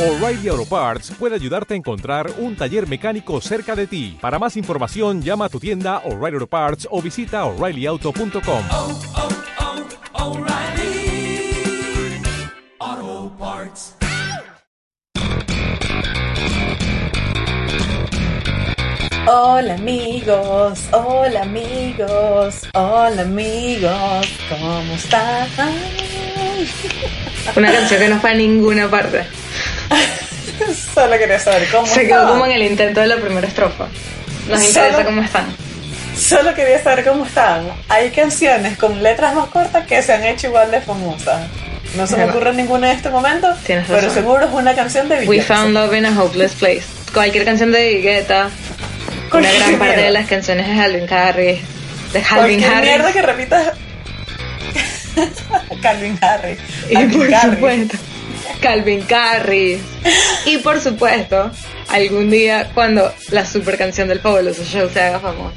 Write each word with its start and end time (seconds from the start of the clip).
O'Reilly 0.00 0.48
Auto 0.48 0.64
Parts 0.64 1.10
puede 1.18 1.34
ayudarte 1.34 1.74
a 1.74 1.76
encontrar 1.76 2.32
un 2.38 2.56
taller 2.56 2.88
mecánico 2.88 3.38
cerca 3.42 3.76
de 3.76 3.86
ti. 3.86 4.16
Para 4.18 4.38
más 4.38 4.56
información, 4.56 5.20
llama 5.20 5.44
a 5.44 5.48
tu 5.50 5.60
tienda 5.60 5.98
O'Reilly 6.06 6.36
Auto 6.36 6.46
Parts 6.46 6.88
o 6.90 7.02
visita 7.02 7.44
oreillyauto.com. 7.44 8.64
oh, 8.70 8.98
oh, 12.88 13.30
Parts. 13.38 13.94
Hola 19.26 19.74
amigos, 19.74 20.88
hola 20.92 21.42
amigos, 21.42 22.62
hola 22.72 23.20
amigos, 23.20 24.28
¿cómo 24.48 24.94
están? 24.94 25.46
Una 27.54 27.70
canción 27.70 28.00
que 28.00 28.08
no 28.08 28.18
fue 28.18 28.30
a 28.30 28.34
ninguna 28.34 28.88
parte. 28.88 29.39
Solo 30.94 31.18
quería 31.18 31.38
saber 31.38 31.68
cómo 31.70 31.86
Se 31.86 32.00
quedó 32.02 32.04
estaban. 32.16 32.28
como 32.28 32.46
en 32.46 32.52
el 32.52 32.62
intento 32.62 33.00
de 33.00 33.06
la 33.06 33.16
primera 33.16 33.46
estrofa. 33.46 33.86
Nos 34.48 34.58
Solo- 34.60 34.68
interesa 34.68 35.04
cómo 35.04 35.22
están. 35.22 35.46
Solo 36.16 36.54
quería 36.54 36.82
saber 36.82 37.04
cómo 37.04 37.24
están. 37.24 37.68
Hay 37.88 38.10
canciones 38.10 38.76
con 38.76 39.02
letras 39.02 39.34
más 39.34 39.46
cortas 39.48 39.86
que 39.86 40.02
se 40.02 40.12
han 40.12 40.24
hecho 40.24 40.48
igual 40.48 40.70
de 40.70 40.80
famosas. 40.80 41.42
No 41.96 42.06
se 42.06 42.16
me 42.16 42.24
ocurre 42.24 42.52
ninguna 42.54 42.90
en 42.90 42.96
este 42.96 43.08
momento, 43.10 43.48
Tienes 43.66 43.86
pero 43.88 43.98
razón. 44.00 44.14
seguro 44.14 44.44
es 44.46 44.52
una 44.52 44.74
canción 44.74 45.08
de 45.08 45.16
We 45.20 45.26
Beyoncé. 45.38 45.42
found 45.54 45.74
love 45.74 45.94
in 45.94 46.06
a 46.06 46.20
hopeless 46.20 46.52
place. 46.54 46.82
Cualquier 47.12 47.44
canción 47.44 47.72
de 47.72 48.00
Guetta. 48.00 48.48
Una 49.32 49.50
gran 49.52 49.78
parte 49.78 50.00
de 50.02 50.10
las 50.10 50.26
canciones 50.26 50.68
de 50.68 50.74
Calvin 50.76 51.12
Harris. 51.12 51.58
De 52.12 52.20
Calvin 52.20 52.60
Cualquier 52.60 52.82
mierda 52.84 53.04
Harris. 53.08 53.14
que 53.16 53.22
repitas. 53.22 53.72
Calvin 55.82 56.18
Harris. 56.20 56.58
Y 56.88 56.94
Calvin 56.94 57.18
por 57.18 57.34
Harris. 57.34 57.54
supuesto, 57.54 57.96
Calvin 58.60 59.06
Harris. 59.12 59.80
Y 60.46 60.58
por 60.58 60.80
supuesto, 60.80 61.50
algún 61.88 62.30
día 62.30 62.70
cuando 62.74 63.12
la 63.30 63.44
super 63.44 63.76
canción 63.76 64.08
del 64.08 64.20
fabuloso 64.20 64.64
show 64.64 64.88
se 64.90 65.00
haga 65.00 65.20
famosa. 65.20 65.56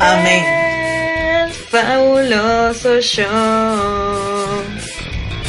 Amén. 0.00 0.44
El 0.44 1.52
fabuloso 1.52 3.00
show. 3.00 4.62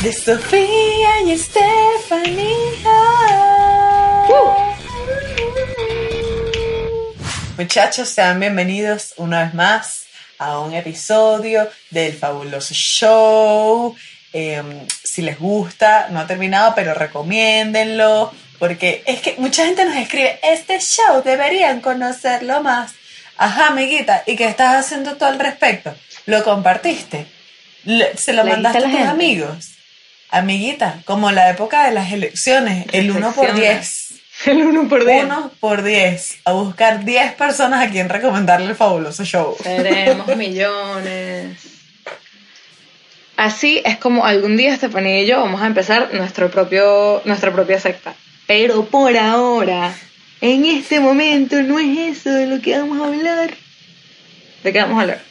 De 0.02 0.12
Sofía 0.12 1.22
y 1.26 1.32
Estefanía. 1.32 2.74
Muchachos, 7.58 8.09
sean 8.09 8.40
bienvenidos 8.40 9.14
una 9.18 9.44
vez 9.44 9.54
más 9.54 10.03
a 10.46 10.60
un 10.60 10.74
episodio 10.74 11.70
del 11.90 12.14
fabuloso 12.14 12.74
show. 12.74 13.96
Eh, 14.34 14.62
si 15.04 15.22
les 15.22 15.38
gusta, 15.40 16.08
no 16.10 16.20
ha 16.20 16.28
terminado, 16.28 16.74
pero 16.76 16.94
recomiéndenlo. 16.94 18.32
Porque 18.60 19.04
es 19.06 19.20
que 19.22 19.36
mucha 19.38 19.66
gente 19.66 19.84
nos 19.86 19.96
escribe, 19.98 20.40
este 20.42 20.80
show 20.80 21.22
deberían 21.24 21.82
conocerlo 21.82 22.62
más. 22.64 22.94
Ajá, 23.38 23.68
amiguita, 23.68 24.24
¿y 24.26 24.36
qué 24.36 24.46
estás 24.46 24.86
haciendo 24.86 25.18
tú 25.18 25.26
al 25.26 25.40
respecto? 25.40 25.94
¿Lo 26.28 26.44
compartiste? 26.44 27.26
¿Se 28.16 28.32
lo 28.32 28.44
Le 28.44 28.52
mandaste 28.52 28.78
a 28.78 28.82
tus 28.84 28.92
gente. 28.92 29.08
amigos? 29.08 29.70
Amiguita, 30.30 31.02
como 31.06 31.32
la 31.32 31.50
época 31.50 31.86
de 31.86 31.92
las 31.92 32.12
elecciones, 32.12 32.86
el 32.92 33.12
1 33.12 33.34
por 33.34 33.46
Reflexiona. 33.48 33.80
10. 33.80 34.03
El 34.46 34.64
uno 34.64 34.90
por 34.90 35.06
día. 35.06 35.24
1 35.26 35.52
por 35.60 35.84
10. 35.84 36.40
A 36.46 36.52
buscar 36.54 37.06
10 37.06 37.34
personas 37.34 37.88
a 37.88 37.90
quien 37.90 38.10
recomendarle 38.10 38.68
el 38.68 38.76
fabuloso 38.76 39.24
show. 39.24 39.56
Seremos 39.62 40.28
millones. 40.38 41.58
Así 43.38 43.82
es 43.84 43.98
como 43.98 44.26
algún 44.26 44.58
día 44.58 44.74
Estefanía 44.74 45.22
y 45.22 45.26
yo 45.26 45.40
vamos 45.40 45.62
a 45.62 45.68
empezar 45.68 46.14
nuestro 46.14 46.52
propio, 46.52 47.22
nuestra 47.26 47.52
propia 47.52 47.80
secta. 47.80 48.14
Pero 48.46 48.86
por 48.86 49.18
ahora, 49.18 49.94
en 50.42 50.66
este 50.66 51.00
momento, 51.00 51.62
no 51.64 51.80
es 51.80 52.18
eso 52.18 52.30
de 52.30 52.46
lo 52.46 52.62
que 52.62 52.78
vamos 52.78 53.02
a 53.02 53.08
hablar. 53.08 53.53
¿De 54.64 54.72
qué 54.72 54.80
vamos 54.82 54.98
a 54.98 55.02
hablar? 55.02 55.22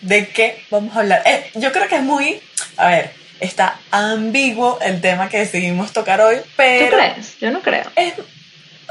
¿De 0.00 0.28
qué 0.28 0.64
vamos 0.70 0.96
a 0.96 1.00
hablar? 1.00 1.22
Eh, 1.26 1.50
yo 1.56 1.70
creo 1.70 1.88
que 1.88 1.96
es 1.96 2.02
muy. 2.02 2.40
A 2.76 2.88
ver, 2.88 3.21
está 3.42 3.78
ambiguo 3.90 4.78
el 4.80 5.00
tema 5.00 5.28
que 5.28 5.38
decidimos 5.38 5.92
tocar 5.92 6.20
hoy, 6.20 6.36
¿Tú 6.36 6.42
pero. 6.56 6.96
crees? 6.96 7.38
Yo 7.40 7.50
no 7.50 7.60
creo. 7.60 7.84
es, 7.96 8.14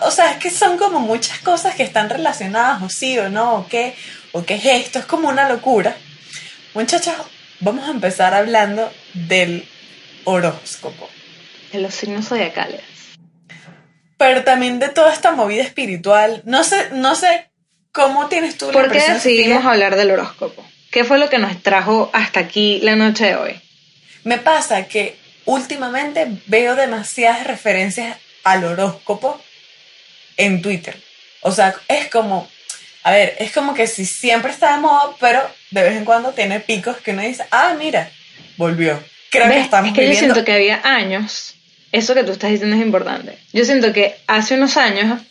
o 0.03 0.11
sea, 0.11 0.31
es 0.31 0.37
que 0.37 0.49
son 0.49 0.77
como 0.77 0.99
muchas 0.99 1.39
cosas 1.39 1.75
que 1.75 1.83
están 1.83 2.09
relacionadas, 2.09 2.81
o 2.81 2.89
sí 2.89 3.17
o 3.19 3.29
no, 3.29 3.55
o 3.55 3.67
qué, 3.67 3.95
o 4.31 4.43
qué 4.43 4.55
es 4.55 4.65
esto, 4.65 4.99
es 4.99 5.05
como 5.05 5.29
una 5.29 5.47
locura. 5.47 5.95
Muchachos, 6.73 7.13
vamos 7.59 7.87
a 7.87 7.91
empezar 7.91 8.33
hablando 8.33 8.91
del 9.13 9.67
horóscopo, 10.23 11.09
De 11.71 11.79
los 11.79 11.93
signos 11.93 12.27
zodiacales. 12.27 12.81
pero 14.17 14.43
también 14.43 14.79
de 14.79 14.89
toda 14.89 15.11
esta 15.13 15.31
movida 15.31 15.63
espiritual. 15.63 16.41
No 16.45 16.63
sé, 16.63 16.89
no 16.93 17.15
sé 17.15 17.49
cómo 17.91 18.27
tienes 18.27 18.57
tú 18.57 18.67
la 18.67 18.71
¿Por 18.73 18.91
qué 18.91 18.99
decidimos 18.99 19.65
hablar 19.65 19.95
del 19.95 20.11
horóscopo? 20.11 20.63
¿Qué 20.91 21.03
fue 21.05 21.17
lo 21.19 21.29
que 21.29 21.37
nos 21.39 21.61
trajo 21.63 22.09
hasta 22.13 22.39
aquí 22.41 22.79
la 22.83 22.95
noche 22.95 23.25
de 23.27 23.35
hoy? 23.35 23.61
Me 24.23 24.37
pasa 24.37 24.87
que 24.87 25.15
últimamente 25.45 26.27
veo 26.47 26.75
demasiadas 26.75 27.45
referencias 27.45 28.17
al 28.43 28.63
horóscopo 28.63 29.41
en 30.37 30.61
Twitter. 30.61 30.97
O 31.41 31.51
sea, 31.51 31.75
es 31.87 32.09
como, 32.09 32.47
a 33.03 33.11
ver, 33.11 33.35
es 33.39 33.51
como 33.51 33.73
que 33.73 33.87
si 33.87 34.05
siempre 34.05 34.51
está 34.51 34.75
de 34.75 34.81
moda, 34.81 35.15
pero 35.19 35.41
de 35.71 35.83
vez 35.83 35.95
en 35.95 36.05
cuando 36.05 36.31
tiene 36.31 36.59
picos 36.59 36.97
que 36.97 37.11
uno 37.11 37.21
dice, 37.21 37.45
ah, 37.51 37.75
mira, 37.77 38.11
volvió. 38.57 39.01
Creo 39.29 39.49
que 39.49 39.59
estamos 39.59 39.89
es 39.89 39.95
que 39.95 40.01
yo 40.03 40.09
viviendo... 40.09 40.35
siento 40.35 40.45
que 40.45 40.53
había 40.53 40.81
años, 40.83 41.55
eso 41.91 42.13
que 42.13 42.23
tú 42.23 42.31
estás 42.31 42.51
diciendo 42.51 42.75
es 42.75 42.81
importante. 42.81 43.37
Yo 43.53 43.65
siento 43.65 43.93
que 43.93 44.17
hace 44.27 44.55
unos 44.55 44.77
años 44.77 45.21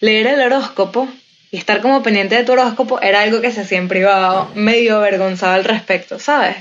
leer 0.00 0.28
el 0.28 0.40
horóscopo 0.40 1.08
y 1.50 1.58
estar 1.58 1.80
como 1.80 2.02
pendiente 2.02 2.36
de 2.36 2.44
tu 2.44 2.52
horóscopo 2.52 3.00
era 3.00 3.22
algo 3.22 3.40
que 3.40 3.50
se 3.50 3.62
hacía 3.62 3.78
en 3.78 3.88
privado, 3.88 4.50
medio 4.54 4.96
avergonzado 4.96 5.54
al 5.54 5.64
respecto, 5.64 6.18
¿sabes? 6.18 6.56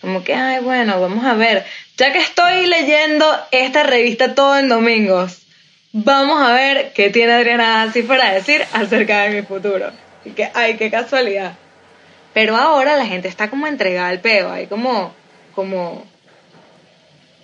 Como 0.00 0.22
que, 0.22 0.34
ay, 0.34 0.60
bueno, 0.62 1.00
vamos 1.00 1.24
a 1.24 1.34
ver. 1.34 1.66
Ya 1.96 2.12
que 2.12 2.18
estoy 2.18 2.66
leyendo 2.66 3.26
esta 3.50 3.82
revista 3.82 4.34
todo 4.34 4.56
en 4.58 4.68
domingos, 4.68 5.42
vamos 5.92 6.40
a 6.40 6.52
ver 6.52 6.92
qué 6.92 7.10
tiene 7.10 7.32
Adriana 7.32 7.82
así 7.82 8.02
para 8.02 8.32
decir 8.32 8.64
acerca 8.72 9.22
de 9.22 9.40
mi 9.40 9.46
futuro. 9.46 9.90
Y 10.24 10.30
que, 10.30 10.50
ay, 10.54 10.76
qué 10.76 10.90
casualidad. 10.90 11.56
Pero 12.32 12.56
ahora 12.56 12.96
la 12.96 13.06
gente 13.06 13.26
está 13.28 13.50
como 13.50 13.66
entregada 13.66 14.08
al 14.08 14.20
peo, 14.20 14.52
hay 14.52 14.66
como, 14.66 15.12
como, 15.54 16.06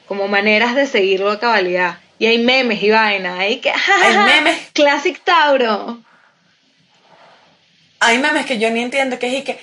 como 0.06 0.28
maneras 0.28 0.74
de 0.74 0.86
seguirlo 0.86 1.30
a 1.30 1.40
cabalidad. 1.40 1.98
Y 2.18 2.26
hay 2.26 2.38
memes 2.38 2.80
y 2.82 2.90
vaina, 2.90 3.38
hay 3.38 3.56
que, 3.56 3.70
Hay 3.70 4.16
memes. 4.16 4.58
Classic 4.72 5.20
Tauro. 5.24 6.00
Hay 7.98 8.18
memes 8.18 8.46
que 8.46 8.58
yo 8.58 8.70
ni 8.70 8.82
entiendo, 8.82 9.18
que 9.18 9.26
es 9.26 9.34
y 9.34 9.42
que, 9.42 9.58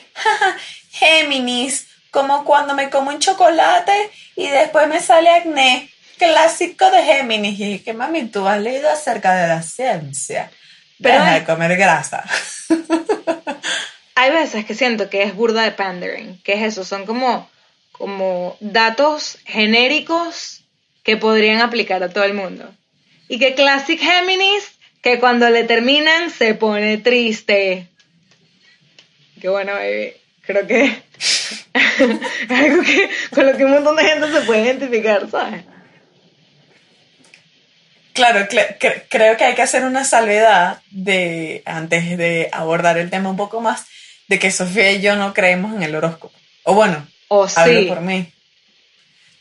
Géminis, 0.91 1.88
como 2.12 2.44
cuando 2.44 2.76
me 2.76 2.90
como 2.90 3.10
un 3.10 3.20
chocolate 3.20 4.12
y 4.36 4.48
después 4.48 4.88
me 4.88 5.00
sale 5.00 5.30
acné. 5.30 5.90
Clásico 6.18 6.92
de 6.92 7.04
Géminis. 7.04 7.60
Y 7.60 7.74
es 7.74 7.82
que, 7.82 7.94
mami, 7.94 8.26
tú 8.26 8.48
has 8.48 8.60
leído 8.60 8.90
acerca 8.92 9.34
de 9.34 9.48
la 9.48 9.64
ciencia. 9.64 10.52
Pero 11.02 11.16
Deja 11.16 11.34
de 11.34 11.44
comer 11.46 11.76
grasa. 11.78 12.24
Hay 14.16 14.30
veces 14.30 14.66
que 14.66 14.76
siento 14.76 15.10
que 15.10 15.24
es 15.24 15.34
burda 15.34 15.64
de 15.64 15.72
pandering, 15.72 16.40
que 16.44 16.54
es 16.54 16.62
eso, 16.62 16.84
son 16.84 17.08
como, 17.08 17.50
como 17.92 18.56
datos 18.60 19.40
genéricos 19.46 20.64
que 21.02 21.18
podrían 21.18 21.60
aplicar 21.62 22.04
a 22.04 22.10
todo 22.10 22.26
el 22.26 22.36
mundo. 22.36 22.72
Y 23.28 23.40
que 23.40 23.56
Classic 23.56 24.00
Géminis, 24.00 24.78
que 25.02 25.20
cuando 25.20 25.50
le 25.50 25.64
terminan 25.64 26.30
se 26.30 26.54
pone 26.54 26.98
triste. 27.00 27.88
Que 29.40 29.50
bueno, 29.50 29.74
baby, 29.74 30.14
creo 30.42 30.68
que 30.68 31.02
algo 32.50 32.84
que 32.84 33.09
con 33.34 33.46
lo 33.48 33.56
que 33.58 33.66
un 33.66 33.72
montón 33.72 33.96
de 33.96 34.04
gente 34.04 34.32
se 34.32 34.42
puede 34.42 34.64
identificar, 34.64 35.30
¿sabes? 35.30 35.63
Claro, 38.13 38.42
cre- 38.50 38.78
cre- 38.78 39.04
creo 39.10 39.38
que 39.38 39.45
hay 39.45 39.56
que 39.56 39.62
hacer 39.62 39.86
una 39.86 40.04
salvedad 40.04 40.81
de, 40.92 41.63
antes 41.66 42.18
de 42.18 42.50
abordar 42.51 42.98
el 42.98 43.10
tema 43.10 43.30
un 43.30 43.38
poco 43.38 43.62
más, 43.62 43.86
de 44.28 44.38
que 44.38 44.51
Sofía 44.51 44.92
y 44.92 45.01
yo 45.01 45.16
no 45.16 45.34
creemos 45.34 45.74
en 45.75 45.84
el 45.84 45.95
horóscopo. 45.95 46.34
O 46.63 46.74
bueno, 46.74 47.07
O 47.30 47.48
hablo 47.56 47.88
por 47.88 48.01
mí. 48.01 48.31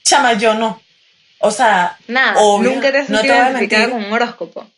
Chama, 0.05 0.35
yo 0.35 0.55
no. 0.55 0.81
O 1.41 1.51
sea, 1.51 1.97
Nada, 2.07 2.35
obvio, 2.41 2.71
nunca 2.71 2.93
te 2.93 2.99
has 2.99 3.09
no 3.09 3.19
sentido 3.19 3.35
te 3.35 3.41
voy 3.41 3.49
a 3.49 3.51
identificada 3.51 3.87
mentir. 3.87 3.99
con 4.03 4.05
un 4.09 4.13
horóscopo. 4.13 4.71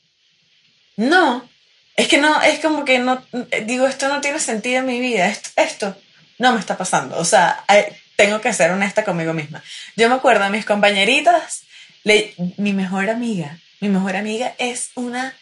No, 0.96 1.48
es 1.96 2.08
que 2.08 2.18
no, 2.18 2.40
es 2.42 2.60
como 2.60 2.84
que 2.84 2.98
no, 2.98 3.22
digo, 3.64 3.86
esto 3.86 4.08
no 4.08 4.20
tiene 4.20 4.38
sentido 4.38 4.80
en 4.80 4.86
mi 4.86 5.00
vida, 5.00 5.26
esto, 5.28 5.50
esto 5.56 5.96
no 6.38 6.52
me 6.52 6.60
está 6.60 6.76
pasando. 6.76 7.18
O 7.18 7.24
sea, 7.24 7.64
tengo 8.16 8.40
que 8.40 8.52
ser 8.52 8.70
honesta 8.70 9.04
conmigo 9.04 9.32
misma. 9.32 9.62
Yo 9.96 10.08
me 10.08 10.14
acuerdo 10.16 10.44
de 10.44 10.50
mis 10.50 10.64
compañeritas, 10.64 11.62
le- 12.04 12.34
mi 12.56 12.72
mejor 12.72 13.10
amiga, 13.10 13.58
mi 13.80 13.88
mejor 13.88 14.16
amiga 14.16 14.54
es 14.58 14.90
una 14.94 15.34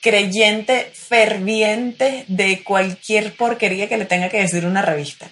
creyente 0.00 0.92
ferviente 0.94 2.24
de 2.28 2.62
cualquier 2.62 3.34
porquería 3.36 3.88
que 3.88 3.96
le 3.96 4.04
tenga 4.04 4.28
que 4.28 4.40
decir 4.40 4.66
una 4.66 4.82
revista. 4.82 5.26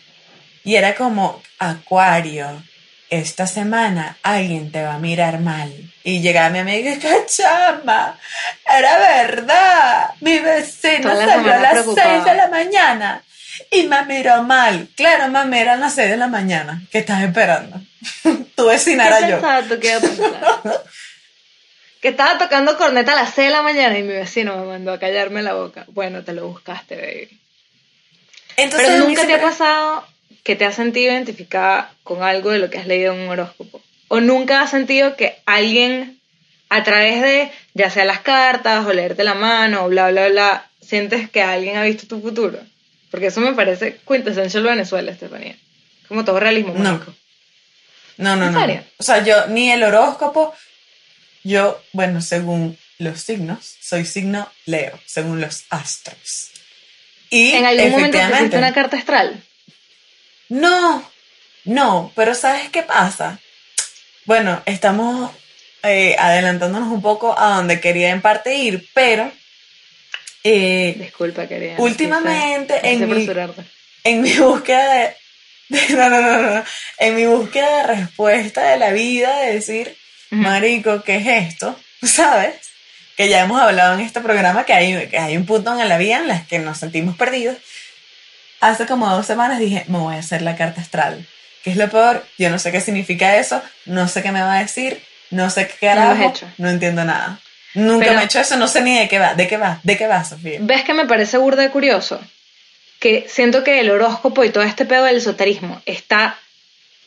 Y 0.65 0.77
era 0.77 0.95
como 0.95 1.43
Acuario, 1.59 2.63
esta 3.11 3.47
semana 3.47 4.17
alguien 4.23 4.73
te 4.73 4.83
va 4.83 4.95
a 4.95 4.99
mirar 4.99 5.41
mal. 5.41 5.71
Y 6.05 6.21
llegaba 6.21 6.49
mi 6.51 6.61
amiga, 6.61 6.97
¡qué 6.99 7.17
chamba! 7.27 8.19
Era 8.67 8.99
verdad. 8.99 10.11
Mi 10.21 10.39
vecino 10.39 11.11
salió 11.27 11.53
a 11.53 11.59
las. 11.59 11.85
6 11.95 12.25
de 12.25 12.35
la 12.35 12.49
mañana 12.49 13.23
y 13.71 13.85
me 13.85 14.05
miró 14.05 14.43
mal. 14.43 14.89
Claro, 14.97 15.29
mami, 15.29 15.59
eran 15.59 15.81
las 15.81 15.95
6 15.95 16.11
de 16.11 16.17
la 16.17 16.29
mañana. 16.29 16.83
¿Qué 16.91 16.99
estás 16.99 17.23
esperando? 17.23 17.81
tu 18.55 18.67
vecina 18.67 19.05
¿Qué 19.05 19.09
era 19.09 19.29
yo. 19.29 19.37
tú 19.69 19.81
pasar? 19.81 20.85
que 22.01 22.09
estaba 22.09 22.37
tocando 22.37 22.77
corneta 22.77 23.13
a 23.13 23.23
las 23.23 23.35
6 23.35 23.47
de 23.47 23.53
la 23.53 23.63
mañana 23.63 23.97
y 23.97 24.03
mi 24.03 24.13
vecino 24.13 24.57
me 24.57 24.67
mandó 24.67 24.93
a 24.93 24.99
callarme 24.99 25.41
la 25.41 25.55
boca. 25.55 25.85
Bueno, 25.89 26.25
te 26.25 26.33
lo 26.33 26.49
buscaste, 26.49 26.97
baby. 26.97 27.41
Entonces, 28.57 28.89
Pero 28.89 29.07
nunca 29.07 29.25
te 29.25 29.35
ha 29.35 29.41
pasado 29.41 30.05
que 30.43 30.57
te 30.57 30.65
has 30.65 30.75
sentido 30.75 31.13
identificada 31.13 31.95
con 32.03 32.23
algo 32.23 32.51
de 32.51 32.59
lo 32.59 32.71
que 32.71 32.79
has 32.79 32.89
leído 32.89 33.15
en 33.15 33.21
un 33.21 33.29
horóscopo. 33.29 33.81
O 34.09 34.21
nunca 34.21 34.63
has 34.63 34.71
sentido 34.71 35.17
que 35.17 35.39
alguien, 35.47 36.19
a 36.69 36.83
través 36.83 37.23
de, 37.23 37.53
ya 37.75 37.89
sea 37.89 38.05
las 38.05 38.21
cartas 38.21 38.85
o 38.85 38.93
leerte 38.93 39.23
la 39.23 39.35
mano 39.35 39.85
o 39.85 39.89
bla, 39.89 40.11
bla, 40.11 40.29
bla, 40.29 40.67
sientes 40.81 41.31
que 41.31 41.43
alguien 41.43 41.77
ha 41.77 41.85
visto 41.85 42.09
tu 42.09 42.21
futuro. 42.21 42.59
Porque 43.13 43.27
eso 43.27 43.41
me 43.41 43.53
parece 43.53 43.99
quintessential 44.09 44.65
Venezuela, 44.65 45.13
Estefanía. 45.13 45.55
Como 46.09 46.25
todo 46.25 46.41
realismo 46.41 46.73
No. 46.75 46.95
mágico. 46.95 47.15
No, 48.17 48.37
no, 48.37 48.47
¿En 48.47 48.53
no. 48.55 48.85
O 48.97 49.03
sea, 49.03 49.23
yo 49.23 49.47
ni 49.49 49.71
el 49.71 49.83
horóscopo, 49.83 50.55
yo, 51.45 51.81
bueno, 51.93 52.23
según 52.23 52.79
los 52.99 53.21
signos, 53.21 53.77
soy 53.81 54.07
signo 54.07 54.51
Leo, 54.65 54.99
según 55.05 55.41
los 55.43 55.65
astros. 55.69 56.51
Y 57.29 57.53
¿En 57.53 57.67
algún 57.67 57.91
momento 57.91 58.19
te 58.19 58.57
una 58.59 58.73
carta 58.73 58.97
astral? 58.97 59.43
no, 60.49 61.11
no, 61.65 62.13
pero 62.17 62.35
¿sabes 62.35 62.71
qué 62.71 62.83
pasa? 62.83 63.39
Bueno, 64.25 64.63
estamos 64.67 65.31
eh, 65.83 66.17
adelantándonos 66.19 66.89
un 66.91 67.03
poco 67.03 67.39
a 67.39 67.57
donde 67.57 67.81
quería 67.81 68.11
en 68.11 68.23
parte 68.23 68.55
ir, 68.55 68.89
pero 68.95 69.31
eh, 70.45 70.95
Disculpa, 70.99 71.47
querida. 71.47 71.75
Últimamente, 71.79 72.75
en 72.83 73.09
mi- 73.09 73.27
en 74.05 74.21
mi 74.23 74.33
búsqueda 74.39 74.93
de, 74.95 75.17
de- 75.69 75.89
no, 75.97 76.09
no, 76.11 76.21
no, 76.21 76.43
no, 76.55 76.65
en 76.99 77.15
mi 77.17 77.27
búsqueda 77.27 77.79
de 77.79 77.95
respuesta 77.95 78.63
de 78.71 78.77
la 78.79 78.91
vida, 78.91 79.39
de 79.41 79.55
decir, 79.55 79.97
marico, 80.31 81.03
¿qué 81.03 81.17
es 81.17 81.27
esto? 81.53 81.79
¿Sabes? 82.03 82.55
Que 83.17 83.29
ya 83.29 83.41
hemos 83.43 83.61
hablado 83.61 83.95
en 83.95 84.01
este 84.01 84.21
programa 84.21 84.65
que 84.65 84.73
hay, 84.73 85.07
que 85.09 85.19
hay 85.19 85.37
un 85.37 85.47
punto 85.47 85.79
en 85.79 85.89
la 85.89 85.99
vida 85.99 86.17
en 86.19 86.29
las 86.29 86.47
que 86.47 86.59
nos 86.59 86.79
sentimos 86.79 87.17
perdidos. 87.17 87.57
Hace 88.61 88.87
como 88.87 89.09
dos 89.15 89.27
semanas 89.27 89.59
dije, 89.59 89.85
me 89.89 89.99
voy 89.99 90.15
a 90.17 90.21
hacer 90.21 90.41
la 90.43 90.57
carta 90.57 90.81
astral. 90.81 91.27
¿Qué 91.65 91.71
es 91.71 91.77
lo 91.77 91.89
peor? 91.91 92.27
Yo 92.39 92.49
no 92.51 92.59
sé 92.59 92.73
qué 92.73 92.81
significa 92.81 93.37
eso, 93.37 93.63
no 93.87 94.09
sé 94.09 94.23
qué 94.23 94.33
me 94.33 94.41
va 94.43 94.55
a 94.55 94.63
decir, 94.63 95.01
no 95.31 95.51
sé 95.51 95.69
qué 95.69 95.89
No 95.89 95.95
carajo, 95.95 96.29
hecho. 96.31 96.49
no 96.59 96.71
entiendo 96.71 97.05
nada. 97.05 97.41
Nunca 97.75 98.05
Pero- 98.05 98.17
me 98.17 98.23
he 98.23 98.25
hecho 98.27 98.41
eso, 98.41 98.57
no 98.57 98.69
sé 98.69 98.83
ni 98.83 98.99
de 98.99 99.09
qué 99.09 99.19
va, 99.19 99.35
de 99.35 99.49
qué 99.49 99.57
va, 99.57 99.81
de 99.83 99.97
qué 99.97 100.07
va, 100.07 100.25
Sofía. 100.25 100.59
¿Ves 100.61 100.85
que 100.85 100.95
me 100.95 101.07
parece 101.07 101.39
burda 101.39 101.63
de 101.63 101.71
curioso? 101.71 102.21
Que 102.99 103.27
siento 103.29 103.65
que 103.65 103.81
el 103.81 103.91
horóscopo 103.91 104.45
y 104.45 104.51
todo 104.51 104.63
este 104.65 104.85
pedo 104.85 105.05
del 105.05 105.17
esoterismo 105.17 105.81
está 105.87 106.39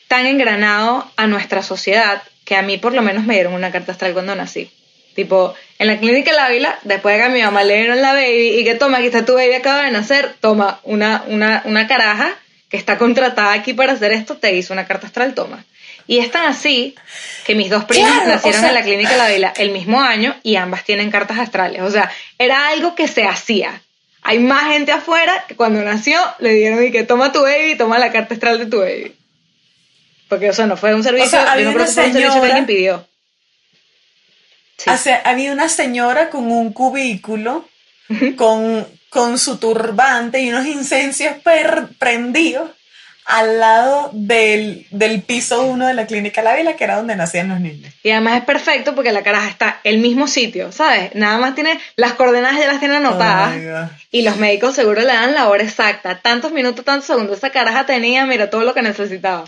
tan 0.08 0.26
engranado 0.26 1.10
a 1.16 1.26
nuestra 1.26 1.62
sociedad 1.62 2.22
que 2.44 2.56
a 2.56 2.62
mí 2.62 2.78
por 2.78 2.94
lo 2.94 3.02
menos 3.02 3.24
me 3.24 3.34
dieron 3.34 3.54
una 3.54 3.72
carta 3.72 3.92
astral 3.92 4.12
cuando 4.12 4.34
nací. 4.34 4.70
Tipo, 5.14 5.54
en 5.78 5.86
la 5.86 5.98
clínica 5.98 6.30
del 6.30 6.40
Ávila, 6.40 6.78
después 6.82 7.14
de 7.14 7.20
que 7.20 7.26
a 7.26 7.30
mi 7.30 7.42
mamá 7.42 7.64
le 7.64 7.76
dieron 7.78 8.02
la 8.02 8.12
baby 8.12 8.58
y 8.60 8.64
que 8.64 8.74
toma, 8.74 8.98
aquí 8.98 9.06
está 9.06 9.24
tu 9.24 9.34
baby, 9.34 9.54
acaba 9.54 9.82
de 9.84 9.90
nacer, 9.90 10.34
toma 10.40 10.78
una, 10.84 11.24
una, 11.28 11.62
una 11.64 11.88
caraja 11.88 12.36
que 12.68 12.76
está 12.76 12.98
contratada 12.98 13.52
aquí 13.52 13.72
para 13.72 13.94
hacer 13.94 14.12
esto, 14.12 14.36
te 14.36 14.54
hizo 14.54 14.74
una 14.74 14.86
carta 14.86 15.06
astral, 15.06 15.32
toma. 15.34 15.64
Y 16.08 16.18
es 16.18 16.30
tan 16.30 16.46
así 16.46 16.94
que 17.44 17.54
mis 17.54 17.68
dos 17.70 17.84
primas 17.84 18.10
Claro, 18.12 18.28
nacieron 18.30 18.58
o 18.58 18.60
sea- 18.60 18.68
en 18.68 18.74
la 18.74 18.82
clínica 18.82 19.10
del 19.10 19.20
Ávila 19.20 19.52
el 19.56 19.70
mismo 19.70 20.00
año 20.00 20.36
y 20.42 20.56
ambas 20.56 20.84
tienen 20.84 21.10
cartas 21.10 21.38
astrales. 21.38 21.82
O 21.82 21.90
sea, 21.90 22.10
era 22.38 22.68
algo 22.68 22.94
que 22.94 23.08
se 23.08 23.24
hacía. 23.24 23.82
Hay 24.22 24.38
más 24.38 24.72
gente 24.72 24.92
afuera 24.92 25.44
que 25.48 25.54
cuando 25.56 25.80
nació 25.82 26.20
le 26.38 26.54
dieron 26.54 26.84
y 26.84 26.90
que 26.92 27.02
toma 27.04 27.32
tu 27.32 27.42
baby, 27.42 27.76
toma 27.76 27.98
la 27.98 28.10
carta 28.12 28.34
astral 28.34 28.58
de 28.58 28.66
tu 28.66 28.78
baby. 28.80 29.14
Porque, 30.28 30.50
o 30.50 30.52
sea, 30.52 30.66
no 30.66 30.76
fue 30.76 30.94
un 30.94 31.04
servicio, 31.04 31.30
sea, 31.30 31.52
había 31.52 31.64
yo 31.66 31.70
no 31.70 31.76
creo 31.76 31.84
una 31.84 31.86
que 31.86 31.92
fue 31.94 32.04
un 32.06 32.12
servicio 32.12 32.28
que 32.28 32.32
señora- 32.34 32.46
alguien 32.56 32.66
pidió. 32.66 33.08
Sí. 34.78 34.90
O 34.90 34.96
sea, 34.96 35.22
había 35.24 35.52
una 35.52 35.68
señora 35.68 36.28
con 36.30 36.50
un 36.50 36.72
cubículo, 36.72 37.68
con, 38.36 38.86
con 39.08 39.38
su 39.38 39.56
turbante 39.58 40.40
y 40.40 40.50
unos 40.50 40.66
incensios 40.66 41.36
per- 41.42 41.88
prendidos 41.98 42.70
al 43.26 43.58
lado 43.58 44.10
del, 44.12 44.86
del 44.90 45.20
piso 45.20 45.62
1 45.64 45.88
de 45.88 45.94
la 45.94 46.06
clínica 46.06 46.42
La 46.42 46.54
Vila, 46.54 46.76
que 46.76 46.84
era 46.84 46.96
donde 46.96 47.16
nacían 47.16 47.48
los 47.48 47.60
niños. 47.60 47.92
Y 48.04 48.10
además 48.10 48.38
es 48.38 48.44
perfecto 48.44 48.94
porque 48.94 49.12
la 49.12 49.24
caraja 49.24 49.48
está 49.48 49.80
el 49.82 49.98
mismo 49.98 50.28
sitio, 50.28 50.70
¿sabes? 50.70 51.12
Nada 51.16 51.36
más 51.38 51.56
tiene 51.56 51.80
las 51.96 52.12
coordenadas 52.12 52.58
ya 52.58 52.68
las 52.68 52.78
tiene 52.78 52.96
anotadas. 52.96 53.56
Oh 53.56 53.96
y 54.12 54.22
los 54.22 54.36
médicos 54.36 54.76
seguro 54.76 55.00
le 55.00 55.08
dan 55.08 55.34
la 55.34 55.48
hora 55.48 55.64
exacta. 55.64 56.20
Tantos 56.20 56.52
minutos, 56.52 56.84
tantos 56.84 57.06
segundos. 57.06 57.38
Esa 57.38 57.50
caraja 57.50 57.84
tenía, 57.84 58.24
mira, 58.26 58.48
todo 58.48 58.62
lo 58.62 58.74
que 58.74 58.82
necesitaba. 58.82 59.44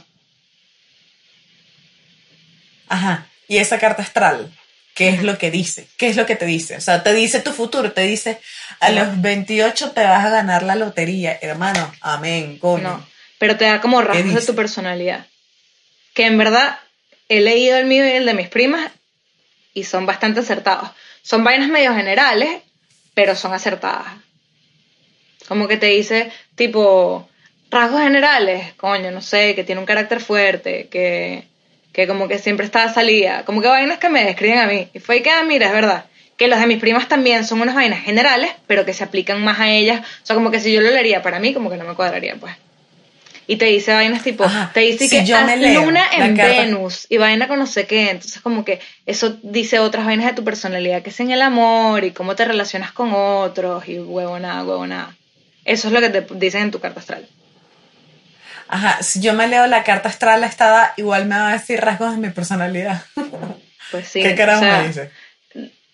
Ajá. 2.88 3.28
Y 3.46 3.58
esa 3.58 3.78
carta 3.78 4.02
astral, 4.02 4.52
¿qué 4.94 5.10
es 5.10 5.22
lo 5.22 5.38
que 5.38 5.52
dice? 5.52 5.86
¿Qué 5.96 6.08
es 6.08 6.16
lo 6.16 6.26
que 6.26 6.34
te 6.34 6.46
dice? 6.46 6.76
O 6.76 6.80
sea, 6.80 7.04
te 7.04 7.14
dice 7.14 7.38
tu 7.40 7.52
futuro, 7.52 7.92
te 7.92 8.02
dice, 8.02 8.40
a 8.80 8.90
los 8.90 9.22
28 9.22 9.92
te 9.92 10.02
vas 10.02 10.26
a 10.26 10.30
ganar 10.30 10.64
la 10.64 10.74
lotería. 10.74 11.38
Hermano, 11.40 11.92
amén, 12.00 12.58
coño. 12.58 12.82
No. 12.82 13.17
Pero 13.38 13.56
te 13.56 13.64
da 13.64 13.80
como 13.80 14.02
rasgos 14.02 14.34
de 14.34 14.46
tu 14.46 14.54
personalidad. 14.54 15.26
Que 16.14 16.26
en 16.26 16.38
verdad 16.38 16.78
he 17.28 17.40
leído 17.40 17.76
el 17.78 17.86
mío 17.86 18.06
y 18.06 18.10
el 18.10 18.26
de 18.26 18.34
mis 18.34 18.48
primas 18.48 18.90
y 19.74 19.84
son 19.84 20.06
bastante 20.06 20.40
acertados. 20.40 20.90
Son 21.22 21.44
vainas 21.44 21.68
medio 21.68 21.94
generales, 21.94 22.62
pero 23.14 23.36
son 23.36 23.52
acertadas. 23.52 24.06
Como 25.46 25.68
que 25.68 25.76
te 25.76 25.86
dice, 25.86 26.32
tipo, 26.54 27.28
rasgos 27.70 28.02
generales, 28.02 28.74
coño, 28.74 29.10
no 29.10 29.20
sé, 29.20 29.54
que 29.54 29.64
tiene 29.64 29.80
un 29.80 29.86
carácter 29.86 30.20
fuerte, 30.20 30.88
que, 30.88 31.44
que 31.92 32.06
como 32.06 32.28
que 32.28 32.38
siempre 32.38 32.66
está 32.66 32.84
a 32.84 32.92
salida, 32.92 33.44
como 33.44 33.62
que 33.62 33.68
vainas 33.68 33.98
que 33.98 34.08
me 34.08 34.24
describen 34.24 34.58
a 34.58 34.66
mí. 34.66 34.88
Y 34.92 34.98
fue 34.98 35.22
que, 35.22 35.30
ah, 35.30 35.44
mira, 35.44 35.66
es 35.66 35.72
verdad, 35.72 36.06
que 36.36 36.48
los 36.48 36.58
de 36.60 36.66
mis 36.66 36.78
primas 36.78 37.08
también 37.08 37.44
son 37.44 37.60
unas 37.60 37.74
vainas 37.74 38.00
generales, 38.00 38.50
pero 38.66 38.84
que 38.84 38.94
se 38.94 39.04
aplican 39.04 39.42
más 39.42 39.60
a 39.60 39.70
ellas. 39.70 40.00
O 40.00 40.26
sea, 40.26 40.34
como 40.34 40.50
que 40.50 40.60
si 40.60 40.72
yo 40.72 40.80
lo 40.80 40.90
leería 40.90 41.22
para 41.22 41.40
mí, 41.40 41.52
como 41.52 41.70
que 41.70 41.76
no 41.76 41.84
me 41.84 41.94
cuadraría, 41.94 42.36
pues. 42.36 42.54
Y 43.50 43.56
te 43.56 43.64
dice 43.64 43.94
vainas 43.94 44.22
tipo, 44.22 44.44
Ajá, 44.44 44.70
te 44.74 44.80
dice 44.80 45.08
si 45.08 45.10
que 45.10 45.24
yo 45.24 45.34
me 45.40 45.54
haz 45.54 45.58
leo 45.58 45.86
luna 45.86 46.04
en 46.12 46.34
Venus 46.36 47.06
y 47.08 47.16
vaina 47.16 47.48
con 47.48 47.58
no 47.58 47.66
sé 47.66 47.86
qué. 47.86 48.10
Entonces, 48.10 48.42
como 48.42 48.62
que 48.62 48.78
eso 49.06 49.38
dice 49.42 49.78
otras 49.78 50.04
vainas 50.04 50.26
de 50.26 50.34
tu 50.34 50.44
personalidad, 50.44 51.02
que 51.02 51.08
es 51.08 51.18
en 51.20 51.30
el 51.30 51.40
amor 51.40 52.04
y 52.04 52.10
cómo 52.10 52.36
te 52.36 52.44
relacionas 52.44 52.92
con 52.92 53.10
otros 53.14 53.88
y 53.88 53.98
huevonada, 53.98 54.64
huevonada. 54.64 55.16
Eso 55.64 55.88
es 55.88 55.94
lo 55.94 56.00
que 56.00 56.10
te 56.10 56.26
dicen 56.34 56.64
en 56.64 56.70
tu 56.70 56.78
carta 56.78 57.00
astral. 57.00 57.26
Ajá, 58.68 59.02
si 59.02 59.20
yo 59.20 59.32
me 59.32 59.48
leo 59.48 59.66
la 59.66 59.82
carta 59.82 60.10
astral 60.10 60.44
estada, 60.44 60.92
igual 60.98 61.24
me 61.24 61.36
va 61.36 61.48
a 61.48 61.52
decir 61.52 61.80
rasgos 61.80 62.12
de 62.12 62.18
mi 62.18 62.30
personalidad. 62.30 63.02
Pues 63.90 64.06
sí. 64.06 64.22
¿Qué 64.22 64.34
carajo 64.34 64.60
o 64.60 64.64
sea, 64.64 64.82
me 64.82 64.88
dice? 64.88 65.10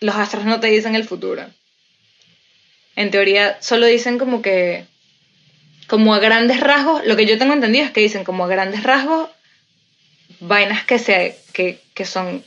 Los 0.01 0.15
astros 0.17 0.43
no 0.43 0.59
te 0.59 0.67
dicen 0.67 0.95
el 0.95 1.05
futuro. 1.05 1.45
En 2.97 3.09
teoría, 3.09 3.57
solo 3.61 3.85
dicen 3.85 4.19
como 4.19 4.41
que. 4.41 4.85
Como 5.87 6.13
a 6.15 6.19
grandes 6.19 6.59
rasgos, 6.59 7.05
lo 7.05 7.15
que 7.15 7.25
yo 7.25 7.37
tengo 7.37 7.53
entendido 7.53 7.85
es 7.85 7.91
que 7.91 8.01
dicen 8.01 8.23
como 8.23 8.45
a 8.45 8.47
grandes 8.47 8.83
rasgos 8.83 9.29
vainas 10.39 10.83
que 10.85 10.99
se 10.99 11.39
que, 11.53 11.79
que 11.93 12.05
son 12.05 12.43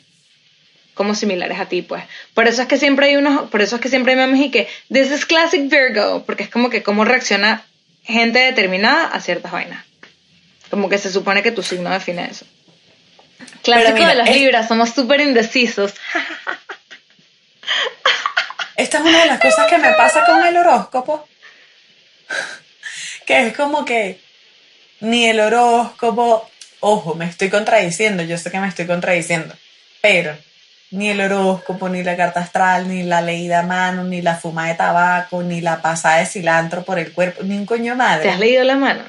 como 0.95 1.15
similares 1.15 1.61
a 1.61 1.67
ti, 1.67 1.83
pues. 1.83 2.03
Por 2.35 2.49
eso 2.49 2.63
es 2.63 2.69
que 2.69 2.77
siempre 2.77 3.07
hay 3.07 3.17
unos, 3.17 3.49
por 3.51 3.63
eso 3.63 3.77
es 3.77 3.81
que 3.83 3.89
siempre 3.89 4.13
hay 4.13 4.19
memes 4.19 4.41
y 4.41 4.51
que 4.51 4.69
this 4.93 5.11
is 5.13 5.25
classic 5.27 5.69
Virgo, 5.71 6.25
porque 6.27 6.43
es 6.43 6.51
como 6.51 6.71
que 6.71 6.83
cómo 6.83 7.05
reacciona 7.05 7.65
gente 8.03 8.41
determinada 8.41 9.07
a 9.07 9.21
ciertas 9.21 9.53
vainas. 9.53 9.85
Como 10.71 10.89
que 10.89 10.99
se 10.99 11.13
supone 11.13 11.43
que 11.43 11.53
tu 11.53 11.63
signo 11.63 11.91
define 11.91 12.29
eso. 12.31 12.45
Clásico 13.63 13.93
mira, 13.95 14.15
de 14.17 14.23
es- 14.31 14.37
libras, 14.37 14.67
somos 14.67 14.91
súper 14.91 15.21
indecisos. 15.21 15.95
Esta 18.77 18.99
es 18.99 19.05
una 19.05 19.21
de 19.21 19.27
las 19.27 19.41
cosas 19.41 19.67
que 19.69 19.79
me 19.79 19.93
pasa 19.95 20.25
con 20.27 20.45
el 20.45 20.57
horóscopo. 20.57 21.29
Que 23.29 23.47
es 23.49 23.55
como 23.55 23.85
que 23.85 24.19
ni 25.01 25.27
el 25.27 25.39
horóscopo, 25.39 26.49
ojo, 26.81 27.15
me 27.15 27.27
estoy 27.27 27.51
contradiciendo, 27.51 28.23
yo 28.23 28.39
sé 28.39 28.51
que 28.51 28.59
me 28.59 28.69
estoy 28.69 28.87
contradiciendo, 28.87 29.55
pero 30.01 30.35
ni 30.93 31.11
el 31.11 31.21
horóscopo, 31.21 31.91
ni 31.91 32.03
la 32.03 32.17
carta 32.17 32.41
astral, 32.41 32.89
ni 32.89 33.03
la 33.03 33.21
leída 33.21 33.59
a 33.59 33.65
mano, 33.65 34.03
ni 34.03 34.23
la 34.23 34.37
fuma 34.37 34.69
de 34.69 34.77
tabaco, 34.77 35.43
ni 35.43 35.61
la 35.61 35.83
pasada 35.83 36.21
de 36.21 36.25
cilantro 36.25 36.85
por 36.85 36.99
el 36.99 37.13
cuerpo, 37.13 37.43
ni 37.43 37.59
un 37.59 37.67
coño 37.67 37.93
¿Te 37.93 37.99
madre. 37.99 38.31
has 38.31 38.39
leído 38.39 38.65
la 38.65 38.77
mano? 38.77 39.05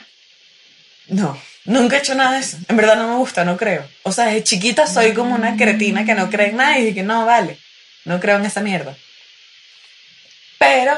No, 1.08 1.42
nunca 1.64 1.96
he 1.96 2.00
hecho 2.00 2.14
nada 2.14 2.34
de 2.34 2.42
eso. 2.42 2.58
En 2.68 2.76
verdad 2.76 2.98
no 2.98 3.08
me 3.08 3.16
gusta, 3.16 3.46
no 3.46 3.56
creo. 3.56 3.88
O 4.04 4.12
sea, 4.12 4.26
desde 4.26 4.44
chiquita 4.44 4.86
soy 4.86 5.14
como 5.14 5.34
una 5.34 5.56
cretina 5.56 6.04
que 6.04 6.14
no 6.14 6.30
cree 6.30 6.50
en 6.50 6.58
nada 6.58 6.78
y 6.78 6.82
dije 6.82 6.96
que 6.96 7.04
no, 7.04 7.26
vale, 7.26 7.58
no 8.04 8.20
creo 8.20 8.36
en 8.36 8.44
esa 8.44 8.60
mierda. 8.60 8.98
Pero, 10.58 10.92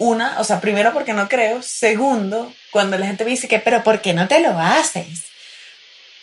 una, 0.00 0.40
o 0.40 0.44
sea, 0.44 0.60
primero 0.60 0.92
porque 0.92 1.12
no 1.12 1.28
creo. 1.28 1.62
Segundo, 1.62 2.52
cuando 2.72 2.98
la 2.98 3.06
gente 3.06 3.24
me 3.24 3.30
dice 3.30 3.46
que, 3.46 3.60
pero 3.60 3.84
¿por 3.84 4.00
qué 4.00 4.12
no 4.14 4.26
te 4.26 4.40
lo 4.40 4.58
haces? 4.58 5.24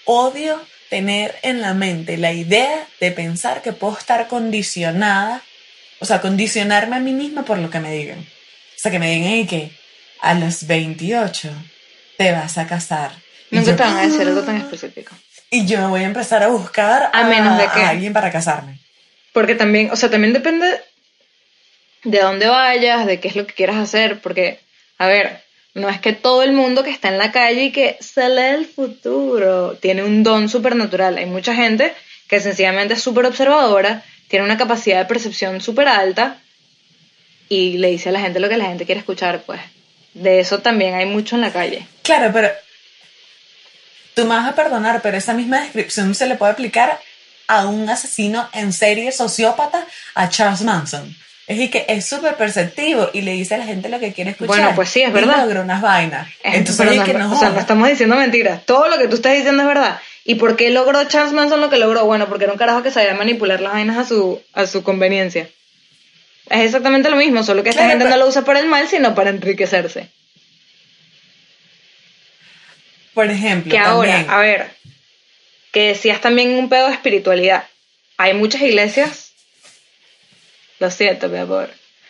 odio 0.05 0.61
tener 0.89 1.35
en 1.41 1.61
la 1.61 1.73
mente 1.73 2.17
la 2.17 2.31
idea 2.31 2.87
de 3.01 3.11
pensar 3.11 3.61
que 3.61 3.73
puedo 3.73 3.97
estar 3.97 4.27
condicionada, 4.27 5.41
o 5.99 6.05
sea, 6.05 6.21
condicionarme 6.21 6.95
a 6.95 6.99
mí 6.99 7.11
misma 7.11 7.43
por 7.43 7.57
lo 7.57 7.69
que 7.69 7.79
me 7.79 7.91
digan. 7.93 8.19
O 8.19 8.79
sea, 8.79 8.91
que 8.91 8.99
me 8.99 9.11
digan 9.11 9.31
y 9.33 9.45
que 9.47 9.71
a 10.21 10.33
los 10.33 10.65
28 10.65 11.51
te 12.17 12.31
vas 12.31 12.57
a 12.57 12.67
casar. 12.67 13.11
Nunca 13.51 13.75
te 13.75 13.83
van 13.83 13.97
a 13.97 14.01
decir 14.07 14.21
algo 14.21 14.41
tan 14.43 14.57
específico. 14.57 15.13
y 15.49 15.65
yo 15.65 15.79
me 15.79 15.87
voy 15.87 16.01
a 16.03 16.07
empezar 16.07 16.43
a 16.43 16.47
buscar 16.47 17.09
A 17.13 17.23
menos 17.25 17.57
de 17.57 17.65
que- 17.69 17.79
a 17.81 17.89
alguien 17.89 18.13
para 18.13 18.31
casarme. 18.31 18.79
Porque 19.33 19.55
también, 19.55 19.91
o 19.91 19.95
sea, 19.95 20.09
también 20.09 20.33
depende 20.33 20.81
de 22.07 22.19
dónde 22.19 22.47
vayas, 22.47 23.05
de 23.05 23.19
qué 23.19 23.27
es 23.27 23.35
lo 23.35 23.45
que 23.45 23.53
quieras 23.53 23.75
hacer, 23.75 24.19
porque, 24.21 24.59
a 24.97 25.07
ver, 25.07 25.41
no 25.73 25.89
es 25.89 25.99
que 25.99 26.13
todo 26.13 26.41
el 26.41 26.53
mundo 26.53 26.83
que 26.83 26.89
está 26.89 27.09
en 27.09 27.17
la 27.17 27.31
calle 27.31 27.65
y 27.65 27.71
que 27.71 27.97
se 27.99 28.29
lee 28.29 28.55
el 28.55 28.65
futuro 28.65 29.75
tiene 29.75 30.03
un 30.03 30.23
don 30.23 30.47
supernatural. 30.47 31.17
Hay 31.17 31.25
mucha 31.25 31.53
gente 31.53 31.93
que 32.27 32.39
sencillamente 32.39 32.93
es 32.93 33.01
súper 33.01 33.25
observadora, 33.25 34.03
tiene 34.29 34.45
una 34.45 34.57
capacidad 34.57 34.99
de 34.99 35.05
percepción 35.05 35.61
súper 35.61 35.87
alta 35.87 36.37
y 37.49 37.77
le 37.77 37.89
dice 37.89 38.09
a 38.09 38.13
la 38.13 38.21
gente 38.21 38.39
lo 38.39 38.49
que 38.49 38.57
la 38.57 38.65
gente 38.65 38.85
quiere 38.85 38.99
escuchar, 38.99 39.43
pues. 39.45 39.59
De 40.13 40.39
eso 40.39 40.59
también 40.59 40.95
hay 40.95 41.05
mucho 41.05 41.35
en 41.35 41.41
la 41.41 41.51
calle. 41.51 41.85
Claro, 42.03 42.31
pero 42.33 42.49
tú 44.15 44.23
me 44.23 44.29
vas 44.29 44.47
a 44.47 44.55
perdonar, 44.55 45.01
pero 45.01 45.17
esa 45.17 45.33
misma 45.33 45.61
descripción 45.61 46.15
se 46.15 46.25
le 46.25 46.35
puede 46.35 46.53
aplicar 46.53 46.99
a 47.47 47.67
un 47.67 47.89
asesino 47.89 48.49
en 48.53 48.73
serie 48.73 49.11
sociópata, 49.11 49.85
a 50.15 50.29
Charles 50.29 50.61
Manson. 50.61 51.15
Es 51.47 51.57
decir, 51.57 51.71
que 51.71 51.85
es 51.87 52.05
súper 52.05 52.35
perceptivo 52.35 53.09
y 53.13 53.21
le 53.21 53.31
dice 53.31 53.55
a 53.55 53.57
la 53.57 53.65
gente 53.65 53.87
lo 53.87 53.99
que 53.99 54.11
quiere 54.11 54.31
escuchar. 54.31 54.47
Bueno, 54.57 54.75
pues 54.75 54.89
sí, 54.89 55.01
es 55.01 55.09
Y 55.09 55.13
verdad. 55.13 55.43
logra 55.45 55.61
unas 55.61 55.81
vainas. 55.81 56.27
Entonces, 56.43 56.75
pero 56.77 56.91
es 56.91 56.97
no, 56.97 57.03
que 57.05 57.13
no 57.13 57.33
o 57.33 57.39
sea, 57.39 57.49
no 57.51 57.59
estamos 57.59 57.87
diciendo 57.87 58.17
mentiras. 58.17 58.65
Todo 58.65 58.89
lo 58.89 58.97
que 58.97 59.07
tú 59.07 59.15
estás 59.15 59.33
diciendo 59.33 59.61
es 59.63 59.67
verdad. 59.67 59.99
¿Y 60.25 60.35
por 60.35 60.57
qué 60.57 60.69
logró 60.71 61.05
Charles 61.05 61.31
Manson 61.31 61.61
lo 61.61 61.69
que 61.69 61.77
logró? 61.77 62.03
Bueno, 62.05 62.27
porque 62.27 62.43
era 62.43 62.51
un 62.53 62.59
carajo 62.59 62.83
que 62.83 62.91
sabía 62.91 63.13
manipular 63.13 63.61
las 63.61 63.71
vainas 63.71 63.95
a 63.97 64.03
su, 64.05 64.41
a 64.53 64.67
su 64.67 64.83
conveniencia. 64.83 65.47
Es 66.49 66.65
exactamente 66.65 67.09
lo 67.09 67.15
mismo, 67.15 67.41
solo 67.43 67.63
que 67.63 67.69
esta 67.69 67.79
Claro, 67.83 67.91
gente 67.91 68.05
pero- 68.05 68.17
no 68.17 68.23
lo 68.23 68.29
usa 68.29 68.41
para 68.43 68.59
el 68.59 68.67
mal, 68.67 68.85
sino 68.89 69.15
para 69.15 69.29
enriquecerse. 69.29 70.09
Por 73.13 73.29
ejemplo, 73.31 73.71
Que 73.71 73.79
ahora, 73.79 74.11
también- 74.11 74.29
a 74.31 74.37
ver, 74.39 74.69
que 75.71 75.87
decías 75.87 76.21
también 76.21 76.51
un 76.51 76.69
pedo 76.69 76.87
de 76.87 76.93
espiritualidad. 76.93 77.63
Hay 78.17 78.33
muchas 78.33 78.61
iglesias. 78.61 79.26
Lo 80.79 80.91
siento, 80.91 81.29
mi 81.29 81.37
amor. 81.37 81.69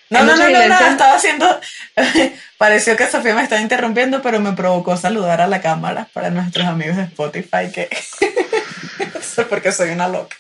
No, 0.10 0.24
no, 0.24 0.38
no, 0.38 0.50
no, 0.50 0.68
no, 0.68 0.88
estaba 0.88 1.16
haciendo. 1.16 1.60
Pareció 2.58 2.96
que 2.96 3.08
Sofía 3.08 3.36
me 3.36 3.44
estaba 3.44 3.62
interrumpiendo, 3.62 4.22
pero 4.22 4.40
me 4.40 4.54
provocó 4.54 4.96
saludar 4.96 5.42
a 5.42 5.48
la 5.48 5.62
cámara 5.62 6.08
para 6.14 6.30
nuestros 6.30 6.66
amigos 6.66 6.96
de 6.96 7.04
Spotify, 7.04 7.72
que. 7.74 7.90
no 9.14 9.22
sé 9.22 9.44
por 9.44 9.62
qué 9.62 9.72
soy 9.72 9.90
una 9.90 10.08
loca. 10.08 10.38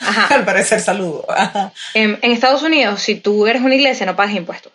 Ajá. 0.00 0.34
Al 0.34 0.44
parecer, 0.44 0.80
saludo. 0.80 1.24
Ajá. 1.30 1.72
En, 1.94 2.18
en 2.20 2.32
Estados 2.32 2.62
Unidos, 2.62 3.00
si 3.00 3.14
tú 3.14 3.46
eres 3.46 3.62
una 3.62 3.74
iglesia, 3.74 4.04
no 4.04 4.16
pagas 4.16 4.34
impuestos. 4.34 4.72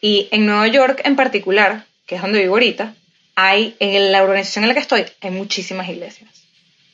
Y 0.00 0.28
en 0.30 0.46
Nueva 0.46 0.68
York 0.68 1.00
en 1.04 1.16
particular, 1.16 1.86
que 2.06 2.14
es 2.14 2.22
donde 2.22 2.40
vivo 2.40 2.54
ahorita, 2.54 2.94
hay, 3.34 3.76
en 3.80 4.12
la 4.12 4.22
organización 4.22 4.64
en 4.64 4.68
la 4.68 4.74
que 4.74 4.80
estoy, 4.80 5.06
hay 5.20 5.30
muchísimas 5.30 5.88
iglesias. 5.88 6.30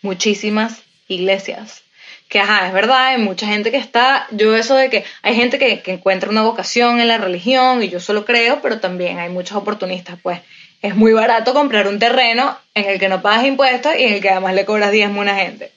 Muchísimas 0.03 0.83
iglesias. 1.09 1.83
Que, 2.28 2.40
ajá, 2.40 2.66
es 2.66 2.73
verdad, 2.73 3.07
hay 3.07 3.19
mucha 3.19 3.47
gente 3.47 3.71
que 3.71 3.76
está, 3.76 4.26
yo 4.31 4.57
eso 4.57 4.75
de 4.75 4.90
que 4.90 5.04
hay 5.23 5.35
gente 5.37 5.59
que, 5.59 5.81
que 5.83 5.93
encuentra 5.93 6.31
una 6.31 6.43
vocación 6.43 7.00
en 7.00 7.09
la 7.09 7.19
religión 7.19 7.83
y 7.83 7.88
yo 7.88 8.00
solo 8.00 8.25
creo, 8.25 8.61
pero 8.61 8.81
también 8.81 9.19
hay 9.19 9.28
muchos 9.28 9.57
oportunistas, 9.57 10.19
pues 10.23 10.40
es 10.85 10.95
muy 10.95 11.14
barato 11.14 11.54
comprar 11.54 11.88
un 11.88 11.99
terreno 11.99 12.59
en 12.75 12.85
el 12.85 12.99
que 12.99 13.09
no 13.09 13.23
pagas 13.23 13.47
impuestos 13.47 13.95
y 13.99 14.04
en 14.04 14.14
el 14.14 14.21
que 14.21 14.28
además 14.28 14.54
le 14.54 14.66
cobras 14.66 14.93
diezmo 14.93 15.21
a 15.21 15.23
una 15.23 15.37
gente. 15.37 15.73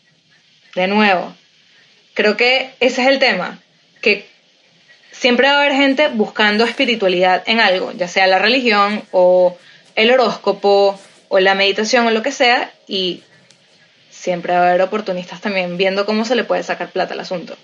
De 0.75 0.87
nuevo, 0.87 1.33
creo 2.13 2.35
que 2.35 2.71
ese 2.81 3.03
es 3.03 3.07
el 3.07 3.19
tema, 3.19 3.59
que 4.01 4.27
siempre 5.11 5.47
va 5.47 5.53
a 5.53 5.61
haber 5.61 5.75
gente 5.75 6.09
buscando 6.09 6.65
espiritualidad 6.65 7.41
en 7.45 7.61
algo, 7.61 7.93
ya 7.93 8.07
sea 8.07 8.27
la 8.27 8.37
religión 8.37 9.01
o 9.11 9.57
el 9.95 10.11
horóscopo 10.11 10.99
o 11.29 11.39
la 11.39 11.55
meditación 11.55 12.05
o 12.07 12.11
lo 12.11 12.21
que 12.21 12.31
sea, 12.31 12.71
y 12.85 13.23
siempre 14.27 14.51
va 14.51 14.59
a 14.59 14.69
haber 14.71 14.81
oportunistas 14.81 15.39
también 15.39 15.77
viendo 15.77 16.05
cómo 16.05 16.25
se 16.25 16.35
le 16.35 16.43
puede 16.43 16.61
sacar 16.61 16.91
plata 16.91 17.13
al 17.13 17.21
asunto. 17.21 17.55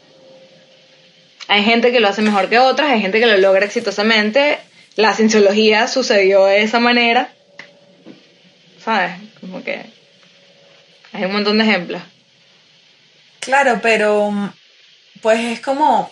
Hay 1.49 1.61
gente 1.65 1.91
que 1.91 1.99
lo 1.99 2.07
hace 2.07 2.21
mejor 2.21 2.47
que 2.47 2.57
otras, 2.57 2.89
hay 2.89 3.01
gente 3.01 3.19
que 3.19 3.25
lo 3.25 3.35
logra 3.35 3.65
exitosamente, 3.65 4.59
la 4.95 5.13
cienciología 5.13 5.89
sucedió 5.89 6.45
de 6.45 6.61
esa 6.61 6.79
manera, 6.79 7.33
¿sabes? 8.81 9.11
Como 9.41 9.61
que 9.61 9.81
hay 11.11 11.25
un 11.25 11.33
montón 11.33 11.57
de 11.57 11.65
ejemplos. 11.65 12.01
Claro, 13.41 13.81
pero 13.81 14.31
mm, 14.31 14.53
pues 15.21 15.41
es 15.41 15.59
como, 15.59 16.09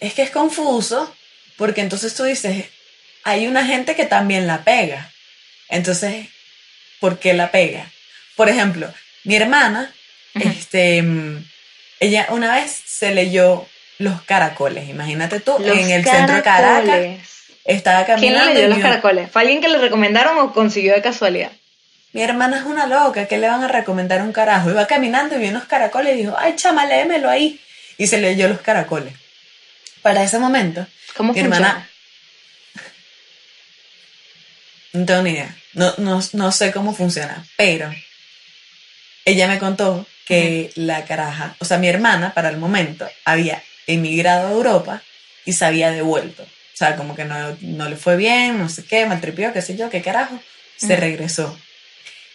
es 0.00 0.14
que 0.14 0.22
es 0.22 0.30
confuso, 0.30 1.14
porque 1.56 1.80
entonces 1.80 2.12
tú 2.12 2.24
dices, 2.24 2.64
hay 3.22 3.46
una 3.46 3.64
gente 3.64 3.94
que 3.94 4.06
también 4.06 4.48
la 4.48 4.64
pega. 4.64 5.12
Entonces, 5.68 6.26
¿por 6.98 7.20
qué 7.20 7.34
la 7.34 7.52
pega? 7.52 7.88
Por 8.34 8.48
ejemplo, 8.48 8.92
mi 9.24 9.36
hermana, 9.36 9.92
este, 10.34 11.02
ella 12.00 12.26
una 12.30 12.54
vez 12.54 12.70
se 12.86 13.14
leyó 13.14 13.66
Los 13.98 14.22
Caracoles, 14.22 14.88
imagínate 14.88 15.40
tú, 15.40 15.56
Los 15.58 15.76
en 15.78 15.90
el 15.90 16.04
centro 16.04 16.36
de 16.36 16.42
Caracas, 16.42 16.86
caracoles. 16.86 17.20
estaba 17.64 18.04
¿Quién 18.04 18.16
caminando. 18.16 18.48
le 18.48 18.54
leyó 18.54 18.68
los 18.68 18.78
caracoles? 18.78 19.30
¿Fue 19.30 19.42
alguien 19.42 19.60
que 19.60 19.68
le 19.68 19.78
recomendaron 19.78 20.38
o 20.38 20.52
consiguió 20.52 20.94
de 20.94 21.02
casualidad? 21.02 21.52
Mi 22.12 22.22
hermana 22.22 22.58
es 22.58 22.64
una 22.64 22.86
loca, 22.86 23.26
¿qué 23.26 23.38
le 23.38 23.48
van 23.48 23.62
a 23.64 23.68
recomendar 23.68 24.20
un 24.22 24.32
carajo? 24.32 24.70
Iba 24.70 24.86
caminando 24.86 25.36
y 25.36 25.38
vio 25.38 25.50
unos 25.50 25.64
caracoles 25.64 26.14
y 26.14 26.18
dijo, 26.18 26.36
ay, 26.38 26.56
chama, 26.56 26.84
léemelo 26.86 27.28
ahí. 27.30 27.58
Y 27.96 28.06
se 28.06 28.18
leyó 28.18 28.48
los 28.48 28.60
caracoles. 28.60 29.14
Para 30.02 30.22
ese 30.22 30.38
momento, 30.38 30.86
¿Cómo 31.16 31.32
mi 31.32 31.40
funciona? 31.40 31.66
hermana, 31.68 31.88
no 34.92 35.06
tengo 35.06 35.22
ni 35.22 35.30
idea, 35.30 35.56
no, 35.74 35.94
no, 35.98 36.20
no 36.32 36.52
sé 36.52 36.72
cómo 36.72 36.94
funciona, 36.94 37.44
pero 37.56 37.90
ella 39.24 39.48
me 39.48 39.58
contó 39.58 40.06
que 40.26 40.70
la 40.76 41.04
caraja, 41.04 41.56
o 41.58 41.64
sea, 41.64 41.78
mi 41.78 41.88
hermana 41.88 42.32
para 42.34 42.48
el 42.48 42.56
momento 42.56 43.08
había 43.24 43.62
emigrado 43.86 44.48
a 44.48 44.52
Europa 44.52 45.02
y 45.44 45.52
se 45.52 45.64
había 45.64 45.90
devuelto. 45.90 46.42
O 46.42 46.76
sea, 46.76 46.96
como 46.96 47.14
que 47.14 47.24
no, 47.24 47.56
no 47.60 47.88
le 47.88 47.96
fue 47.96 48.16
bien, 48.16 48.58
no 48.58 48.68
sé 48.68 48.84
qué, 48.84 49.04
maltripió, 49.06 49.52
qué 49.52 49.62
sé 49.62 49.76
yo, 49.76 49.90
qué 49.90 50.00
carajo. 50.02 50.40
Se 50.76 50.96
regresó. 50.96 51.56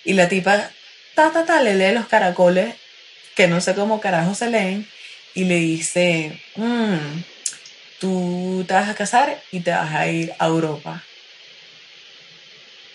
Y 0.06 0.13
la 0.13 0.29
tipa, 0.29 0.70
ta, 1.15 1.32
ta, 1.32 1.46
ta, 1.46 1.62
le 1.62 1.75
lee 1.75 1.94
los 1.94 2.08
caracoles, 2.08 2.75
que 3.36 3.48
no 3.48 3.60
sé 3.60 3.74
cómo 3.74 4.00
carajo 4.00 4.36
se 4.36 4.50
leen, 4.50 4.88
y 5.34 5.44
le 5.46 5.56
dice, 5.56 6.39
"Mm, 6.56 7.24
tú 8.00 8.63
te 8.67 8.74
vas 8.74 8.89
a 8.89 8.96
casar 8.96 9.41
y 9.51 9.62
te 9.62 9.72
vas 9.72 9.94
a 9.94 10.08
ir 10.08 10.34
a 10.39 10.46
Europa. 10.46 11.03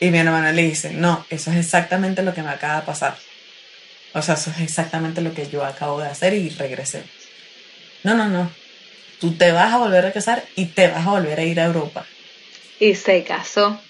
Y 0.00 0.10
mi 0.10 0.18
hermana 0.18 0.52
le 0.52 0.62
dice, 0.62 0.90
no, 0.92 1.24
eso 1.30 1.50
es 1.50 1.58
exactamente 1.58 2.22
lo 2.22 2.34
que 2.34 2.42
me 2.42 2.50
acaba 2.50 2.80
de 2.80 2.86
pasar. 2.86 3.16
O 4.14 4.22
sea, 4.22 4.34
eso 4.34 4.50
es 4.50 4.60
exactamente 4.60 5.20
lo 5.20 5.32
que 5.34 5.48
yo 5.48 5.64
acabo 5.64 6.00
de 6.00 6.08
hacer 6.08 6.34
y 6.34 6.48
regresé. 6.50 7.02
No, 8.02 8.14
no, 8.14 8.28
no. 8.28 8.50
Tú 9.20 9.32
te 9.36 9.52
vas 9.52 9.72
a 9.72 9.78
volver 9.78 10.04
a 10.06 10.12
casar 10.12 10.44
y 10.56 10.66
te 10.66 10.88
vas 10.88 11.06
a 11.06 11.10
volver 11.10 11.38
a 11.38 11.44
ir 11.44 11.60
a 11.60 11.64
Europa. 11.64 12.04
Y 12.80 12.94
se 12.94 13.22
casó. 13.22 13.80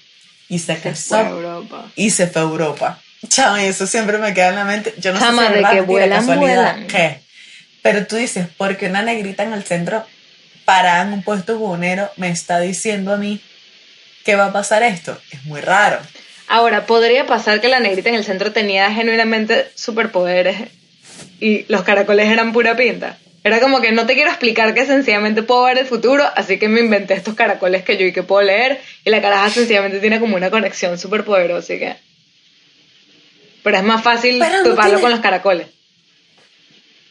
Y 0.49 0.59
se 0.59 0.77
Se 0.77 0.81
casó 0.83 1.09
fue 1.17 1.19
a 1.19 1.31
Europa. 1.31 1.87
y 1.97 2.11
se 2.11 2.27
fue 2.27 2.43
a 2.43 2.45
Europa. 2.45 3.01
Chama, 3.29 3.63
y 3.65 3.67
eso 3.69 3.87
siempre 3.87 4.19
me 4.19 4.35
queda 4.35 4.49
en 4.49 4.57
la 4.57 4.65
mente. 4.65 4.95
Yo 4.99 5.13
no 5.13 5.19
Chama, 5.19 5.49
sé 5.49 5.55
si 5.59 5.65
de 5.65 5.71
que 5.71 5.81
vuelan, 5.83 6.27
vuelan. 6.27 6.87
¿qué? 6.87 7.21
Pero 7.81 8.07
tú 8.07 8.17
dices, 8.17 8.47
porque 8.57 8.87
una 8.87 9.03
negrita 9.03 9.43
en 9.45 9.53
el 9.55 9.65
centro 9.65 10.05
parada 10.65 11.03
en 11.03 11.13
un 11.15 11.23
puesto 11.23 11.59
bubonero 11.59 12.11
me 12.17 12.29
está 12.31 12.61
diciendo 12.61 13.13
a 13.13 13.17
mí 13.17 13.41
que 14.25 14.37
va 14.37 14.47
a 14.47 14.53
pasar 14.53 14.83
esto. 14.83 15.19
Es 15.31 15.45
muy 15.45 15.61
raro. 15.61 15.99
Ahora, 16.55 16.85
podría 16.85 17.25
pasar 17.27 17.63
que 17.63 17.69
la 17.69 17.81
negrita 17.81 18.11
en 18.11 18.15
el 18.17 18.25
centro 18.25 18.53
tenía 18.53 18.93
genuinamente 18.93 19.71
superpoderes 19.75 20.57
y 21.41 21.65
los 21.73 21.81
caracoles 21.83 22.29
eran 22.29 22.53
pura 22.53 22.77
pinta. 22.77 23.17
Era 23.43 23.59
como 23.59 23.81
que 23.81 23.91
no 23.91 24.05
te 24.05 24.13
quiero 24.13 24.29
explicar 24.29 24.75
que 24.75 24.85
sencillamente 24.85 25.43
puedo 25.43 25.65
ver 25.65 25.79
el 25.79 25.87
futuro, 25.87 26.25
así 26.37 26.59
que 26.59 26.69
me 26.69 26.81
inventé 26.81 27.15
estos 27.15 27.35
caracoles 27.35 27.85
que 27.85 27.97
yo 27.97 28.05
y 28.05 28.13
que 28.13 28.23
puedo 28.23 28.43
leer 28.43 28.83
y 29.03 29.09
la 29.09 29.23
caraja 29.23 29.49
sencillamente 29.49 29.99
tiene 29.99 30.21
como 30.21 30.37
una 30.37 30.51
conexión 30.51 30.99
súper 30.99 31.25
poderosa, 31.25 31.61
así 31.61 31.79
que... 31.79 31.97
Pero 33.63 33.79
es 33.79 33.83
más 33.85 34.03
fácil 34.03 34.39
no 34.39 34.47
toparlo 34.63 34.85
tiene- 34.91 35.01
con 35.01 35.11
los 35.11 35.21
caracoles. 35.21 35.69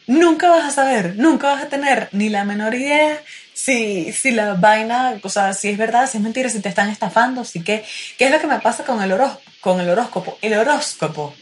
Nunca 0.06 0.48
vas 0.50 0.64
a 0.64 0.70
saber, 0.70 1.14
nunca 1.16 1.48
vas 1.48 1.62
a 1.62 1.68
tener 1.68 2.08
ni 2.12 2.28
la 2.28 2.44
menor 2.44 2.74
idea 2.74 3.20
si, 3.54 4.12
si 4.12 4.32
la 4.32 4.54
vaina, 4.54 5.18
o 5.22 5.28
sea, 5.28 5.52
si 5.54 5.68
es 5.68 5.78
verdad, 5.78 6.08
si 6.10 6.16
es 6.18 6.22
mentira, 6.22 6.48
si 6.48 6.60
te 6.60 6.68
están 6.68 6.88
estafando, 6.90 7.44
si 7.44 7.62
qué. 7.62 7.84
¿Qué 8.18 8.24
es 8.26 8.30
lo 8.30 8.40
que 8.40 8.46
me 8.48 8.58
pasa 8.60 8.84
con 8.84 9.00
el, 9.02 9.12
horos- 9.12 9.38
con 9.60 9.80
el 9.80 9.88
horóscopo? 9.88 10.38
El 10.42 10.54
horóscopo 10.54 11.34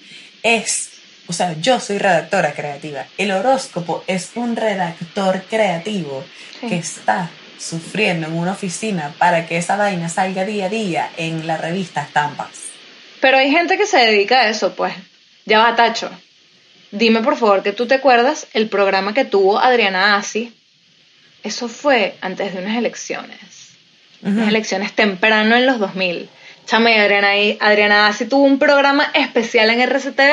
es, 0.43 0.91
o 1.27 1.33
sea, 1.33 1.55
yo 1.61 1.81
soy 1.81 1.99
redactora 1.99 2.53
creativa. 2.53 3.07
El 3.17 3.31
horóscopo 3.33 4.05
es 4.07 4.31
un 4.35 4.57
redactor 4.57 5.43
creativo 5.49 6.25
Sí. 6.61 6.69
que 6.69 6.77
está 6.77 7.31
sufriendo 7.59 8.27
en 8.27 8.35
una 8.35 8.53
oficina 8.53 9.15
para 9.19 9.47
que 9.47 9.57
esa 9.57 9.77
vaina 9.77 10.11
salga 10.11 10.45
día 10.45 10.67
a 10.67 10.69
día 10.69 11.11
en 11.17 11.47
la 11.47 11.57
revista 11.57 12.03
Estampas. 12.03 12.49
Pero 13.23 13.39
hay 13.39 13.51
gente 13.51 13.79
que 13.79 13.87
se 13.87 13.99
dedica 13.99 14.41
a 14.41 14.49
eso, 14.49 14.75
pues. 14.75 14.93
Ya 15.47 15.59
va, 15.61 15.75
Tacho. 15.75 16.11
Dime 16.91 17.23
por 17.23 17.37
favor 17.37 17.63
que 17.63 17.73
tú 17.73 17.87
te 17.87 17.95
acuerdas 17.95 18.47
el 18.53 18.69
programa 18.69 19.15
que 19.15 19.25
tuvo 19.25 19.59
Adriana 19.59 20.17
Asi. 20.17 20.55
Eso 21.43 21.69
fue 21.69 22.17
antes 22.21 22.55
de 22.55 22.61
unas 22.61 22.77
elecciones. 22.77 23.39
Unas 24.23 24.49
elecciones 24.49 24.93
temprano 24.93 25.57
en 25.57 25.67
los 25.67 25.79
2000. 25.79 26.29
Chama 26.67 26.91
y 26.91 26.99
Adriana, 26.99 27.29
Adriana 27.61 28.07
Asi 28.07 28.27
tuvo 28.27 28.45
un 28.45 28.59
programa 28.59 29.11
especial 29.15 29.71
en 29.71 29.81
RCTV 29.81 30.31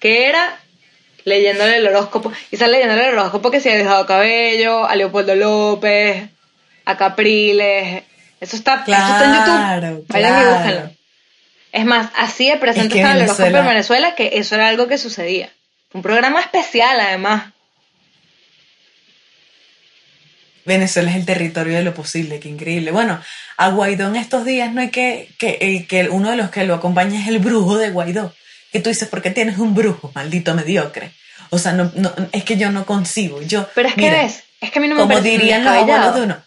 que 0.00 0.26
era 0.28 0.58
leyéndole 1.24 1.76
el 1.76 1.86
horóscopo. 1.86 2.32
Y 2.50 2.56
sale 2.56 2.72
leyéndole 2.72 3.08
el 3.08 3.18
horóscopo 3.18 3.50
que 3.50 3.60
se 3.60 3.72
ha 3.72 3.76
dejado 3.76 4.06
cabello, 4.06 4.86
a 4.86 4.96
Leopoldo 4.96 5.34
López, 5.36 6.28
a 6.84 6.96
Capriles. 6.96 8.02
Eso 8.40 8.56
está, 8.56 8.84
eso 8.86 8.92
está 8.92 9.24
en 9.24 9.84
YouTube. 9.84 10.06
Vayan 10.08 10.42
y 10.42 10.50
búsquenlo. 10.50 10.90
Es 11.72 11.84
más, 11.84 12.10
así 12.16 12.48
de 12.48 12.56
presente 12.56 12.88
Es 12.88 12.92
que 12.92 12.98
estaba 12.98 13.14
el 13.14 13.22
horóscopo 13.22 13.56
en 13.56 13.66
Venezuela 13.66 14.14
que 14.16 14.30
eso 14.34 14.56
era 14.56 14.68
algo 14.68 14.88
que 14.88 14.98
sucedía. 14.98 15.50
Un 15.92 16.02
programa 16.02 16.40
especial, 16.40 17.00
además. 17.00 17.52
Venezuela 20.64 21.10
es 21.10 21.16
el 21.16 21.24
territorio 21.24 21.76
de 21.76 21.82
lo 21.82 21.94
posible, 21.94 22.38
qué 22.38 22.48
increíble. 22.48 22.90
Bueno, 22.92 23.20
a 23.56 23.70
Guaidó 23.70 24.08
en 24.08 24.16
estos 24.16 24.44
días 24.44 24.72
no 24.72 24.80
hay 24.82 24.90
que, 24.90 25.28
que, 25.38 25.58
el- 25.60 25.86
que 25.86 26.08
uno 26.08 26.30
de 26.30 26.36
los 26.36 26.50
que 26.50 26.64
lo 26.64 26.74
acompaña 26.74 27.20
es 27.20 27.28
el 27.28 27.38
brujo 27.38 27.78
de 27.78 27.90
Guaidó. 27.90 28.34
Que 28.70 28.80
tú 28.80 28.90
dices, 28.90 29.08
¿por 29.08 29.20
qué 29.22 29.30
tienes 29.30 29.58
un 29.58 29.74
brujo, 29.74 30.12
maldito 30.14 30.54
mediocre? 30.54 31.12
O 31.48 31.58
sea, 31.58 31.72
no, 31.72 31.90
no, 31.96 32.12
es 32.30 32.44
que 32.44 32.56
yo 32.56 32.70
no 32.70 32.86
concibo. 32.86 33.42
Yo, 33.42 33.68
Pero 33.74 33.88
es 33.88 33.94
que 33.94 34.10
ves, 34.10 34.44
es 34.60 34.70
que 34.70 34.78
a 34.78 34.82
mí 34.82 34.86
no 34.86 34.94
me 34.94 35.00
como 35.00 35.20
dirían 35.20 35.64
los 35.64 35.74
abuelos 35.74 36.14
de 36.14 36.20
uno, 36.22 36.42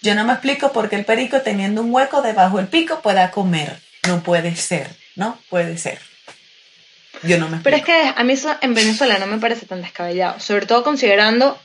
yo 0.00 0.14
no 0.14 0.24
me 0.24 0.32
explico 0.32 0.72
por 0.72 0.88
qué 0.88 0.96
el 0.96 1.04
perico 1.04 1.42
teniendo 1.42 1.82
un 1.82 1.92
hueco 1.92 2.22
debajo 2.22 2.56
del 2.58 2.68
pico 2.68 3.02
pueda 3.02 3.30
comer. 3.30 3.78
No 4.06 4.22
puede 4.22 4.54
ser, 4.56 4.88
¿no? 5.16 5.38
Puede 5.50 5.76
ser. 5.76 5.98
Yo 7.22 7.38
no 7.38 7.48
me 7.48 7.56
explico. 7.56 7.64
Pero 7.64 7.76
es 7.76 7.84
que 7.84 8.12
a 8.16 8.24
mí 8.24 8.32
eso 8.32 8.54
en 8.60 8.74
Venezuela 8.74 9.18
no 9.18 9.26
me 9.26 9.38
parece 9.38 9.66
tan 9.66 9.82
descabellado, 9.82 10.38
sobre 10.40 10.66
todo 10.66 10.82
considerando 10.84 11.58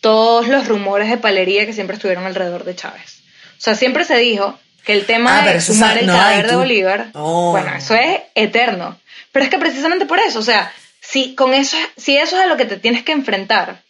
todos 0.00 0.48
los 0.48 0.66
rumores 0.68 1.08
de 1.10 1.16
palería 1.18 1.66
que 1.66 1.72
siempre 1.72 1.94
estuvieron 1.96 2.24
alrededor 2.26 2.64
de 2.64 2.74
Chávez. 2.76 3.20
O 3.58 3.60
sea, 3.62 3.74
siempre 3.74 4.04
se 4.04 4.16
dijo 4.16 4.58
que 4.84 4.94
el 4.94 5.04
tema 5.04 5.42
Ah, 5.42 5.46
de 5.52 5.60
sumar 5.60 5.98
el 5.98 6.06
no, 6.06 6.14
cadáver 6.14 6.48
de 6.48 6.56
Bolívar, 6.56 7.10
No. 7.14 7.50
bueno, 7.50 7.74
eso 7.76 7.94
es 7.94 8.20
eterno. 8.34 8.98
Pero 9.32 9.44
es 9.44 9.50
que 9.50 9.58
precisamente 9.58 10.06
por 10.06 10.18
eso, 10.18 10.38
o 10.38 10.42
sea, 10.42 10.72
si 11.00 11.34
con 11.34 11.52
eso, 11.54 11.76
si 11.96 12.16
eso 12.16 12.36
es 12.38 12.42
a 12.42 12.46
lo 12.46 12.56
que 12.56 12.64
te 12.64 12.76
tienes 12.78 13.02
que 13.02 13.12
enfrentar, 13.12 13.82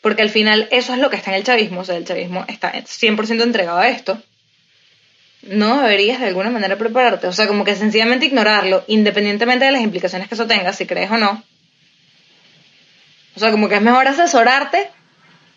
porque 0.00 0.22
al 0.22 0.30
final 0.30 0.68
eso 0.72 0.92
es 0.94 0.98
lo 0.98 1.10
que 1.10 1.16
está 1.16 1.30
en 1.30 1.36
el 1.36 1.44
chavismo, 1.44 1.80
o 1.80 1.84
sea, 1.84 1.96
el 1.96 2.04
chavismo 2.04 2.44
está 2.48 2.72
100% 2.72 3.42
entregado 3.42 3.78
a 3.78 3.88
esto, 3.88 4.20
no 5.48 5.80
deberías 5.82 6.20
de 6.20 6.26
alguna 6.26 6.50
manera 6.50 6.76
prepararte. 6.76 7.26
O 7.26 7.32
sea, 7.32 7.46
como 7.46 7.64
que 7.64 7.74
sencillamente 7.74 8.26
ignorarlo, 8.26 8.84
independientemente 8.86 9.64
de 9.64 9.72
las 9.72 9.82
implicaciones 9.82 10.28
que 10.28 10.34
eso 10.34 10.46
tenga, 10.46 10.72
si 10.72 10.86
crees 10.86 11.10
o 11.10 11.16
no. 11.18 11.42
O 13.34 13.40
sea, 13.40 13.50
como 13.50 13.68
que 13.68 13.76
es 13.76 13.82
mejor 13.82 14.08
asesorarte 14.08 14.90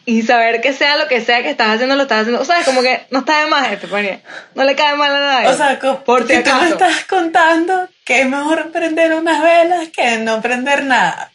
y 0.06 0.24
saber 0.24 0.60
que 0.62 0.74
sea 0.74 0.98
lo 0.98 1.08
que 1.08 1.22
sea 1.22 1.44
que 1.44 1.50
estás 1.50 1.70
haciendo, 1.70 1.96
lo 1.96 2.04
estás 2.04 2.22
haciendo. 2.22 2.42
O 2.42 2.46
sea, 2.46 2.60
es 2.60 2.66
como 2.66 2.82
que 2.82 3.02
no 3.12 3.20
está 3.20 3.40
de 3.44 3.48
más 3.50 3.72
esto, 3.72 3.88
Pania. 3.88 4.22
No 4.56 4.64
le 4.64 4.76
cae 4.76 4.96
mal 4.96 5.16
a 5.16 5.20
nadie. 5.20 5.48
O 5.48 5.56
sea, 5.56 5.80
co- 5.80 6.04
por 6.04 6.28
si 6.28 6.42
tú 6.44 6.50
me 6.62 6.70
estás 6.70 7.06
contando 7.06 7.88
que 8.04 8.22
es 8.22 8.28
mejor 8.28 8.72
prender 8.72 9.14
unas 9.14 9.42
velas 9.42 9.90
que 9.90 10.18
no 10.18 10.42
prender 10.42 10.84
nada. 10.84 11.32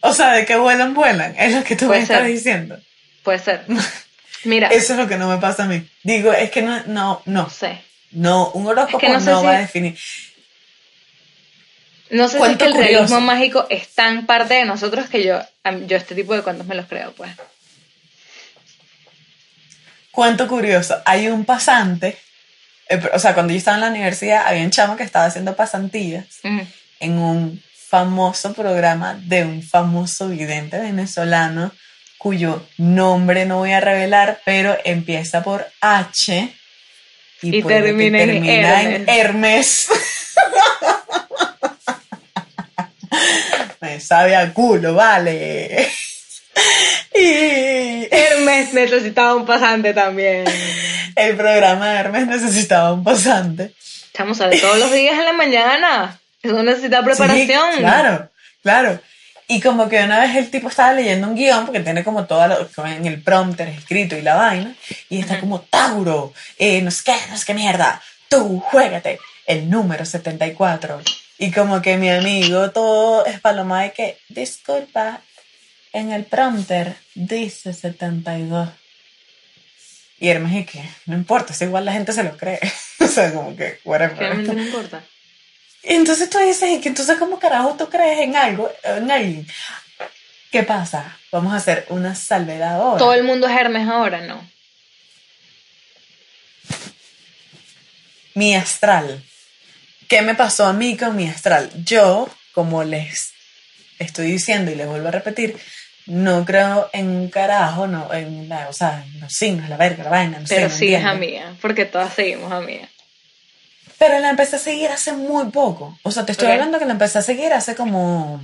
O 0.00 0.12
sea, 0.12 0.32
de 0.32 0.44
que 0.44 0.56
vuelan, 0.56 0.94
vuelan. 0.94 1.34
Es 1.38 1.54
lo 1.54 1.62
que 1.62 1.76
tú 1.76 1.86
Puede 1.86 2.00
me 2.00 2.02
estás 2.04 2.26
diciendo. 2.26 2.78
Puede 3.22 3.38
ser. 3.38 3.64
Mira, 4.44 4.68
Eso 4.68 4.92
es 4.94 4.98
lo 4.98 5.06
que 5.08 5.16
no 5.16 5.28
me 5.28 5.38
pasa 5.38 5.64
a 5.64 5.66
mí. 5.68 5.86
Digo, 6.02 6.32
es 6.32 6.50
que 6.50 6.62
no, 6.62 6.82
no, 6.86 7.22
no. 7.26 7.48
sé. 7.50 7.80
No, 8.10 8.50
un 8.50 8.66
horóscopo 8.66 8.98
Es 8.98 9.12
que 9.12 9.30
no 9.30 9.40
si- 9.40 9.46
va 9.46 9.56
a 9.56 9.58
definir. 9.60 9.96
No 12.10 12.24
sé 12.28 12.32
si 12.32 12.36
es 12.36 12.40
Cuento 12.40 12.58
que 12.58 12.64
el 12.66 12.72
curioso. 12.72 12.92
realismo 12.92 13.20
mágico 13.20 13.66
es 13.70 13.88
tan 13.94 14.26
parte 14.26 14.54
de 14.54 14.64
nosotros 14.66 15.08
que 15.08 15.24
yo, 15.24 15.40
yo 15.86 15.96
este 15.96 16.14
tipo 16.14 16.34
de 16.34 16.42
cuentos 16.42 16.66
me 16.66 16.74
los 16.74 16.86
creo, 16.86 17.12
pues. 17.14 17.30
Cuento 20.10 20.46
curioso. 20.46 21.00
Hay 21.04 21.28
un 21.28 21.44
pasante. 21.44 22.18
eh, 22.88 23.00
O 23.14 23.18
sea, 23.18 23.32
cuando 23.34 23.52
yo 23.52 23.58
estaba 23.58 23.76
en 23.76 23.80
la 23.82 23.88
universidad, 23.90 24.46
había 24.46 24.62
un 24.64 24.70
chamo 24.70 24.96
que 24.96 25.04
estaba 25.04 25.24
haciendo 25.24 25.56
pasantías 25.56 26.26
Ujú. 26.44 26.66
en 27.00 27.18
un 27.18 27.62
famoso 27.88 28.52
programa 28.52 29.14
de 29.14 29.44
un 29.44 29.62
famoso 29.62 30.28
vidente 30.28 30.78
venezolano 30.78 31.72
cuyo 32.22 32.64
nombre 32.78 33.46
no 33.46 33.58
voy 33.58 33.72
a 33.72 33.80
revelar, 33.80 34.40
pero 34.44 34.78
empieza 34.84 35.42
por 35.42 35.66
H 35.80 36.54
Y 37.42 37.62
termina 37.64 38.22
en 38.22 39.08
Hermes. 39.08 39.88
Me 43.80 43.98
sabe 43.98 44.36
a 44.36 44.52
culo, 44.54 44.94
vale. 44.94 45.90
y 47.12 48.06
Hermes 48.08 48.72
necesitaba 48.72 49.34
un 49.34 49.44
pasante 49.44 49.92
también. 49.92 50.44
el 51.16 51.36
programa 51.36 51.88
de 51.88 51.98
Hermes 51.98 52.28
necesitaba 52.28 52.92
un 52.92 53.02
pasante. 53.02 53.72
Estamos 54.06 54.40
a 54.40 54.48
todos 54.48 54.78
los 54.78 54.92
días 54.92 55.18
en 55.18 55.24
la 55.24 55.32
mañana. 55.32 56.20
Eso 56.40 56.62
necesita 56.62 57.02
preparación. 57.02 57.72
Sí, 57.72 57.78
claro, 57.80 58.30
claro. 58.62 59.00
Y 59.52 59.60
como 59.60 59.86
que 59.86 60.02
una 60.02 60.18
vez 60.18 60.34
el 60.34 60.50
tipo 60.50 60.70
estaba 60.70 60.94
leyendo 60.94 61.28
un 61.28 61.34
guion, 61.34 61.66
porque 61.66 61.80
tiene 61.80 62.02
como 62.02 62.24
todo 62.24 62.48
lo, 62.48 62.86
en 62.86 63.04
el 63.04 63.20
prompter 63.20 63.68
escrito 63.68 64.16
y 64.16 64.22
la 64.22 64.34
vaina, 64.34 64.74
y 65.10 65.20
está 65.20 65.38
como 65.40 65.60
Tauro, 65.60 66.32
eh, 66.58 66.80
no 66.80 66.90
sé 66.90 67.02
qué, 67.04 67.16
no 67.28 67.36
sé 67.36 67.44
qué 67.44 67.52
mierda, 67.52 68.00
tú 68.30 68.60
juégate 68.60 69.18
el 69.44 69.68
número 69.68 70.06
74. 70.06 71.02
Y 71.36 71.50
como 71.50 71.82
que 71.82 71.98
mi 71.98 72.08
amigo 72.08 72.70
todo 72.70 73.26
es 73.26 73.40
paloma 73.40 73.82
de 73.82 73.92
que, 73.92 74.16
disculpa, 74.30 75.20
en 75.92 76.12
el 76.12 76.24
prompter 76.24 76.96
dice 77.14 77.74
72. 77.74 78.70
Y 80.18 80.28
Hermes 80.30 80.54
y 80.54 80.64
que, 80.64 80.82
no 81.04 81.14
importa, 81.14 81.52
es 81.52 81.60
igual 81.60 81.84
la 81.84 81.92
gente 81.92 82.14
se 82.14 82.22
lo 82.22 82.38
cree. 82.38 82.58
o 83.00 83.06
sea, 83.06 83.34
como 83.34 83.54
que, 83.54 83.80
whatever. 83.84 84.16
Realmente 84.16 84.54
no 84.54 84.62
importa. 84.62 85.04
Entonces 85.82 86.30
tú 86.30 86.38
dices, 86.38 86.70
¿y 86.70 86.80
que 86.80 86.88
entonces 86.88 87.18
cómo 87.18 87.38
carajo 87.38 87.74
tú 87.76 87.88
crees 87.88 88.20
en 88.20 88.36
algo, 88.36 88.72
en 88.84 89.10
alguien? 89.10 89.46
¿Qué 90.50 90.62
pasa? 90.62 91.18
Vamos 91.32 91.52
a 91.52 91.56
hacer 91.56 91.86
una 91.88 92.14
salvedad 92.14 92.76
ahora. 92.76 92.98
Todo 92.98 93.14
el 93.14 93.24
mundo 93.24 93.48
es 93.48 93.56
Hermes 93.56 93.88
ahora, 93.88 94.20
¿no? 94.20 94.46
Mi 98.34 98.54
astral. 98.54 99.22
¿Qué 100.08 100.22
me 100.22 100.34
pasó 100.34 100.66
a 100.66 100.72
mí 100.72 100.96
con 100.96 101.16
mi 101.16 101.28
astral? 101.28 101.70
Yo, 101.84 102.28
como 102.52 102.84
les 102.84 103.32
estoy 103.98 104.26
diciendo 104.30 104.70
y 104.70 104.74
les 104.74 104.86
vuelvo 104.86 105.08
a 105.08 105.12
repetir, 105.12 105.56
no 106.06 106.44
creo 106.44 106.90
en 106.92 107.08
un 107.08 107.28
carajo, 107.30 107.86
no, 107.86 108.12
en 108.12 108.48
la, 108.48 108.68
o 108.68 108.72
sea, 108.72 109.04
en 109.06 109.20
los 109.20 109.32
signos, 109.32 109.68
la 109.68 109.76
verga, 109.76 110.04
la 110.04 110.10
vaina, 110.10 110.38
no 110.38 110.46
sé, 110.46 110.56
Pero 110.56 110.68
no 110.68 110.74
sigues 110.74 111.00
entiendo. 111.00 111.10
a 111.10 111.14
mía, 111.14 111.56
porque 111.60 111.84
todas 111.84 112.12
seguimos 112.12 112.52
a 112.52 112.60
mía. 112.60 112.88
Pero 114.02 114.18
la 114.18 114.30
empecé 114.30 114.56
a 114.56 114.58
seguir 114.58 114.90
hace 114.90 115.12
muy 115.12 115.50
poco. 115.52 115.96
O 116.02 116.10
sea, 116.10 116.26
te 116.26 116.32
estoy 116.32 116.50
hablando 116.50 116.80
que 116.80 116.86
la 116.86 116.94
empecé 116.94 117.18
a 117.18 117.22
seguir 117.22 117.52
hace 117.52 117.76
como 117.76 118.42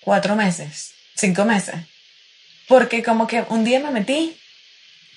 cuatro 0.00 0.34
meses, 0.34 0.92
cinco 1.14 1.44
meses. 1.44 1.74
Porque 2.66 3.02
como 3.02 3.26
que 3.26 3.44
un 3.50 3.64
día 3.64 3.80
me 3.80 3.90
metí 3.90 4.34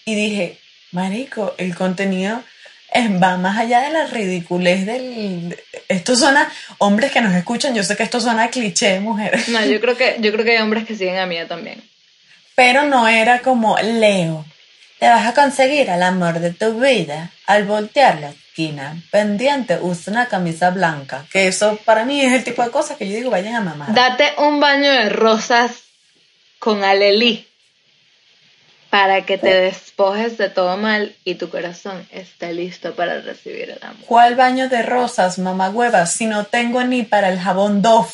y 0.04 0.14
dije, 0.14 0.60
marico, 0.92 1.56
el 1.58 1.74
contenido 1.74 2.44
va 3.24 3.38
más 3.38 3.58
allá 3.58 3.80
de 3.80 3.92
la 3.92 4.08
ridiculez 4.08 4.86
del... 4.86 5.58
Esto 5.88 6.18
suena, 6.18 6.52
hombres 6.78 7.14
que 7.14 7.22
nos 7.22 7.34
escuchan, 7.34 7.74
yo 7.74 7.86
sé 7.86 7.96
que 7.96 8.04
esto 8.04 8.20
suena 8.20 8.44
a 8.44 8.50
cliché 8.50 8.90
de 8.90 9.00
mujeres, 9.00 9.48
No, 9.48 9.64
yo 9.64 9.80
creo 9.80 9.96
que, 9.96 10.18
yo 10.20 10.34
creo 10.34 10.44
que 10.44 10.58
hay 10.58 10.62
hombres 10.62 10.86
que 10.86 10.98
siguen 10.98 11.18
a 11.18 11.26
mía 11.26 11.48
también. 11.48 11.82
pero 12.56 12.84
no 12.84 13.08
era 13.08 13.40
como, 13.40 13.78
Leo, 13.78 14.46
te 15.00 15.08
vas 15.08 15.26
a 15.26 15.34
conseguir 15.34 15.90
el 15.90 16.04
amor 16.04 16.40
de 16.40 16.52
tu 16.52 16.78
vida 16.82 17.32
al 17.46 17.64
voltear 17.64 18.20
la 18.20 18.34
esquina, 18.60 19.02
pendiente, 19.10 19.80
usa 19.82 20.12
una 20.12 20.28
camisa 20.28 20.70
blanca, 20.72 21.26
que 21.32 21.48
eso 21.48 21.78
para 21.86 22.04
mí 22.04 22.22
es 22.22 22.34
el 22.34 22.44
tipo 22.44 22.62
de 22.64 22.72
cosas 22.72 22.98
que 22.98 23.08
yo 23.08 23.16
digo, 23.16 23.30
vayan 23.30 23.56
a 23.56 23.62
mamar. 23.62 23.94
Date 23.94 24.34
un 24.38 24.60
baño 24.60 24.92
de 24.92 25.08
rosas 25.10 25.72
con 26.60 26.84
alelí 26.84 27.48
para 28.90 29.26
que 29.26 29.38
te 29.38 29.54
despojes 29.54 30.38
de 30.38 30.50
todo 30.50 30.76
mal 30.76 31.16
y 31.24 31.36
tu 31.36 31.50
corazón 31.50 32.06
esté 32.12 32.52
listo 32.54 32.96
para 32.96 33.22
recibir 33.22 33.70
el 33.70 33.80
amor. 33.82 34.04
¿Cuál 34.06 34.36
baño 34.36 34.68
de 34.68 34.82
rosas, 34.82 35.40
mamá 35.40 35.70
hueva, 35.70 36.06
si 36.06 36.26
no 36.26 36.44
tengo 36.46 36.84
ni 36.84 37.04
para 37.04 37.30
el 37.30 37.40
jabón 37.40 37.82
Dove? 37.82 38.10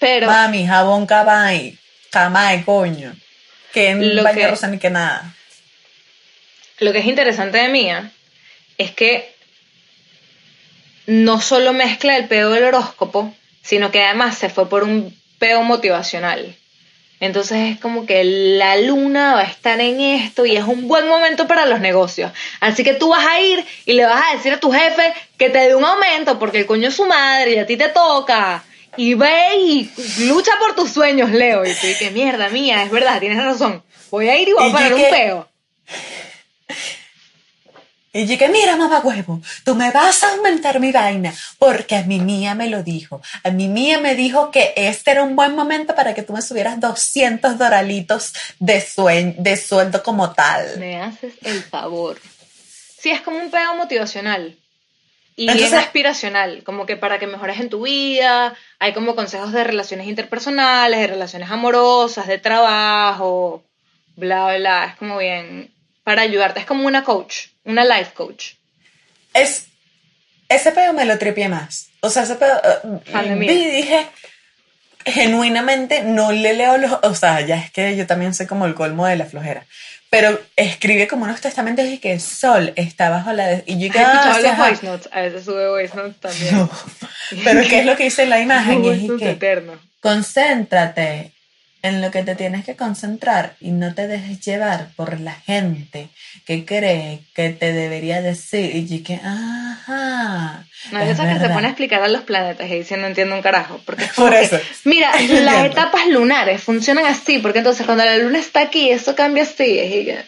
Pero 0.00 0.26
Mami, 0.26 0.66
jabón 0.66 1.06
Cabay, 1.06 1.78
Camay, 2.10 2.64
coño. 2.64 3.14
Que 3.72 3.90
en 3.90 4.16
Lo 4.16 4.24
baño 4.24 4.34
que- 4.34 4.42
de 4.44 4.50
rosa 4.50 4.66
ni 4.66 4.78
que 4.78 4.90
nada. 4.90 5.32
lo 6.80 6.92
que 6.92 6.98
es 6.98 7.06
interesante 7.06 7.58
de 7.58 7.68
Mía 7.68 8.10
es 8.78 8.90
que 8.90 9.34
no 11.06 11.40
solo 11.40 11.72
mezcla 11.72 12.16
el 12.16 12.28
peo 12.28 12.50
del 12.50 12.64
horóscopo, 12.64 13.34
sino 13.62 13.90
que 13.90 14.02
además 14.02 14.38
se 14.38 14.48
fue 14.48 14.68
por 14.68 14.84
un 14.84 15.16
peo 15.38 15.62
motivacional. 15.62 16.56
Entonces 17.22 17.70
es 17.70 17.78
como 17.78 18.04
que 18.04 18.24
la 18.24 18.76
luna 18.78 19.34
va 19.34 19.42
a 19.42 19.44
estar 19.44 19.80
en 19.80 20.00
esto 20.00 20.44
y 20.44 20.56
es 20.56 20.64
un 20.64 20.88
buen 20.88 21.06
momento 21.06 21.46
para 21.46 21.66
los 21.66 21.78
negocios. 21.78 22.32
Así 22.58 22.82
que 22.82 22.94
tú 22.94 23.10
vas 23.10 23.24
a 23.24 23.40
ir 23.40 23.64
y 23.86 23.92
le 23.92 24.04
vas 24.04 24.24
a 24.28 24.36
decir 24.36 24.52
a 24.52 24.58
tu 24.58 24.72
jefe 24.72 25.14
que 25.38 25.48
te 25.48 25.58
dé 25.58 25.76
un 25.76 25.84
aumento 25.84 26.40
porque 26.40 26.58
el 26.58 26.66
coño 26.66 26.88
es 26.88 26.96
su 26.96 27.04
madre 27.04 27.52
y 27.52 27.58
a 27.58 27.66
ti 27.66 27.76
te 27.76 27.90
toca. 27.90 28.64
Y 28.96 29.14
ve 29.14 29.56
y 29.56 29.90
lucha 30.26 30.50
por 30.58 30.74
tus 30.74 30.90
sueños, 30.90 31.30
Leo. 31.30 31.64
Y 31.64 31.72
tú, 31.74 31.86
que 31.96 32.10
mierda 32.10 32.48
mía, 32.48 32.82
es 32.82 32.90
verdad, 32.90 33.20
tienes 33.20 33.42
razón. 33.42 33.84
Voy 34.10 34.28
a 34.28 34.36
ir 34.36 34.48
y 34.48 34.52
voy 34.54 34.68
a 34.68 34.72
parar 34.72 34.92
un 34.92 35.02
peo. 35.02 35.48
Y 38.14 38.26
dije, 38.26 38.48
mira, 38.48 38.76
mamá 38.76 39.00
huevo, 39.00 39.40
tú 39.64 39.74
me 39.74 39.90
vas 39.90 40.22
a 40.22 40.32
aumentar 40.32 40.78
mi 40.80 40.92
vaina, 40.92 41.32
porque 41.58 41.96
a 41.96 42.02
mi 42.02 42.20
mía 42.20 42.54
me 42.54 42.68
lo 42.68 42.82
dijo. 42.82 43.22
A 43.42 43.50
mi 43.50 43.68
mía 43.68 44.00
me 44.00 44.14
dijo 44.14 44.50
que 44.50 44.74
este 44.76 45.12
era 45.12 45.22
un 45.22 45.34
buen 45.34 45.54
momento 45.54 45.94
para 45.94 46.12
que 46.12 46.22
tú 46.22 46.34
me 46.34 46.42
subieras 46.42 46.78
200 46.78 47.56
doralitos 47.56 48.34
de, 48.58 48.82
sueldo 48.82 50.02
como 50.02 50.32
tal. 50.32 50.78
Me 50.78 51.00
haces 51.00 51.32
el 51.42 51.62
favor. 51.62 52.20
Sí, 52.98 53.10
es 53.10 53.22
como 53.22 53.38
un 53.38 53.50
peo 53.50 53.76
motivacional. 53.76 54.58
Y 55.34 55.44
Entonces- 55.44 55.70
bien 55.70 55.80
aspiracional, 55.80 56.62
como 56.64 56.84
que 56.84 56.96
para 56.96 57.18
que 57.18 57.26
mejores 57.26 57.58
en 57.60 57.70
tu 57.70 57.84
vida, 57.84 58.54
hay 58.78 58.92
como 58.92 59.16
consejos 59.16 59.52
de 59.52 59.64
relaciones 59.64 60.06
interpersonales, 60.06 61.00
de 61.00 61.06
relaciones 61.06 61.50
amorosas, 61.50 62.26
de 62.26 62.36
trabajo, 62.36 63.64
bla, 64.16 64.54
bla, 64.58 64.84
es 64.84 64.96
como 64.96 65.16
bien 65.16 65.72
para 66.04 66.22
ayudarte, 66.22 66.60
es 66.60 66.66
como 66.66 66.86
una 66.86 67.04
coach, 67.04 67.46
una 67.64 67.84
life 67.84 68.12
coach. 68.14 68.52
Es, 69.34 69.66
ese 70.48 70.72
pedo 70.72 70.92
me 70.92 71.04
lo 71.04 71.18
tripié 71.18 71.48
más. 71.48 71.88
O 72.00 72.10
sea, 72.10 72.24
ese 72.24 72.34
pedo, 72.34 72.60
eh, 72.64 73.34
vi 73.38 73.50
y 73.50 73.70
dije, 73.70 74.06
genuinamente 75.04 76.02
no 76.02 76.32
le 76.32 76.54
leo 76.54 76.76
los, 76.78 76.92
o 77.02 77.14
sea, 77.14 77.40
ya 77.40 77.56
es 77.56 77.70
que 77.70 77.96
yo 77.96 78.06
también 78.06 78.34
soy 78.34 78.46
como 78.46 78.66
el 78.66 78.74
colmo 78.74 79.06
de 79.06 79.16
la 79.16 79.26
flojera. 79.26 79.64
Pero 80.10 80.38
escribe 80.56 81.08
como 81.08 81.24
unos 81.24 81.40
testamentos 81.40 81.86
y 81.86 81.96
que 81.96 82.12
el 82.12 82.20
sol 82.20 82.74
está 82.76 83.08
bajo 83.08 83.32
la... 83.32 83.46
de- 83.46 83.64
y 83.66 83.78
yo 83.78 83.88
¿Has 83.88 83.92
que, 83.96 84.02
ah, 84.02 84.38
los 84.42 84.56
voice 84.58 84.86
notes? 84.86 85.08
A 85.10 85.22
veces 85.22 85.44
sube 85.44 85.68
voice 85.70 85.96
notes 85.96 86.20
también. 86.20 86.54
No. 86.56 86.70
Pero 87.44 87.62
¿qué 87.66 87.80
es 87.80 87.86
lo 87.86 87.96
que 87.96 88.04
dice 88.04 88.24
en 88.24 88.30
la 88.30 88.40
imagen? 88.40 88.84
Y 88.84 88.88
es 88.90 89.38
que 89.38 89.78
concéntrate 90.00 91.32
en 91.82 92.00
lo 92.00 92.10
que 92.12 92.22
te 92.22 92.36
tienes 92.36 92.64
que 92.64 92.76
concentrar 92.76 93.56
y 93.60 93.72
no 93.72 93.92
te 93.94 94.06
dejes 94.06 94.40
llevar 94.40 94.88
por 94.94 95.18
la 95.18 95.32
gente 95.32 96.08
que 96.46 96.64
cree 96.64 97.20
que 97.34 97.50
te 97.50 97.72
debería 97.72 98.22
decir. 98.22 98.74
Y 98.76 99.02
que, 99.02 99.14
ajá. 99.16 100.64
No, 100.92 101.00
es 101.00 101.18
que 101.18 101.38
se 101.38 101.48
pone 101.48 101.66
a 101.66 101.70
explicar 101.70 102.02
a 102.02 102.08
los 102.08 102.22
planetas 102.22 102.70
y 102.70 102.74
dice 102.78 102.96
no 102.96 103.06
entiendo 103.08 103.34
un 103.34 103.42
carajo. 103.42 103.80
Porque 103.84 104.04
es 104.04 104.12
Por 104.12 104.30
que, 104.30 104.42
eso. 104.42 104.60
mira, 104.84 105.10
Entiendo. 105.18 105.44
las 105.50 105.64
etapas 105.66 106.06
lunares 106.06 106.62
funcionan 106.62 107.06
así, 107.06 107.38
porque 107.38 107.58
entonces 107.58 107.84
cuando 107.84 108.04
la 108.04 108.16
luna 108.18 108.38
está 108.38 108.60
aquí, 108.60 108.90
eso 108.90 109.14
cambia 109.16 109.42
así. 109.42 109.64
Y 109.80 110.04
que, 110.04 110.18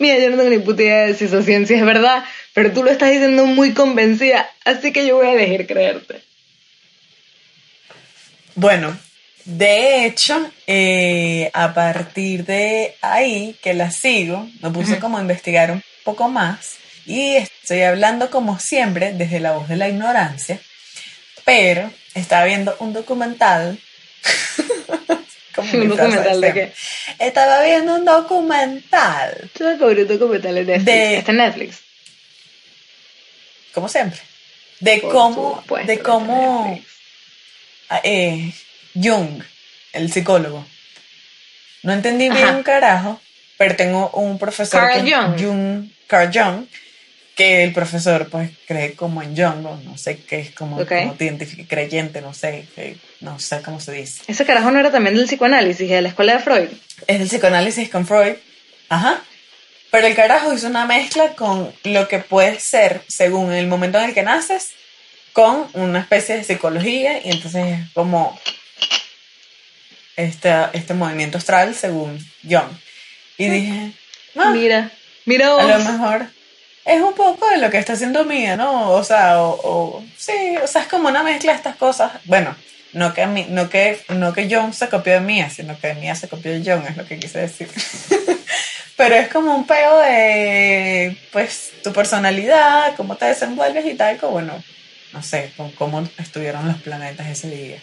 mira, 0.00 0.18
yo 0.18 0.30
no 0.30 0.36
tengo 0.36 0.50
ni 0.50 0.58
puta 0.58 0.82
idea 0.82 1.06
de 1.06 1.14
si 1.14 1.26
esa 1.26 1.42
ciencia 1.42 1.76
es 1.76 1.84
verdad, 1.84 2.24
pero 2.52 2.72
tú 2.72 2.82
lo 2.82 2.90
estás 2.90 3.10
diciendo 3.10 3.46
muy 3.46 3.74
convencida, 3.74 4.48
así 4.64 4.92
que 4.92 5.06
yo 5.06 5.16
voy 5.16 5.26
a 5.28 5.32
elegir 5.32 5.66
creerte. 5.66 6.20
Bueno, 8.56 8.96
de 9.44 10.06
hecho, 10.06 10.50
eh, 10.66 11.50
a 11.52 11.74
partir 11.74 12.44
de 12.44 12.96
ahí 13.02 13.56
que 13.62 13.74
la 13.74 13.90
sigo, 13.90 14.48
me 14.60 14.70
puse 14.70 14.98
como 14.98 15.18
a 15.18 15.20
investigar 15.20 15.70
un 15.70 15.82
poco 16.04 16.28
más 16.28 16.76
y 17.06 17.36
estoy 17.36 17.82
hablando 17.82 18.30
como 18.30 18.58
siempre 18.58 19.12
desde 19.12 19.40
la 19.40 19.52
voz 19.52 19.68
de 19.68 19.76
la 19.76 19.88
ignorancia, 19.88 20.58
pero 21.44 21.90
estaba 22.14 22.44
viendo 22.46 22.74
un 22.80 22.92
documental. 22.92 23.78
¿Un 25.56 25.88
documental 25.88 26.40
de 26.40 26.52
siempre. 26.52 26.72
Estaba 27.20 27.62
viendo 27.62 27.94
un 27.94 28.04
documental, 28.04 29.50
Tú 29.56 29.64
descubrí 29.64 30.04
documentales 30.04 30.66
de 30.66 30.72
Netflix. 30.78 30.84
De- 30.86 31.16
Está 31.18 31.30
en 31.32 31.38
Netflix. 31.38 31.78
como 33.72 33.88
siempre, 33.88 34.20
de 34.80 34.98
Por 34.98 35.12
cómo, 35.12 35.60
supuesto, 35.60 35.86
de 35.92 35.98
cómo 36.00 36.66
Netflix. 36.68 36.92
eh, 38.02 38.52
Jung, 38.94 39.42
el 39.92 40.12
psicólogo. 40.12 40.64
No 41.82 41.92
entendí 41.92 42.30
bien 42.30 42.48
un 42.56 42.62
carajo, 42.62 43.20
pero 43.58 43.76
tengo 43.76 44.10
un 44.10 44.38
profesor 44.38 44.80
Carl 44.80 45.04
que 45.04 45.12
Jung. 45.14 45.40
Jung, 45.40 45.88
Carl 46.06 46.30
Jung, 46.32 46.66
que 47.34 47.64
el 47.64 47.72
profesor 47.72 48.28
pues 48.30 48.50
cree 48.66 48.92
como 48.94 49.20
en 49.22 49.36
Jung, 49.36 49.66
o 49.66 49.76
no 49.84 49.98
sé 49.98 50.18
qué 50.18 50.40
es 50.40 50.50
como, 50.52 50.78
Ok. 50.78 50.88
como 50.88 51.16
creyente, 51.68 52.20
no 52.20 52.32
sé, 52.32 52.66
que- 52.74 52.96
no 53.20 53.38
sé 53.38 53.60
cómo 53.62 53.80
se 53.80 53.92
dice. 53.92 54.22
Ese 54.28 54.44
carajo 54.46 54.70
no 54.70 54.78
era 54.80 54.90
también 54.92 55.16
del 55.16 55.26
psicoanálisis, 55.26 55.88
de 55.88 56.00
la 56.02 56.08
escuela 56.08 56.34
de 56.34 56.38
Freud. 56.38 56.68
Es 57.06 57.20
el 57.20 57.28
psicoanálisis 57.28 57.90
con 57.90 58.06
Freud, 58.06 58.34
ajá. 58.88 59.20
Pero 59.90 60.06
el 60.08 60.14
carajo 60.16 60.52
hizo 60.52 60.66
una 60.66 60.86
mezcla 60.86 61.34
con 61.34 61.72
lo 61.84 62.08
que 62.08 62.18
puede 62.18 62.58
ser, 62.60 63.02
según 63.08 63.52
el 63.52 63.66
momento 63.68 63.98
en 63.98 64.04
el 64.08 64.14
que 64.14 64.22
naces, 64.24 64.70
con 65.32 65.68
una 65.74 66.00
especie 66.00 66.36
de 66.36 66.44
psicología, 66.44 67.18
y 67.24 67.30
entonces 67.30 67.66
es 67.80 67.90
como 67.92 68.38
este, 70.16 70.52
este 70.72 70.94
movimiento 70.94 71.38
astral 71.38 71.74
según 71.74 72.18
Jung. 72.48 72.70
Y 73.38 73.48
dije, 73.48 73.92
"Ah, 74.36 74.50
Mira, 74.52 74.90
mira 75.24 75.48
a 75.48 75.54
vos. 75.54 75.64
lo 75.68 75.78
mejor 75.92 76.26
es 76.84 77.00
un 77.02 77.14
poco 77.14 77.48
de 77.48 77.56
lo 77.58 77.70
que 77.70 77.78
está 77.78 77.94
haciendo 77.94 78.24
Mía, 78.24 78.56
¿no? 78.56 78.90
O 78.90 79.02
sea, 79.04 79.40
o, 79.42 79.50
o- 79.64 80.04
sí, 80.16 80.32
o 80.62 80.66
sea, 80.66 80.82
es 80.82 80.88
como 80.88 81.08
una 81.08 81.22
mezcla 81.22 81.52
de 81.52 81.56
estas 81.58 81.76
cosas. 81.76 82.12
Bueno, 82.24 82.54
no 82.92 83.12
que, 83.14 83.26
Mi- 83.26 83.46
no 83.48 83.68
que, 83.70 84.00
no 84.10 84.32
que 84.32 84.48
Jung 84.54 84.72
se 84.72 84.88
copió 84.88 85.14
de 85.14 85.20
Mía, 85.20 85.50
sino 85.50 85.78
que 85.80 85.94
Mía 85.94 86.14
se 86.14 86.28
copió 86.28 86.52
de 86.52 86.60
Jung, 86.70 86.86
es 86.88 86.96
lo 86.96 87.06
que 87.06 87.18
quise 87.18 87.40
decir. 87.40 87.68
Pero 88.96 89.16
es 89.16 89.28
como 89.28 89.54
un 89.56 89.66
peo 89.66 89.98
de, 89.98 91.16
pues, 91.32 91.72
tu 91.82 91.92
personalidad, 91.92 92.94
cómo 92.96 93.16
te 93.16 93.24
desenvuelves 93.24 93.84
y 93.86 93.94
tal, 93.94 94.16
como, 94.18 94.32
bueno, 94.34 94.62
no 95.12 95.22
sé, 95.22 95.50
con 95.56 95.72
cómo 95.72 96.08
estuvieron 96.18 96.68
los 96.68 96.76
planetas 96.80 97.26
ese 97.26 97.50
día. 97.50 97.78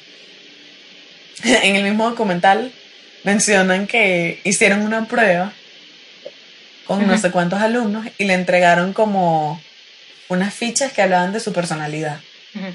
En 1.44 1.76
el 1.76 1.84
mismo 1.84 2.10
documental 2.10 2.72
mencionan 3.24 3.88
que 3.88 4.40
hicieron 4.44 4.82
una 4.82 5.06
prueba 5.06 5.54
con 6.86 7.06
no 7.06 7.14
Ujú. 7.14 7.22
sé 7.22 7.32
cuántos 7.32 7.62
alumnos 7.62 8.06
y 8.18 8.26
le 8.26 8.34
entregaron 8.34 8.94
como 8.94 9.62
unas 10.28 10.54
fichas 10.54 10.92
que 10.92 11.02
hablaban 11.02 11.34
de 11.34 11.40
su 11.40 11.54
personalidad. 11.54 12.20
Ujú. 12.56 12.68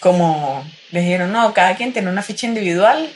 Como 0.00 0.64
les 0.90 1.04
dijeron, 1.04 1.32
no, 1.32 1.52
cada 1.54 1.76
quien 1.76 1.92
tiene 1.92 2.08
una 2.10 2.22
ficha 2.22 2.46
individual 2.46 3.08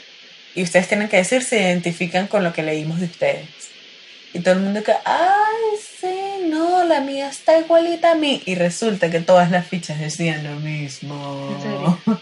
y 0.53 0.63
ustedes 0.63 0.87
tienen 0.87 1.09
que 1.09 1.17
decir 1.17 1.41
si 1.41 1.49
se 1.49 1.61
identifican 1.61 2.27
con 2.27 2.43
lo 2.43 2.53
que 2.53 2.63
leímos 2.63 2.99
de 2.99 3.07
ustedes. 3.07 3.47
Y 4.33 4.39
todo 4.39 4.55
el 4.55 4.59
mundo 4.61 4.83
que, 4.83 4.93
ay, 5.05 5.79
sí, 6.01 6.45
no, 6.49 6.83
la 6.83 6.99
mía 7.01 7.29
está 7.29 7.57
igualita 7.57 8.11
a 8.11 8.15
mí. 8.15 8.43
Y 8.45 8.55
resulta 8.55 9.09
que 9.09 9.21
todas 9.21 9.49
las 9.49 9.65
fichas 9.67 9.99
decían 9.99 10.43
lo 10.43 10.59
mismo. 10.59 11.55
¿En 11.55 11.61
serio? 11.61 12.01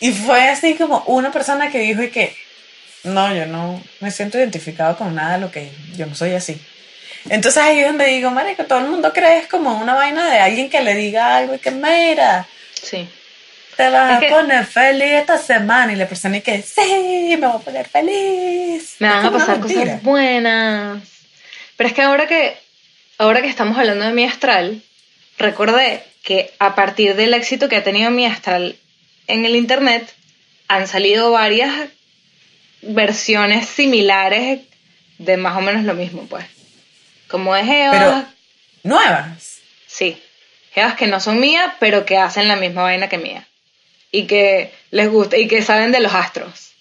Y 0.00 0.12
fue 0.12 0.48
así 0.48 0.74
como 0.74 1.02
una 1.06 1.32
persona 1.32 1.70
que 1.70 1.78
dijo 1.78 2.02
y 2.02 2.10
que, 2.10 2.36
no, 3.04 3.34
yo 3.34 3.46
no 3.46 3.82
me 4.00 4.10
siento 4.10 4.38
identificado 4.38 4.96
con 4.96 5.14
nada 5.14 5.34
de 5.34 5.40
lo 5.40 5.50
que 5.50 5.70
yo 5.96 6.06
no 6.06 6.14
soy 6.14 6.32
así. 6.34 6.60
Entonces 7.28 7.62
ahí 7.62 7.80
es 7.80 7.86
donde 7.86 8.06
digo, 8.06 8.30
marico, 8.30 8.64
todo 8.64 8.78
el 8.80 8.88
mundo 8.88 9.12
cree 9.12 9.38
es 9.38 9.46
como 9.46 9.78
una 9.80 9.94
vaina 9.94 10.30
de 10.30 10.38
alguien 10.38 10.68
que 10.70 10.80
le 10.82 10.94
diga 10.94 11.36
algo 11.36 11.54
y 11.54 11.58
que, 11.58 11.70
mira, 11.70 12.46
Sí. 12.82 13.08
te 13.76 13.88
vas 13.88 14.12
Es 14.14 14.20
que- 14.20 14.26
a 14.34 14.36
poner 14.36 14.64
feliz 14.66 15.12
esta 15.12 15.38
semana. 15.38 15.92
Y 15.92 15.96
la 15.96 16.06
persona 16.08 16.36
y 16.36 16.40
que, 16.42 16.62
sí, 16.62 17.36
me 17.40 17.46
voy 17.46 17.56
a 17.56 17.64
poner 17.64 17.88
feliz. 17.88 18.96
Me 19.00 19.08
van 19.08 19.24
a 19.26 19.32
pasar 19.32 19.60
cosas 19.60 20.02
buenas. 20.02 21.02
Pero 21.76 21.88
es 21.88 21.94
que 21.94 22.02
ahora 22.02 22.26
que 22.26 22.56
ahora 23.18 23.40
que 23.42 23.48
estamos 23.48 23.76
hablando 23.78 24.04
de 24.04 24.12
mi 24.12 24.24
astral, 24.24 24.82
recordé 25.38 26.02
que 26.22 26.52
a 26.58 26.74
partir 26.74 27.16
del 27.16 27.34
éxito 27.34 27.68
que 27.68 27.76
ha 27.76 27.84
tenido 27.84 28.10
mi 28.10 28.26
astral 28.26 28.76
en 29.26 29.44
el 29.44 29.56
internet, 29.56 30.12
han 30.68 30.86
salido 30.88 31.30
varias 31.30 31.88
versiones 32.82 33.68
similares 33.68 34.60
de 35.18 35.36
más 35.36 35.56
o 35.56 35.60
menos 35.60 35.84
lo 35.84 35.94
mismo, 35.94 36.26
pues. 36.28 36.44
Como 37.28 37.54
de 37.54 37.64
Jevas, 37.64 37.96
Pero 37.98 38.26
nuevas. 38.82 39.58
sí. 39.86 40.20
Jevas 40.72 40.94
que 40.94 41.06
no 41.06 41.20
son 41.20 41.40
mías, 41.40 41.72
pero 41.80 42.04
que 42.04 42.18
hacen 42.18 42.48
la 42.48 42.56
misma 42.56 42.82
vaina 42.82 43.08
que 43.08 43.16
mía. 43.16 43.46
Y 44.12 44.26
que 44.26 44.72
les 44.90 45.08
gusta, 45.08 45.38
y 45.38 45.48
que 45.48 45.62
saben 45.62 45.90
de 45.90 46.00
los 46.00 46.12
astros. 46.12 46.72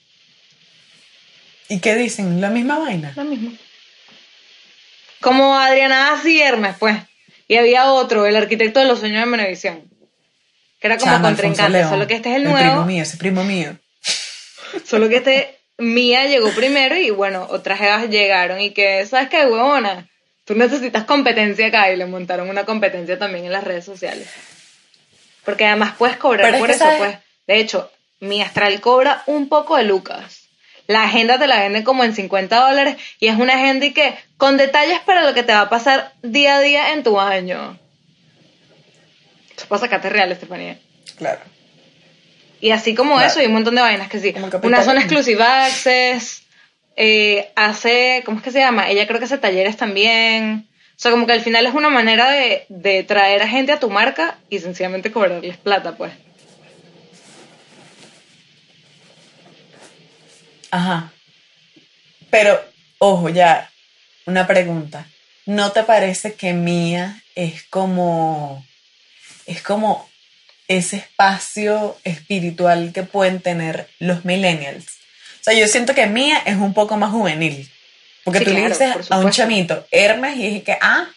¿Y 1.70 1.80
qué 1.80 1.96
dicen? 1.96 2.42
La 2.42 2.50
misma 2.50 2.78
vaina. 2.78 3.14
Lo 3.16 3.24
mismo. 3.24 3.52
Como 5.22 5.58
Adriana 5.58 6.22
y 6.26 6.40
Hermes, 6.40 6.76
pues. 6.78 6.98
Y 7.48 7.56
había 7.56 7.92
otro, 7.92 8.26
el 8.26 8.36
arquitecto 8.36 8.80
de 8.80 8.86
los 8.86 9.00
sueños 9.00 9.22
de 9.22 9.26
Menevisión. 9.28 9.84
Que 10.86 10.94
era 10.94 10.98
como 11.00 11.12
Chama, 11.14 11.28
contrincante, 11.30 11.78
León. 11.80 11.90
solo 11.90 12.06
que 12.06 12.14
este 12.14 12.30
es 12.30 12.36
el 12.36 12.44
primo 12.44 12.58
nuevo. 12.60 12.86
mío, 12.86 13.02
ese 13.02 13.18
primo 13.18 13.44
mío. 13.44 13.76
Solo 14.86 15.10
que 15.10 15.16
este 15.18 15.58
Mía 15.80 16.26
llegó 16.28 16.52
primero 16.52 16.96
y 16.96 17.10
bueno, 17.10 17.48
otras 17.50 17.82
evas 17.82 18.08
llegaron 18.10 18.62
y 18.62 18.70
que, 18.70 19.04
¿sabes 19.08 19.30
qué, 19.30 19.46
huevona? 19.48 20.08
Tú 20.46 20.54
necesitas 20.54 21.06
competencia 21.06 21.66
acá 21.68 21.92
y 21.92 21.96
le 21.98 22.06
montaron 22.06 22.50
una 22.50 22.66
competencia 22.66 23.18
también 23.18 23.46
en 23.46 23.52
las 23.52 23.64
redes 23.64 23.84
sociales. 23.84 24.30
Porque 25.44 25.66
además 25.66 25.94
puedes 25.98 26.18
cobrar 26.18 26.44
Pero 26.46 26.56
es 26.58 26.60
por 26.60 26.70
que 26.70 26.76
eso, 26.76 26.86
sabes- 26.86 27.00
pues. 27.00 27.18
De 27.48 27.58
hecho, 27.60 27.92
mi 28.20 28.42
astral 28.44 28.80
cobra 28.80 29.24
un 29.26 29.50
poco 29.50 29.76
de 29.78 29.84
lucas. 29.86 30.42
La 30.88 31.04
agenda 31.06 31.40
te 31.40 31.48
la 31.48 31.62
venden 31.62 31.82
como 31.84 32.04
en 32.04 32.14
50 32.14 32.56
dólares 32.70 32.96
y 33.20 33.28
es 33.28 33.36
una 33.38 33.56
agenda 33.56 33.88
y 33.88 33.92
que 33.92 34.16
con 34.38 34.56
detalles 34.58 35.00
para 35.00 35.24
lo 35.24 35.34
que 35.34 35.42
te 35.44 35.52
va 35.54 35.62
a 35.62 35.70
pasar 35.70 36.14
día 36.22 36.58
a 36.58 36.62
día 36.62 36.94
en 36.94 37.02
tu 37.04 37.20
año. 37.20 37.80
Eso 39.58 39.68
pasa 39.68 39.86
sacarte 39.86 40.10
real, 40.10 40.32
Estefanía. 40.32 40.80
Claro. 41.18 41.42
Y 42.62 42.72
así 42.72 42.96
como 42.96 43.16
Claro. 43.16 43.28
eso, 43.30 43.40
hay 43.40 43.48
un 43.48 43.54
montón 43.54 43.76
de 43.76 43.82
vainas 43.82 44.10
que 44.10 44.20
sí. 44.20 44.34
Una 44.64 44.84
zona 44.84 45.02
exclusiva 45.02 45.66
access, 45.66 46.44
eh, 46.96 47.52
hace, 47.56 48.24
¿cómo 48.26 48.38
es 48.38 48.44
que 48.44 48.52
se 48.52 48.60
llama? 48.60 48.90
Ella 48.90 49.08
creo 49.08 49.20
que 49.20 49.26
hace 49.26 49.38
talleres 49.38 49.78
también. 49.78 50.68
O 50.92 51.00
sea, 51.00 51.12
como 51.12 51.26
que 51.28 51.34
al 51.34 51.42
final 51.42 51.66
es 51.66 51.74
una 51.74 51.90
manera 51.90 52.30
de, 52.32 52.66
de 52.70 53.04
traer 53.04 53.42
a 53.44 53.48
gente 53.48 53.72
a 53.74 53.80
tu 53.80 53.90
marca 53.90 54.38
y 54.50 54.60
sencillamente 54.60 55.12
cobrarles 55.12 55.58
plata, 55.58 55.98
pues. 55.98 56.14
Ajá. 60.72 61.12
Pero, 62.30 62.60
ojo, 62.98 63.30
ya, 63.30 63.70
una 64.26 64.48
pregunta. 64.48 65.08
¿No 65.46 65.72
te 65.72 65.84
parece 65.84 66.34
que 66.34 66.54
Mía 66.54 67.22
es 67.36 67.64
como, 67.64 68.65
es 69.46 69.62
como 69.62 70.10
ese 70.68 70.98
espacio 70.98 71.96
espiritual 72.04 72.92
que 72.94 73.04
pueden 73.04 73.42
tener 73.42 73.88
los 74.00 74.26
millennials? 74.26 74.86
O 75.42 75.44
sea, 75.44 75.54
yo 75.54 75.68
siento 75.68 75.94
que 75.94 76.08
Mía 76.08 76.42
es 76.46 76.56
un 76.56 76.74
poco 76.74 76.98
más 76.98 77.12
juvenil. 77.12 77.70
Porque 78.24 78.40
Sí, 78.40 78.46
tú 78.46 78.52
le 78.54 78.68
dices 78.68 79.12
a 79.12 79.20
un 79.20 79.30
chamito, 79.30 79.86
Hermes, 79.92 80.36
y 80.38 80.48
dije 80.48 80.64
que, 80.64 80.78
ah, 80.82 81.08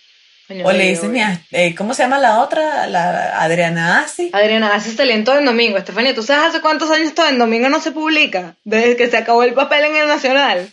Coño, 0.47 0.67
o 0.67 0.73
le 0.73 0.89
dices, 0.89 1.11
mira, 1.11 1.43
eh, 1.51 1.75
¿cómo 1.75 1.93
se 1.93 2.03
llama 2.03 2.19
la 2.19 2.41
otra? 2.41 2.87
La 2.87 3.43
Adriana 3.43 4.01
Asi. 4.01 4.31
Adriana, 4.33 4.75
haces 4.75 4.97
talento 4.97 5.37
en 5.37 5.45
domingo. 5.45 5.77
Estefanía, 5.77 6.15
¿tú 6.15 6.23
sabes 6.23 6.49
hace 6.49 6.61
cuántos 6.63 6.91
años 6.91 7.15
todo 7.15 7.29
en 7.29 7.39
domingo 7.39 7.69
no 7.69 7.81
se 7.81 7.93
publica? 7.93 8.55
Desde 8.65 8.97
que 8.97 9.11
se 9.11 9.19
acabó 9.19 9.43
el 9.43 9.53
papel 9.53 9.85
en 9.85 9.97
el 9.97 10.07
Nacional. 10.07 10.71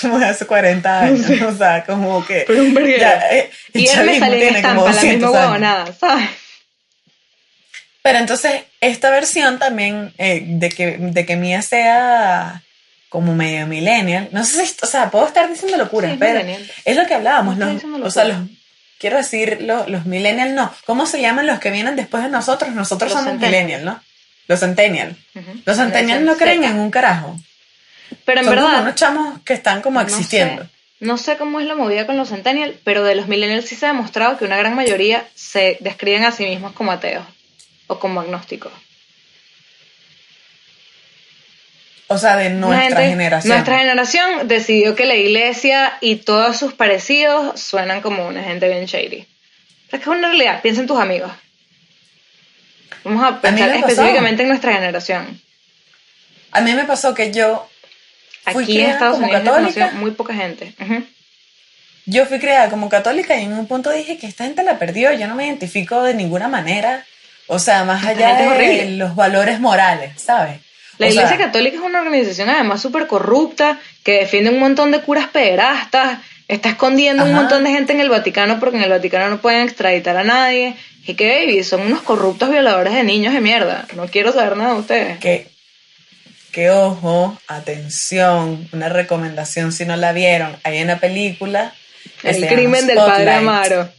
Como 0.00 0.18
de 0.18 0.26
hace 0.26 0.46
40 0.46 1.00
años, 1.00 1.30
o 1.42 1.56
sea, 1.56 1.84
como 1.84 2.24
que... 2.26 2.44
Pero 2.46 2.62
un 2.62 2.74
ya, 2.98 3.28
eh, 3.30 3.50
Y 3.72 3.86
él 3.88 4.04
me 4.06 4.18
sale 4.18 4.48
en 4.48 4.56
estampa, 4.56 4.82
la 4.84 4.90
misma 4.90 4.92
200 4.92 5.34
años. 5.34 5.44
huevonada, 5.44 5.92
¿sabes? 5.98 6.28
Pero 8.02 8.18
entonces, 8.18 8.62
esta 8.80 9.10
versión 9.10 9.58
también 9.58 10.12
eh, 10.18 10.42
de, 10.46 10.68
que, 10.68 10.96
de 10.98 11.26
que 11.26 11.36
Mía 11.36 11.60
sea 11.62 12.62
como 13.08 13.34
medio 13.34 13.66
millennial, 13.66 14.28
no 14.32 14.44
sé 14.44 14.64
si, 14.66 14.76
o 14.82 14.86
sea, 14.86 15.10
puedo 15.10 15.26
estar 15.26 15.48
diciendo 15.48 15.76
locuras, 15.76 16.10
Sí, 16.10 16.14
es 16.14 16.20
pero 16.20 16.32
millennial. 16.40 16.70
es 16.84 16.96
lo 16.96 17.06
que 17.06 17.14
hablábamos, 17.14 17.56
No 17.56 17.72
los, 17.72 17.82
o 18.04 18.10
sea, 18.10 18.24
los, 18.24 18.36
quiero 18.98 19.16
decir, 19.16 19.58
los, 19.62 19.88
los 19.88 20.06
millennials 20.06 20.52
no, 20.52 20.72
¿cómo 20.84 21.06
se 21.06 21.20
llaman 21.20 21.46
los 21.46 21.58
que 21.58 21.70
vienen 21.70 21.96
después 21.96 22.22
de 22.22 22.28
nosotros? 22.28 22.72
Nosotros 22.74 23.12
Los 23.12 23.22
somos 23.24 23.40
millennials, 23.40 23.84
¿no? 23.84 24.00
Los 24.48 24.60
centennials. 24.60 25.16
Ujú. 25.34 25.60
Los 25.64 25.76
centennials 25.76 26.22
no 26.22 26.36
creen 26.36 26.60
Z. 26.62 26.70
en 26.70 26.78
un 26.78 26.90
carajo. 26.92 27.36
Pero 28.24 28.40
en 28.40 28.46
Son 28.46 28.54
como 28.54 28.66
verdad, 28.66 28.82
unos 28.82 28.94
chamos 28.94 29.40
que 29.44 29.52
están 29.54 29.82
como 29.82 30.00
no 30.00 30.06
existiendo. 30.06 30.62
sé, 30.64 30.68
no 31.00 31.18
sé 31.18 31.36
cómo 31.36 31.60
es 31.60 31.66
la 31.66 31.74
movida 31.74 32.06
con 32.06 32.16
los 32.16 32.28
centennials, 32.30 32.76
pero 32.84 33.04
de 33.04 33.14
los 33.14 33.28
millennials 33.28 33.66
sí 33.66 33.76
se 33.76 33.86
ha 33.86 33.88
demostrado 33.92 34.38
que 34.38 34.44
una 34.44 34.56
gran 34.56 34.74
mayoría 34.74 35.26
se 35.34 35.76
describen 35.80 36.24
a 36.24 36.32
sí 36.32 36.44
mismos 36.44 36.72
como 36.72 36.92
ateos 36.92 37.24
o 37.86 37.98
como 37.98 38.20
agnósticos. 38.20 38.72
O 42.08 42.18
sea, 42.18 42.36
de 42.36 42.50
nuestra 42.50 42.82
gente- 43.00 43.08
generación. 43.08 43.52
Nuestra 43.54 43.78
generación 43.78 44.46
decidió 44.48 44.94
que 44.94 45.06
la 45.06 45.16
iglesia 45.16 45.98
y 46.00 46.16
todos 46.16 46.56
sus 46.56 46.72
parecidos 46.72 47.60
suenan 47.60 48.00
como 48.00 48.26
una 48.28 48.44
gente 48.44 48.68
bien 48.68 48.84
shady. 48.86 49.26
Es 49.86 49.90
que 49.90 49.96
es 49.96 50.06
una 50.06 50.28
realidad, 50.28 50.62
piensa 50.62 50.80
en 50.82 50.86
tus 50.86 51.00
amigos. 51.00 51.32
Vamos 53.02 53.24
a 53.24 53.40
pensar 53.40 53.70
pasó. 53.72 53.86
específicamente 53.88 54.42
en 54.42 54.48
nuestra 54.48 54.72
generación. 54.72 55.40
A 56.52 56.60
mí 56.60 56.72
me 56.74 56.84
pasó 56.84 57.12
que 57.14 57.32
yo 57.32 57.68
fui 58.52 58.64
Aquí 58.64 58.72
en 58.72 58.78
criada 58.78 58.92
Estados 58.94 59.14
como 59.16 59.26
Unidos 59.26 59.44
católica. 59.44 59.90
muy 59.92 60.10
poca 60.12 60.34
gente. 60.34 60.74
Yo 62.06 62.24
fui 62.26 62.38
criada 62.38 62.70
como 62.70 62.88
católica 62.88 63.36
y 63.36 63.44
en 63.44 63.52
un 63.52 63.66
punto 63.66 63.90
dije 63.90 64.16
que 64.16 64.26
esta 64.26 64.44
gente 64.44 64.62
la 64.62 64.78
perdió, 64.78 65.12
yo 65.12 65.26
no 65.26 65.34
me 65.34 65.46
identifico 65.46 66.02
de 66.02 66.14
ninguna 66.14 66.46
manera, 66.46 67.04
o 67.48 67.58
sea, 67.58 67.84
más 67.84 68.04
Esta 68.04 68.10
allá 68.10 68.56
de 68.56 68.90
los 68.90 69.16
valores 69.16 69.58
morales, 69.58 70.12
¿sabes? 70.16 70.60
La 70.98 71.08
O 71.08 71.10
Iglesia 71.10 71.36
sea, 71.36 71.38
Católica 71.38 71.76
es 71.76 71.82
una 71.82 72.00
organización 72.00 72.48
además 72.48 72.80
súper 72.80 73.06
corrupta, 73.06 73.78
que 74.04 74.20
defiende 74.20 74.50
un 74.50 74.60
montón 74.60 74.92
de 74.92 75.00
curas 75.00 75.26
pederastas, 75.26 76.18
está 76.48 76.70
escondiendo 76.70 77.24
un 77.24 77.32
montón 77.34 77.64
de 77.64 77.70
gente 77.70 77.92
en 77.92 78.00
el 78.00 78.08
Vaticano 78.08 78.60
porque 78.60 78.76
en 78.76 78.84
el 78.84 78.90
Vaticano 78.90 79.28
no 79.28 79.38
pueden 79.38 79.62
extraditar 79.62 80.16
a 80.16 80.24
nadie. 80.24 80.74
Y 81.08 81.14
que, 81.14 81.28
baby, 81.28 81.62
son 81.62 81.82
unos 81.82 82.02
corruptos 82.02 82.50
violadores 82.50 82.92
de 82.94 83.04
niños 83.04 83.32
de 83.32 83.40
mierda. 83.40 83.86
No 83.94 84.06
quiero 84.06 84.32
saber 84.32 84.56
nada 84.56 84.74
de 84.74 84.80
ustedes. 84.80 85.18
que, 85.18 85.46
que 86.56 86.70
ojo, 86.70 87.38
atención, 87.48 88.66
una 88.72 88.88
recomendación 88.88 89.72
si 89.72 89.84
no 89.84 89.94
la 89.94 90.12
vieron, 90.12 90.56
hay 90.64 90.80
una 90.82 90.98
película. 90.98 91.74
El 92.22 92.46
crimen 92.48 92.86
del 92.86 92.96
padre. 92.96 93.30
Amaro. 93.34 93.92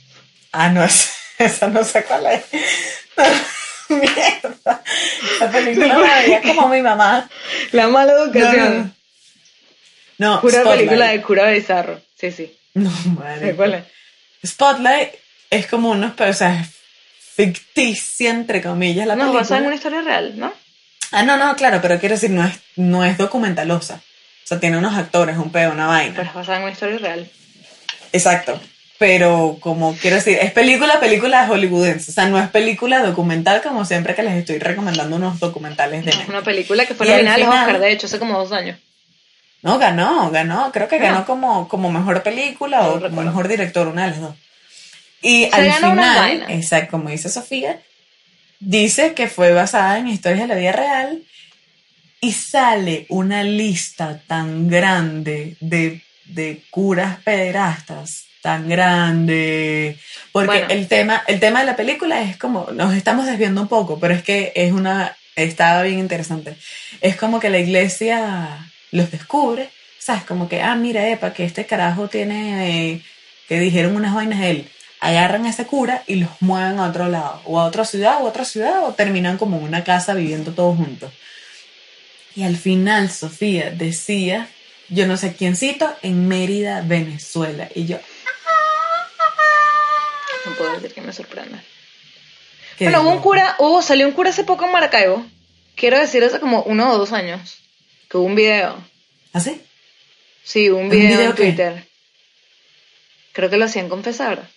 Ah, 0.51 0.69
no, 0.69 0.83
es- 0.83 1.11
esa 1.37 1.67
no 1.67 1.83
sé 1.83 2.03
cuál 2.05 2.25
es. 2.25 2.45
Mierda. 3.89 4.83
La 5.39 5.51
película 5.51 5.97
la 5.99 6.15
veía 6.15 6.41
como 6.41 6.67
mi 6.67 6.81
mamá. 6.81 7.29
La 7.73 7.87
mala 7.89 8.13
No, 8.13 8.17
no, 8.19 8.25
educación. 8.25 8.95
no. 10.17 10.35
No, 10.35 10.41
Pura 10.41 10.53
Spotlight. 10.61 10.77
película 10.79 11.07
de 11.09 11.21
cura 11.21 11.51
bizarro. 11.51 12.01
Sí, 12.19 12.31
sí. 12.31 12.57
No, 12.73 12.89
¿Sabes 12.89 13.05
madre. 13.19 13.55
cuál 13.55 13.73
es? 13.75 13.83
Spotlight 14.51 15.09
es 15.51 15.67
como 15.67 15.91
unos, 15.91 16.19
o 16.19 16.33
sea, 16.33 16.59
es 16.61 16.69
ficticia, 17.35 18.31
entre 18.31 18.63
comillas, 18.63 19.05
la 19.05 19.15
No, 19.15 19.25
película. 19.25 19.41
basada 19.41 19.59
en 19.61 19.67
una 19.67 19.75
historia 19.75 20.01
real, 20.01 20.33
¿no? 20.39 20.51
Ah, 21.11 21.23
no, 21.23 21.37
no, 21.37 21.55
claro, 21.55 21.79
pero 21.81 21.99
quiero 21.99 22.15
decir, 22.15 22.29
no 22.31 22.43
es, 22.45 22.59
no 22.75 23.03
es 23.05 23.17
documentalosa. 23.17 23.95
O 23.95 24.47
sea, 24.47 24.59
tiene 24.59 24.77
unos 24.77 24.95
actores, 24.97 25.37
un 25.37 25.51
pedo, 25.51 25.71
una 25.71 25.87
vaina. 25.87 26.13
Pero 26.15 26.29
es 26.29 26.33
basada 26.33 26.57
en 26.57 26.63
una 26.63 26.71
historia 26.73 26.97
real. 26.97 27.29
Exacto. 28.13 28.59
Pero 28.97 29.57
como 29.59 29.95
quiero 29.95 30.15
decir, 30.15 30.39
es 30.41 30.51
película, 30.51 30.99
película 30.99 31.45
hollywoodense. 31.47 32.09
O 32.11 32.13
sea, 32.13 32.25
no 32.27 32.39
es 32.39 32.49
película 32.49 33.03
documental 33.03 33.61
como 33.61 33.85
siempre 33.85 34.15
que 34.15 34.23
les 34.23 34.33
estoy 34.35 34.57
recomendando 34.57 35.15
unos 35.17 35.39
documentales 35.39 36.03
de... 36.03 36.11
Es 36.11 36.27
una 36.27 36.41
película 36.41 36.85
que 36.85 36.95
fue 36.95 37.07
nominada 37.07 37.35
a 37.35 37.37
los 37.39 37.47
Oscar, 37.49 37.79
de 37.79 37.91
hecho, 37.91 38.07
hace 38.07 38.17
como 38.19 38.37
dos 38.39 38.51
años. 38.51 38.79
No, 39.61 39.77
ganó, 39.77 40.31
ganó. 40.31 40.71
Creo 40.71 40.87
que 40.87 40.97
Ganó. 40.97 41.13
ganó 41.13 41.25
como, 41.25 41.67
como 41.67 41.91
mejor 41.91 42.23
película 42.23 42.79
No 42.79 42.87
o 42.87 42.93
recuerdo. 42.99 43.21
mejor 43.21 43.47
director, 43.47 43.87
una 43.87 44.05
de 44.05 44.11
las 44.11 44.21
dos. 44.21 44.35
Y 45.21 45.45
Se 45.45 45.55
al 45.55 45.73
final, 45.73 45.95
vaina. 46.17 46.45
exacto, 46.49 46.91
como 46.91 47.09
dice 47.09 47.29
Sofía, 47.29 47.79
dice 48.59 49.13
que 49.13 49.27
fue 49.27 49.51
basada 49.51 49.99
en 49.99 50.07
historias 50.07 50.41
de 50.41 50.47
la 50.47 50.59
vida 50.59 50.71
real 50.71 51.23
y 52.19 52.31
sale 52.31 53.05
una 53.09 53.43
lista 53.43 54.21
tan 54.27 54.67
grande 54.67 55.55
de, 55.59 56.01
de 56.25 56.63
curas 56.69 57.19
pederastas, 57.23 58.25
tan 58.41 58.67
grande. 58.67 59.97
Porque 60.31 60.47
Bueno. 60.47 60.67
el, 60.69 60.87
tema, 60.87 61.23
el 61.27 61.39
tema 61.39 61.59
de 61.59 61.65
la 61.67 61.75
película 61.75 62.21
es 62.21 62.37
como, 62.37 62.71
nos 62.71 62.93
estamos 62.93 63.25
desviando 63.25 63.61
un 63.61 63.67
poco, 63.67 63.99
pero 63.99 64.13
es 64.13 64.23
que 64.23 64.51
es 64.55 64.71
una, 64.71 65.15
estaba 65.35 65.83
bien 65.83 65.99
interesante. 65.99 66.55
Es 67.01 67.15
como 67.15 67.39
que 67.39 67.49
la 67.49 67.59
iglesia 67.59 68.71
los 68.91 69.11
descubre, 69.11 69.69
¿sabes? 69.99 70.23
Como 70.23 70.49
que, 70.49 70.61
ah, 70.61 70.75
mira, 70.75 71.07
epa, 71.07 71.33
que 71.33 71.45
este 71.45 71.65
carajo 71.65 72.07
tiene, 72.07 72.91
eh, 72.93 73.01
que 73.47 73.59
dijeron 73.59 73.95
unas 73.95 74.15
vainas 74.15 74.41
él. 74.41 74.67
Agarran 74.99 75.45
a 75.45 75.49
ese 75.49 75.65
cura 75.67 76.03
y 76.07 76.15
los 76.15 76.29
mueven 76.39 76.79
a 76.79 76.87
otro 76.89 77.07
lado, 77.07 77.41
o 77.45 77.59
a 77.59 77.65
otra 77.65 77.85
ciudad, 77.85 78.15
o 78.21 78.25
a 78.25 78.29
otra 78.29 78.45
ciudad, 78.45 78.83
o 78.83 78.93
terminan 78.93 79.37
como 79.37 79.57
en 79.57 79.63
una 79.63 79.83
casa 79.83 80.13
viviendo 80.13 80.53
todos 80.53 80.75
juntos. 80.75 81.11
Y 82.35 82.43
al 82.43 82.55
final 82.57 83.11
Sofía 83.11 83.69
decía, 83.71 84.47
yo 84.89 85.07
no 85.07 85.17
sé 85.17 85.35
quién 85.35 85.55
cito, 85.55 85.93
en 86.01 86.27
Mérida, 86.27 86.81
Venezuela. 86.81 87.69
Y 87.75 87.85
yo, 87.85 87.97
No 90.45 90.53
puedo 90.57 90.73
decir 90.73 90.93
que 90.93 91.01
me 91.01 91.13
sorprenda. 91.13 91.61
¿qué 92.77 92.85
Bueno, 92.85 93.01
hubo 93.01 93.11
un 93.11 93.19
cura, 93.19 93.55
hubo, 93.59 93.81
salió 93.81 94.07
un 94.07 94.13
cura 94.13 94.29
hace 94.29 94.43
poco 94.43 94.65
en 94.65 94.71
Maracaibo. 94.71 95.25
Quiero 95.75 95.99
decir 95.99 96.23
hace 96.23 96.39
como 96.39 96.63
uno 96.63 96.91
o 96.91 96.97
dos 96.97 97.11
años. 97.11 97.59
Que 98.09 98.17
hubo 98.17 98.25
un 98.25 98.35
video. 98.35 98.83
¿Así? 99.33 99.61
Sí, 100.43 100.69
hubo 100.69 100.79
un 100.79 100.85
¿Un 100.85 100.89
video, 100.91 101.09
video 101.09 101.29
en 101.29 101.35
qué? 101.35 101.43
Twitter. 101.43 101.87
Creo 103.33 103.49
que 103.49 103.57
lo 103.57 103.65
hacían 103.65 103.89
confesar. 103.89 104.47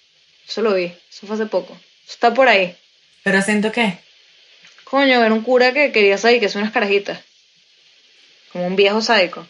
Eso 0.49 0.63
lo 0.63 0.75
vi. 0.75 0.93
Eso 1.11 1.27
fue 1.27 1.37
hace 1.37 1.47
poco. 1.47 1.75
Eso 2.05 2.13
está 2.15 2.35
por 2.35 2.49
ahí. 2.49 2.77
Pero 3.23 3.43
siento 3.43 3.71
que, 3.71 3.99
Coño, 4.91 5.23
era 5.23 5.33
un 5.33 5.43
cura 5.43 5.73
que 5.73 5.93
quería 5.93 6.19
salir, 6.19 6.41
que 6.41 6.47
es 6.47 6.57
unas 6.57 6.73
carajitas. 6.73 7.21
Como 8.53 8.67
un 8.67 8.75
viejo 8.75 9.01
sádico. 9.01 9.47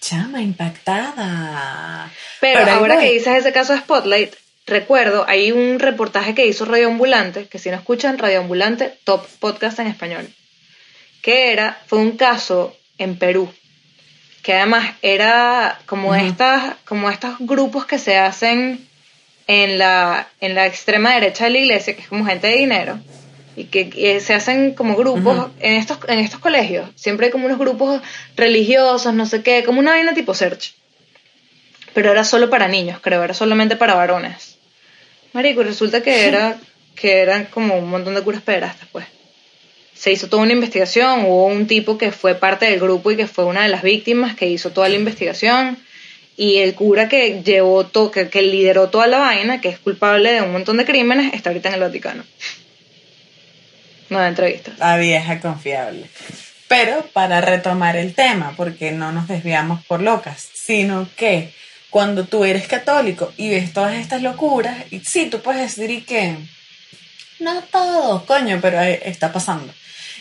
chama, 0.00 0.42
impactada. 0.42 2.10
Pero, 2.38 2.70
ahora 2.70 2.98
que 2.98 3.12
dices 3.12 3.38
ese 3.38 3.52
caso 3.52 3.72
de 3.72 3.78
Spotlight, 3.78 4.34
recuerdo, 4.66 5.24
hay 5.26 5.52
un 5.52 5.78
reportaje 5.78 6.34
que 6.34 6.46
hizo 6.46 6.66
Radio 6.66 6.88
Ambulante, 6.88 7.46
que 7.46 7.58
si 7.58 7.70
no 7.70 7.76
escuchan 7.76 8.18
Radio 8.18 8.40
Ambulante, 8.40 8.98
top 9.04 9.26
podcast 9.38 9.78
en 9.78 9.86
español, 9.86 10.28
que 11.22 11.52
era, 11.52 11.80
fue 11.86 11.98
un 11.98 12.18
caso 12.18 12.76
en 12.98 13.18
Perú, 13.18 13.50
que 14.42 14.52
además 14.52 14.96
era 15.00 15.80
como 15.86 16.14
estas, 16.14 16.76
como 16.84 17.08
estos 17.08 17.36
grupos 17.38 17.86
que 17.86 17.98
se 17.98 18.18
hacen 18.18 18.86
en 19.52 19.78
la, 19.78 20.28
en 20.40 20.54
la 20.54 20.66
extrema 20.66 21.12
derecha 21.12 21.42
de 21.42 21.50
la 21.50 21.58
iglesia, 21.58 21.96
que 21.96 22.02
es 22.02 22.08
como 22.08 22.24
gente 22.24 22.46
de 22.46 22.56
dinero, 22.56 23.00
y 23.56 23.64
que 23.64 24.20
se 24.20 24.32
hacen 24.32 24.74
como 24.74 24.94
grupos 24.94 25.48
en 25.58 25.74
estos, 25.74 25.98
en 26.06 26.20
estos 26.20 26.38
colegios. 26.38 26.88
Siempre 26.94 27.26
hay 27.26 27.32
como 27.32 27.46
unos 27.46 27.58
grupos 27.58 28.00
religiosos, 28.36 29.12
no 29.12 29.26
sé 29.26 29.42
qué, 29.42 29.64
como 29.64 29.80
una 29.80 29.90
vaina 29.90 30.14
tipo 30.14 30.34
search. 30.34 30.76
Pero 31.94 32.12
era 32.12 32.22
solo 32.22 32.48
para 32.48 32.68
niños, 32.68 33.00
creo, 33.00 33.24
era 33.24 33.34
solamente 33.34 33.74
para 33.74 33.94
varones. 33.96 34.56
Marico, 35.32 35.64
resulta 35.64 36.00
que 36.00 36.28
era, 36.28 36.56
que 36.94 37.18
eran 37.18 37.46
como 37.46 37.76
un 37.76 37.90
montón 37.90 38.14
de 38.14 38.22
curas 38.22 38.42
pederastas, 38.42 38.88
pues. 38.92 39.06
se 39.94 40.12
hizo 40.12 40.28
toda 40.28 40.44
una 40.44 40.52
investigación, 40.52 41.24
hubo 41.24 41.46
un 41.46 41.66
tipo 41.66 41.98
que 41.98 42.12
fue 42.12 42.36
parte 42.36 42.66
del 42.66 42.78
grupo 42.78 43.10
y 43.10 43.16
que 43.16 43.26
fue 43.26 43.46
una 43.46 43.64
de 43.64 43.68
las 43.68 43.82
víctimas 43.82 44.36
que 44.36 44.46
hizo 44.46 44.70
toda 44.70 44.88
la 44.88 44.94
investigación 44.94 45.76
y 46.36 46.58
el 46.58 46.74
cura 46.74 47.08
que 47.08 47.42
llevó 47.42 47.84
to- 47.86 48.10
que, 48.10 48.28
que 48.28 48.42
lideró 48.42 48.88
toda 48.88 49.06
la 49.06 49.18
vaina, 49.18 49.60
que 49.60 49.68
es 49.68 49.78
culpable 49.78 50.32
de 50.32 50.42
un 50.42 50.52
montón 50.52 50.76
de 50.78 50.84
crímenes, 50.86 51.34
está 51.34 51.50
ahorita 51.50 51.68
en 51.68 51.74
el 51.74 51.80
Vaticano. 51.80 52.24
No 54.08 54.18
da 54.18 54.28
entrevistas. 54.28 54.78
La 54.78 54.96
vieja 54.96 55.40
confiable. 55.40 56.06
Pero 56.68 57.04
para 57.12 57.40
retomar 57.40 57.96
el 57.96 58.14
tema, 58.14 58.54
porque 58.56 58.90
no 58.92 59.12
nos 59.12 59.28
desviamos 59.28 59.84
por 59.86 60.00
locas, 60.02 60.48
sino 60.54 61.08
que 61.16 61.52
cuando 61.90 62.24
tú 62.24 62.44
eres 62.44 62.66
católico 62.68 63.32
y 63.36 63.50
ves 63.50 63.72
todas 63.72 63.94
estas 63.96 64.22
locuras, 64.22 64.76
y 64.90 65.00
sí, 65.00 65.26
tú 65.26 65.40
puedes 65.40 65.76
decir 65.76 66.04
que 66.04 66.36
no 67.40 67.62
todo, 67.62 68.24
coño, 68.26 68.58
pero 68.62 68.80
está 68.80 69.32
pasando. 69.32 69.72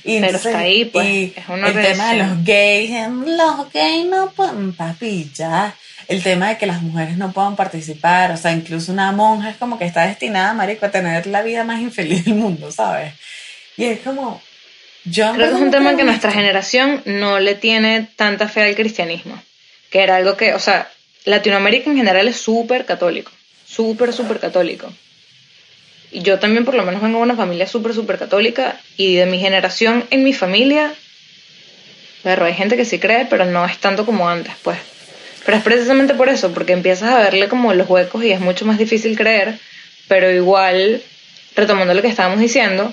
Y 0.03 0.19
Pero 0.21 0.37
está 0.37 0.59
ahí, 0.59 0.85
pues, 0.85 1.07
y 1.07 1.33
es 1.35 1.49
una 1.49 1.67
el 1.67 1.73
tema 1.81 2.13
de 2.13 2.19
los 2.19 2.43
gays, 2.45 2.91
los 3.25 3.71
gays 3.73 4.05
no 4.05 4.31
pueden, 4.31 4.73
papi, 4.73 5.29
ya. 5.35 5.75
El 6.09 6.23
tema 6.23 6.49
de 6.49 6.57
que 6.57 6.65
las 6.65 6.81
mujeres 6.81 7.17
no 7.17 7.31
puedan 7.31 7.55
participar, 7.55 8.31
o 8.31 8.37
sea, 8.37 8.51
incluso 8.51 8.91
una 8.91 9.11
monja 9.11 9.51
es 9.51 9.57
como 9.57 9.77
que 9.77 9.85
está 9.85 10.07
destinada, 10.07 10.53
marico, 10.53 10.87
a 10.87 10.91
tener 10.91 11.27
la 11.27 11.43
vida 11.43 11.63
más 11.63 11.81
infeliz 11.81 12.25
del 12.25 12.33
mundo, 12.33 12.71
¿sabes? 12.71 13.13
Y 13.77 13.85
es 13.85 13.99
como, 13.99 14.41
yo 15.05 15.31
Creo 15.33 15.49
que 15.49 15.55
es 15.55 15.61
un 15.61 15.69
tema 15.69 15.95
que 15.95 16.03
nuestra 16.03 16.31
generación 16.31 17.03
no 17.05 17.39
le 17.39 17.53
tiene 17.53 18.07
tanta 18.15 18.47
fe 18.47 18.63
al 18.63 18.75
cristianismo, 18.75 19.39
que 19.91 20.01
era 20.01 20.15
algo 20.15 20.35
que, 20.35 20.55
o 20.55 20.59
sea, 20.59 20.89
Latinoamérica 21.25 21.91
en 21.91 21.97
general 21.97 22.27
es 22.27 22.37
súper 22.37 22.85
católico, 22.85 23.31
súper, 23.67 24.11
súper 24.11 24.39
católico. 24.39 24.91
Y 26.11 26.23
yo 26.23 26.39
también 26.39 26.65
por 26.65 26.73
lo 26.73 26.83
menos 26.83 27.03
vengo 27.03 27.19
de 27.19 27.23
una 27.23 27.35
familia 27.35 27.67
súper, 27.67 27.93
súper 27.93 28.17
católica 28.17 28.79
y 28.97 29.15
de 29.15 29.27
mi 29.27 29.39
generación 29.39 30.05
en 30.09 30.23
mi 30.23 30.33
familia, 30.33 30.91
pero 32.23 32.45
hay 32.45 32.55
gente 32.55 32.75
que 32.75 32.85
sí 32.85 32.97
cree, 32.97 33.25
pero 33.25 33.45
no 33.45 33.63
es 33.63 33.77
tanto 33.77 34.07
como 34.07 34.27
antes, 34.27 34.53
pues. 34.63 34.79
Pero 35.45 35.57
es 35.57 35.63
precisamente 35.63 36.13
por 36.13 36.29
eso, 36.29 36.51
porque 36.53 36.73
empiezas 36.73 37.11
a 37.11 37.19
verle 37.19 37.47
como 37.47 37.73
los 37.73 37.89
huecos 37.89 38.23
y 38.23 38.31
es 38.31 38.39
mucho 38.39 38.65
más 38.65 38.77
difícil 38.77 39.17
creer, 39.17 39.57
pero 40.07 40.31
igual, 40.31 41.01
retomando 41.55 41.93
lo 41.93 42.01
que 42.01 42.07
estábamos 42.07 42.39
diciendo, 42.39 42.91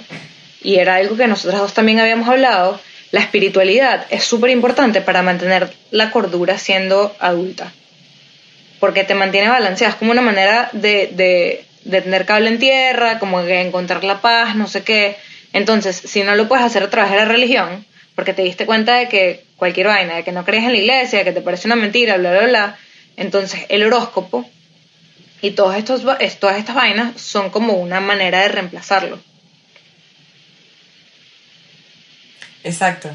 y 0.62 0.76
era 0.76 0.96
algo 0.96 1.16
que 1.16 1.26
nosotros 1.26 1.60
dos 1.60 1.74
también 1.74 2.00
habíamos 2.00 2.28
hablado, 2.28 2.80
la 3.12 3.20
espiritualidad 3.20 4.06
es 4.10 4.24
súper 4.24 4.50
importante 4.50 5.00
para 5.00 5.22
mantener 5.22 5.72
la 5.90 6.10
cordura 6.10 6.58
siendo 6.58 7.14
adulta. 7.18 7.72
Porque 8.80 9.04
te 9.04 9.14
mantiene 9.14 9.48
balanceada, 9.48 9.92
es 9.92 9.98
como 9.98 10.10
una 10.10 10.22
manera 10.22 10.68
de, 10.72 11.10
de, 11.12 11.64
de 11.84 12.02
tener 12.02 12.26
cable 12.26 12.48
en 12.48 12.58
tierra, 12.58 13.18
como 13.18 13.44
que 13.44 13.60
encontrar 13.60 14.04
la 14.04 14.20
paz, 14.20 14.54
no 14.54 14.66
sé 14.66 14.82
qué. 14.82 15.16
Entonces, 15.52 15.96
si 15.96 16.22
no 16.22 16.34
lo 16.34 16.48
puedes 16.48 16.64
hacer 16.64 16.82
a 16.82 16.90
través 16.90 17.12
de 17.12 17.16
la 17.16 17.24
religión, 17.24 17.86
porque 18.14 18.34
te 18.34 18.42
diste 18.42 18.66
cuenta 18.66 18.96
de 18.96 19.08
que 19.08 19.45
cualquier 19.56 19.86
vaina, 19.86 20.16
de 20.16 20.24
que 20.24 20.32
no 20.32 20.44
crees 20.44 20.64
en 20.64 20.72
la 20.72 20.78
iglesia, 20.78 21.24
que 21.24 21.32
te 21.32 21.40
parece 21.40 21.68
una 21.68 21.76
mentira, 21.76 22.16
bla, 22.16 22.30
bla, 22.30 22.46
bla, 22.46 22.78
entonces 23.16 23.64
el 23.68 23.82
horóscopo 23.82 24.48
y 25.40 25.52
todos 25.52 25.76
estos, 25.76 26.02
todas 26.38 26.58
estas 26.58 26.74
vainas 26.74 27.20
son 27.20 27.50
como 27.50 27.74
una 27.74 28.00
manera 28.00 28.40
de 28.40 28.48
reemplazarlo. 28.48 29.18
Exacto. 32.64 33.10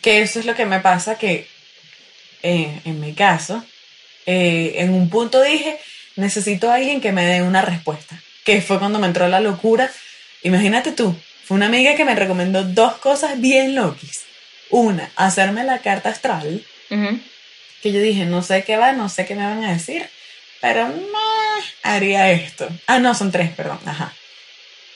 Que 0.00 0.22
eso 0.22 0.40
es 0.40 0.46
lo 0.46 0.54
que 0.54 0.66
me 0.66 0.80
pasa 0.80 1.18
que 1.18 1.46
eh, 2.42 2.80
en 2.84 3.00
mi 3.00 3.12
caso, 3.12 3.64
eh, 4.26 4.74
en 4.78 4.94
un 4.94 5.08
punto 5.10 5.42
dije, 5.42 5.78
necesito 6.16 6.70
a 6.70 6.76
alguien 6.76 7.00
que 7.00 7.12
me 7.12 7.24
dé 7.24 7.42
una 7.42 7.62
respuesta. 7.62 8.20
Que 8.44 8.60
fue 8.60 8.78
cuando 8.78 8.98
me 8.98 9.06
entró 9.06 9.28
la 9.28 9.40
locura. 9.40 9.90
Imagínate 10.42 10.92
tú, 10.92 11.14
fue 11.44 11.56
una 11.56 11.66
amiga 11.66 11.94
que 11.94 12.04
me 12.04 12.14
recomendó 12.14 12.64
dos 12.64 12.94
cosas 12.94 13.40
bien 13.40 13.74
loquis. 13.74 14.24
Una, 14.72 15.10
hacerme 15.16 15.64
la 15.64 15.80
carta 15.80 16.08
astral, 16.08 16.64
que 17.82 17.92
yo 17.92 18.00
dije, 18.00 18.24
no 18.24 18.42
sé 18.42 18.64
qué 18.64 18.78
va, 18.78 18.92
no 18.92 19.10
sé 19.10 19.26
qué 19.26 19.34
me 19.34 19.44
van 19.44 19.62
a 19.62 19.72
decir, 19.74 20.08
pero 20.62 20.88
no 20.88 21.18
haría 21.82 22.32
esto. 22.32 22.70
Ah, 22.86 22.98
no, 22.98 23.14
son 23.14 23.30
tres, 23.30 23.50
perdón, 23.50 23.80
ajá. 23.84 24.14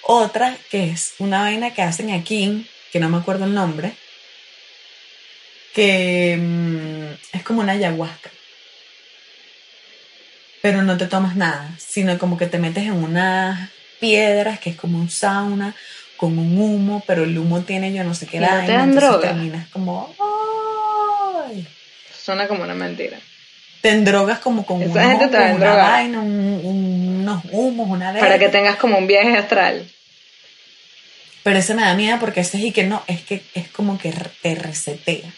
Otra 0.01 0.57
que 0.71 0.89
es 0.91 1.15
una 1.19 1.41
vaina 1.41 1.75
que 1.75 1.83
hacen 1.83 2.11
aquí, 2.11 2.67
que 2.91 3.01
no 3.01 3.11
me 3.11 3.19
acuerdo 3.19 3.45
el 3.45 3.53
nombre, 3.53 3.93
que 5.75 6.39
mm, 6.41 7.37
es 7.37 7.43
como 7.43 7.61
una 7.61 7.73
ayahuasca. 7.73 8.31
Pero 10.63 10.81
no 10.81 10.97
te 10.97 11.07
tomas 11.07 11.37
nada, 11.37 11.71
sino 11.79 12.19
como 12.19 12.39
que 12.39 12.47
te 12.47 12.59
metes 12.59 12.85
en 12.85 12.93
unas 12.93 13.69
piedras, 14.01 14.59
que 14.59 14.71
es 14.71 14.77
como 14.77 14.99
un 14.99 15.11
sauna, 15.11 15.75
con 16.17 16.39
un 16.39 16.59
humo, 16.59 17.03
pero 17.07 17.25
el 17.25 17.37
humo 17.39 17.61
tiene 17.63 17.93
yo 17.93 18.05
no 18.05 18.15
sé 18.15 18.27
qué 18.27 18.39
¿Y 18.39 18.41
no 18.41 18.47
te 18.67 18.73
dan 18.73 18.95
droga? 18.95 19.21
terminas 19.21 19.69
como, 19.69 20.15
¡ay! 21.47 21.67
Suena 22.19 22.49
como 22.49 22.63
una 22.65 22.75
mentira. 22.75 23.19
te 23.83 23.91
endrogas 23.91 24.41
como 24.41 24.67
con 24.67 24.83
Esa 24.83 24.91
unos 25.07 25.07
gente 25.21 25.29
te 25.29 25.37
va 25.39 25.45
a 25.45 25.47
hongos, 25.51 25.61
una 25.61 25.75
vaina, 25.77 26.21
un- 26.21 26.61
un- 26.65 27.17
unos 27.21 27.45
humos, 27.53 27.89
una 27.89 28.13
Para 28.13 28.39
que 28.39 28.49
tengas 28.49 28.77
como 28.77 28.99
un 28.99 29.07
viaje 29.07 29.37
astral. 29.37 29.89
Pero 31.45 31.59
ese 31.61 31.75
me 31.75 31.83
da 31.83 31.95
miedo 31.95 32.19
porque 32.19 32.41
ese 32.41 32.57
es 32.59 32.65
y 32.65 32.73
que 32.73 32.83
no, 32.83 33.03
es 33.07 33.23
que 33.23 33.43
es 33.55 33.69
como 33.69 33.99
que 33.99 34.13
te 34.43 34.55
reseteas. 34.57 35.33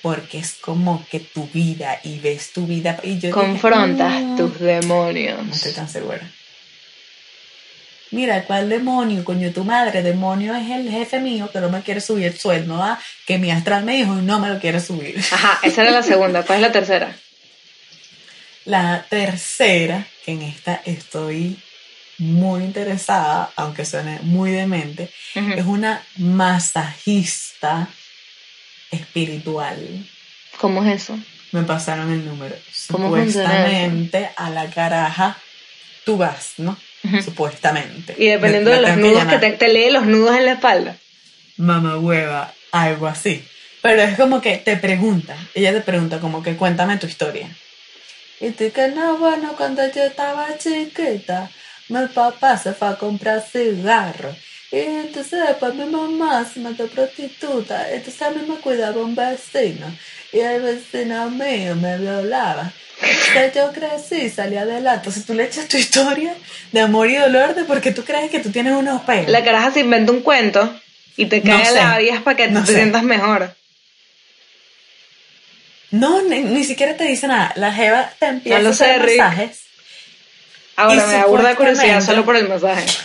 Porque 0.00 0.38
es 0.38 0.54
como 0.54 1.04
que 1.10 1.20
tu 1.20 1.46
vida 1.48 2.00
y 2.04 2.20
ves 2.20 2.52
tu 2.52 2.66
vida 2.66 2.98
y 3.02 3.18
yo 3.18 3.28
dije, 3.28 3.32
Confrontas 3.32 4.12
"Mm, 4.22 4.36
tus 4.36 4.58
demonios. 4.60 5.44
No 5.44 5.52
estoy 5.52 5.72
tan 5.72 5.88
segura. 5.90 6.22
Mira, 8.10 8.44
¿cuál 8.44 8.68
demonio? 8.68 9.24
Coño, 9.24 9.52
tu 9.52 9.64
madre, 9.64 10.02
demonio 10.02 10.54
es 10.54 10.70
el 10.70 10.90
jefe 10.90 11.20
mío 11.20 11.50
que 11.50 11.60
no 11.60 11.68
me 11.68 11.82
quiere 11.82 12.00
subir 12.00 12.26
el 12.26 12.38
sueldo, 12.38 12.82
¿ah? 12.82 12.98
Que 13.26 13.38
mi 13.38 13.50
astral 13.50 13.84
me 13.84 13.96
dijo 13.96 14.18
y 14.18 14.22
no 14.22 14.38
me 14.38 14.48
lo 14.48 14.58
quiere 14.58 14.80
subir. 14.80 15.18
Ajá, 15.32 15.58
esa 15.62 15.82
era 15.82 15.90
la 15.90 16.02
segunda. 16.02 16.42
¿Cuál 16.44 16.58
es 16.58 16.62
la 16.62 16.72
tercera? 16.72 17.14
La 18.64 19.04
tercera, 19.08 20.06
que 20.24 20.32
en 20.32 20.42
esta 20.42 20.80
estoy 20.84 21.58
muy 22.18 22.64
interesada, 22.64 23.50
aunque 23.56 23.84
suene 23.84 24.18
muy 24.22 24.50
demente, 24.50 25.10
es 25.34 25.64
una 25.64 26.02
masajista 26.16 27.88
espiritual. 28.90 29.78
¿Cómo 30.58 30.82
es 30.84 31.02
eso? 31.02 31.18
Me 31.52 31.62
pasaron 31.62 32.10
el 32.12 32.24
número. 32.24 32.56
¿Cómo 32.90 33.08
funciona 33.10 33.48
Supuestamente 33.48 34.30
a 34.36 34.50
la 34.50 34.68
caraja 34.70 35.38
tú 36.04 36.16
vas, 36.16 36.54
¿no? 36.56 36.76
Supuestamente. 37.24 38.14
Y 38.18 38.26
dependiendo 38.26 38.70
de 38.70 38.80
los 38.80 38.96
nudos 38.96 39.24
que 39.26 39.38
te, 39.38 39.52
te 39.52 39.68
lee 39.68 39.90
los 39.90 40.06
nudos 40.06 40.36
en 40.36 40.46
la 40.46 40.52
espalda. 40.52 40.96
Mamá 41.56 41.98
hueva, 41.98 42.52
algo 42.72 43.06
así. 43.06 43.44
Pero 43.82 44.02
es 44.02 44.16
como 44.16 44.40
que 44.40 44.56
te 44.58 44.76
pregunta, 44.76 45.36
ella 45.54 45.72
te 45.72 45.80
pregunta 45.80 46.18
como 46.18 46.42
que 46.42 46.56
cuéntame 46.56 46.96
tu 46.96 47.06
historia. 47.06 47.48
Y 48.40 48.50
tú 48.50 48.70
que 48.72 48.88
no, 48.88 49.18
bueno, 49.18 49.54
cuando 49.56 49.82
yo 49.92 50.04
estaba 50.04 50.56
chiquita, 50.58 51.50
mi 51.88 52.06
papá 52.06 52.56
se 52.56 52.72
fue 52.72 52.88
a 52.88 52.96
comprar 52.96 53.42
cigarros. 53.42 54.36
Y 54.70 54.78
entonces 54.78 55.40
después 55.48 55.74
mi 55.74 55.86
mamá 55.86 56.44
se 56.44 56.60
metió 56.60 56.86
prostituta. 56.88 57.90
Entonces 57.90 58.20
a 58.22 58.30
mí 58.30 58.42
me 58.46 58.56
cuidaba 58.56 59.00
un 59.00 59.14
vecino. 59.14 59.86
Y 60.32 60.40
el 60.40 60.62
vecino 60.62 61.30
mío 61.30 61.74
me 61.74 61.98
violaba. 61.98 62.70
Entonces 63.00 63.54
yo 63.54 63.72
crecí 63.72 64.16
y 64.26 64.30
salí 64.30 64.56
adelante. 64.56 64.98
Entonces 64.98 65.24
tú 65.24 65.34
le 65.34 65.44
echas 65.44 65.68
tu 65.68 65.76
historia 65.76 66.34
de 66.72 66.80
amor 66.80 67.08
y 67.08 67.16
dolor 67.16 67.54
de 67.54 67.64
porque 67.64 67.92
tú 67.92 68.04
crees 68.04 68.30
que 68.30 68.40
tú 68.40 68.50
tienes 68.50 68.72
unos 68.72 69.02
pelos. 69.02 69.28
La 69.30 69.44
caraja 69.44 69.70
se 69.70 69.80
inventa 69.80 70.10
un 70.12 70.20
cuento 70.22 70.78
y 71.16 71.26
te 71.26 71.40
No 71.40 71.56
cae 71.56 71.66
sé. 71.66 71.74
la 71.74 71.98
vida 71.98 72.20
para 72.24 72.36
que 72.36 72.48
No 72.48 72.60
te 72.60 72.66
sé. 72.68 72.74
sientas 72.74 73.02
mejor. 73.04 73.54
No, 75.90 76.22
ni, 76.22 76.40
ni 76.40 76.64
siquiera 76.64 76.96
te 76.96 77.04
dice 77.04 77.26
nada. 77.28 77.52
La 77.56 77.72
Jeva 77.72 78.10
te 78.18 78.26
empieza 78.26 78.58
lo 78.60 78.68
a 78.68 78.72
hacer 78.72 79.00
masajes. 79.16 79.60
Ahora 80.76 81.06
me 81.06 81.12
da 81.14 81.26
burda 81.26 81.48
de 81.50 81.54
curiosidad 81.56 82.00
solo 82.02 82.24
por 82.24 82.36
el 82.36 82.48
masaje. 82.48 82.86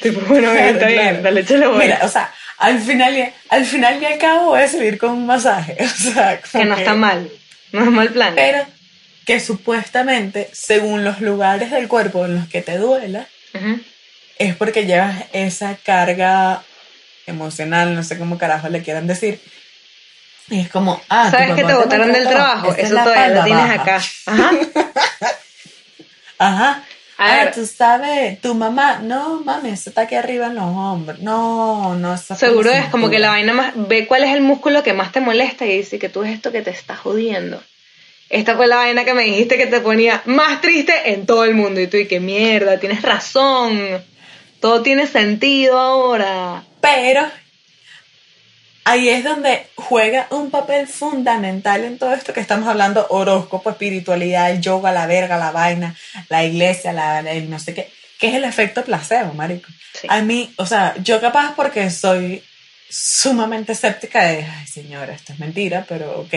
Tipo, 0.00 0.20
bueno, 0.26 0.50
Claro, 0.52 0.66
está 0.74 0.86
bien, 0.88 1.00
claro. 1.00 1.22
dale, 1.22 1.40
échale 1.40 1.66
bola. 1.66 1.78
Mira, 1.84 2.00
o 2.02 2.08
sea, 2.08 2.30
al 2.58 2.78
final, 2.80 3.32
al 3.48 3.64
final 3.64 4.02
y 4.02 4.04
al 4.04 4.18
cabo 4.18 4.46
voy 4.48 4.60
a 4.60 4.68
salir 4.68 4.98
con 4.98 5.10
un 5.10 5.26
masaje. 5.26 5.74
O 5.82 5.88
sea, 6.12 6.38
que 6.40 6.64
no 6.66 6.76
está 6.76 6.94
mal. 6.94 7.30
No 7.72 7.80
es 7.82 7.90
mal 7.90 8.08
plan. 8.10 8.34
Pero 8.34 8.66
que 9.26 9.40
supuestamente, 9.40 10.48
según 10.52 11.04
los 11.04 11.20
lugares 11.20 11.72
del 11.72 11.88
cuerpo 11.88 12.24
en 12.24 12.36
los 12.36 12.48
que 12.48 12.62
te 12.62 12.78
duela, 12.78 13.26
es 14.38 14.54
porque 14.54 14.86
llevas 14.86 15.24
esa 15.32 15.76
carga 15.76 16.62
emocional, 17.26 17.94
no 17.94 18.04
sé 18.04 18.18
cómo 18.18 18.38
carajo 18.38 18.68
le 18.68 18.82
quieran 18.82 19.08
decir. 19.08 19.40
Y 20.48 20.60
es 20.60 20.70
como, 20.70 21.02
ah, 21.08 21.28
¿Sabes 21.28 21.56
que 21.56 21.64
te 21.64 21.74
botaron 21.74 22.12
del 22.12 22.28
trabajo? 22.28 22.70
esta 22.70 22.80
es 22.80 22.86
Eso 22.86 22.94
la 22.94 23.04
todavía 23.04 23.28
lo 23.28 23.44
tienes 23.44 23.68
baja. 23.68 23.82
acá. 23.82 24.02
Ajá. 24.26 24.50
Ajá. 26.38 26.82
A 27.18 27.42
ah, 27.42 27.50
tú 27.50 27.66
sabes, 27.66 28.40
tu 28.42 28.54
mamá, 28.54 29.00
no, 29.02 29.40
mami, 29.40 29.70
eso 29.70 29.88
está 29.88 30.02
aquí 30.02 30.14
arriba 30.14 30.46
en 30.48 30.54
los 30.54 30.64
hombros. 30.64 31.18
No, 31.18 31.94
no, 31.96 32.16
Seguro 32.18 32.70
es 32.70 32.90
como 32.90 33.08
que 33.08 33.18
la 33.18 33.30
vaina 33.30 33.54
más. 33.54 33.72
Ve 33.74 34.06
cuál 34.06 34.22
es 34.22 34.34
el 34.34 34.42
músculo 34.42 34.82
que 34.82 34.92
más 34.92 35.12
te 35.12 35.20
molesta 35.20 35.64
y 35.64 35.78
dice 35.78 35.98
que 35.98 36.10
tú 36.10 36.22
es 36.22 36.34
esto 36.34 36.52
que 36.52 36.60
te 36.60 36.70
está 36.70 36.94
jodiendo. 36.94 37.60
Esta 38.28 38.56
fue 38.56 38.66
la 38.66 38.76
vaina 38.76 39.04
que 39.04 39.14
me 39.14 39.24
dijiste 39.24 39.56
que 39.56 39.66
te 39.66 39.80
ponía 39.80 40.22
más 40.24 40.60
triste 40.60 41.12
en 41.12 41.26
todo 41.26 41.44
el 41.44 41.54
mundo. 41.54 41.80
Y 41.80 41.86
tú, 41.86 41.96
y 41.96 42.08
qué 42.08 42.20
mierda, 42.20 42.80
tienes 42.80 43.02
razón. 43.02 44.04
Todo 44.60 44.82
tiene 44.82 45.06
sentido 45.06 45.78
ahora. 45.78 46.64
Pero 46.80 47.30
ahí 48.84 49.08
es 49.08 49.24
donde 49.24 49.66
juega 49.74 50.26
un 50.30 50.50
papel 50.50 50.86
fundamental 50.86 51.84
en 51.84 51.98
todo 51.98 52.14
esto 52.14 52.32
que 52.32 52.40
estamos 52.40 52.68
hablando, 52.68 53.06
horóscopo, 53.10 53.70
espiritualidad, 53.70 54.50
el 54.50 54.60
yoga, 54.60 54.92
la 54.92 55.06
verga, 55.06 55.36
la 55.36 55.52
vaina, 55.52 55.96
la 56.28 56.44
iglesia, 56.44 56.92
la, 56.92 57.20
el 57.20 57.48
no 57.50 57.58
sé 57.58 57.74
qué, 57.74 57.90
que 58.18 58.28
es 58.28 58.34
el 58.34 58.44
efecto 58.44 58.84
placebo, 58.84 59.34
marico. 59.34 59.68
Sí. 59.92 60.06
A 60.10 60.22
mí, 60.22 60.52
o 60.56 60.66
sea, 60.66 60.94
yo 61.02 61.20
capaz 61.20 61.54
porque 61.54 61.90
soy 61.90 62.42
sumamente 62.88 63.72
escéptica 63.72 64.22
de, 64.22 64.44
ay 64.44 64.66
señora, 64.66 65.12
esto 65.12 65.32
es 65.32 65.38
mentira, 65.38 65.84
pero 65.88 66.20
ok. 66.20 66.34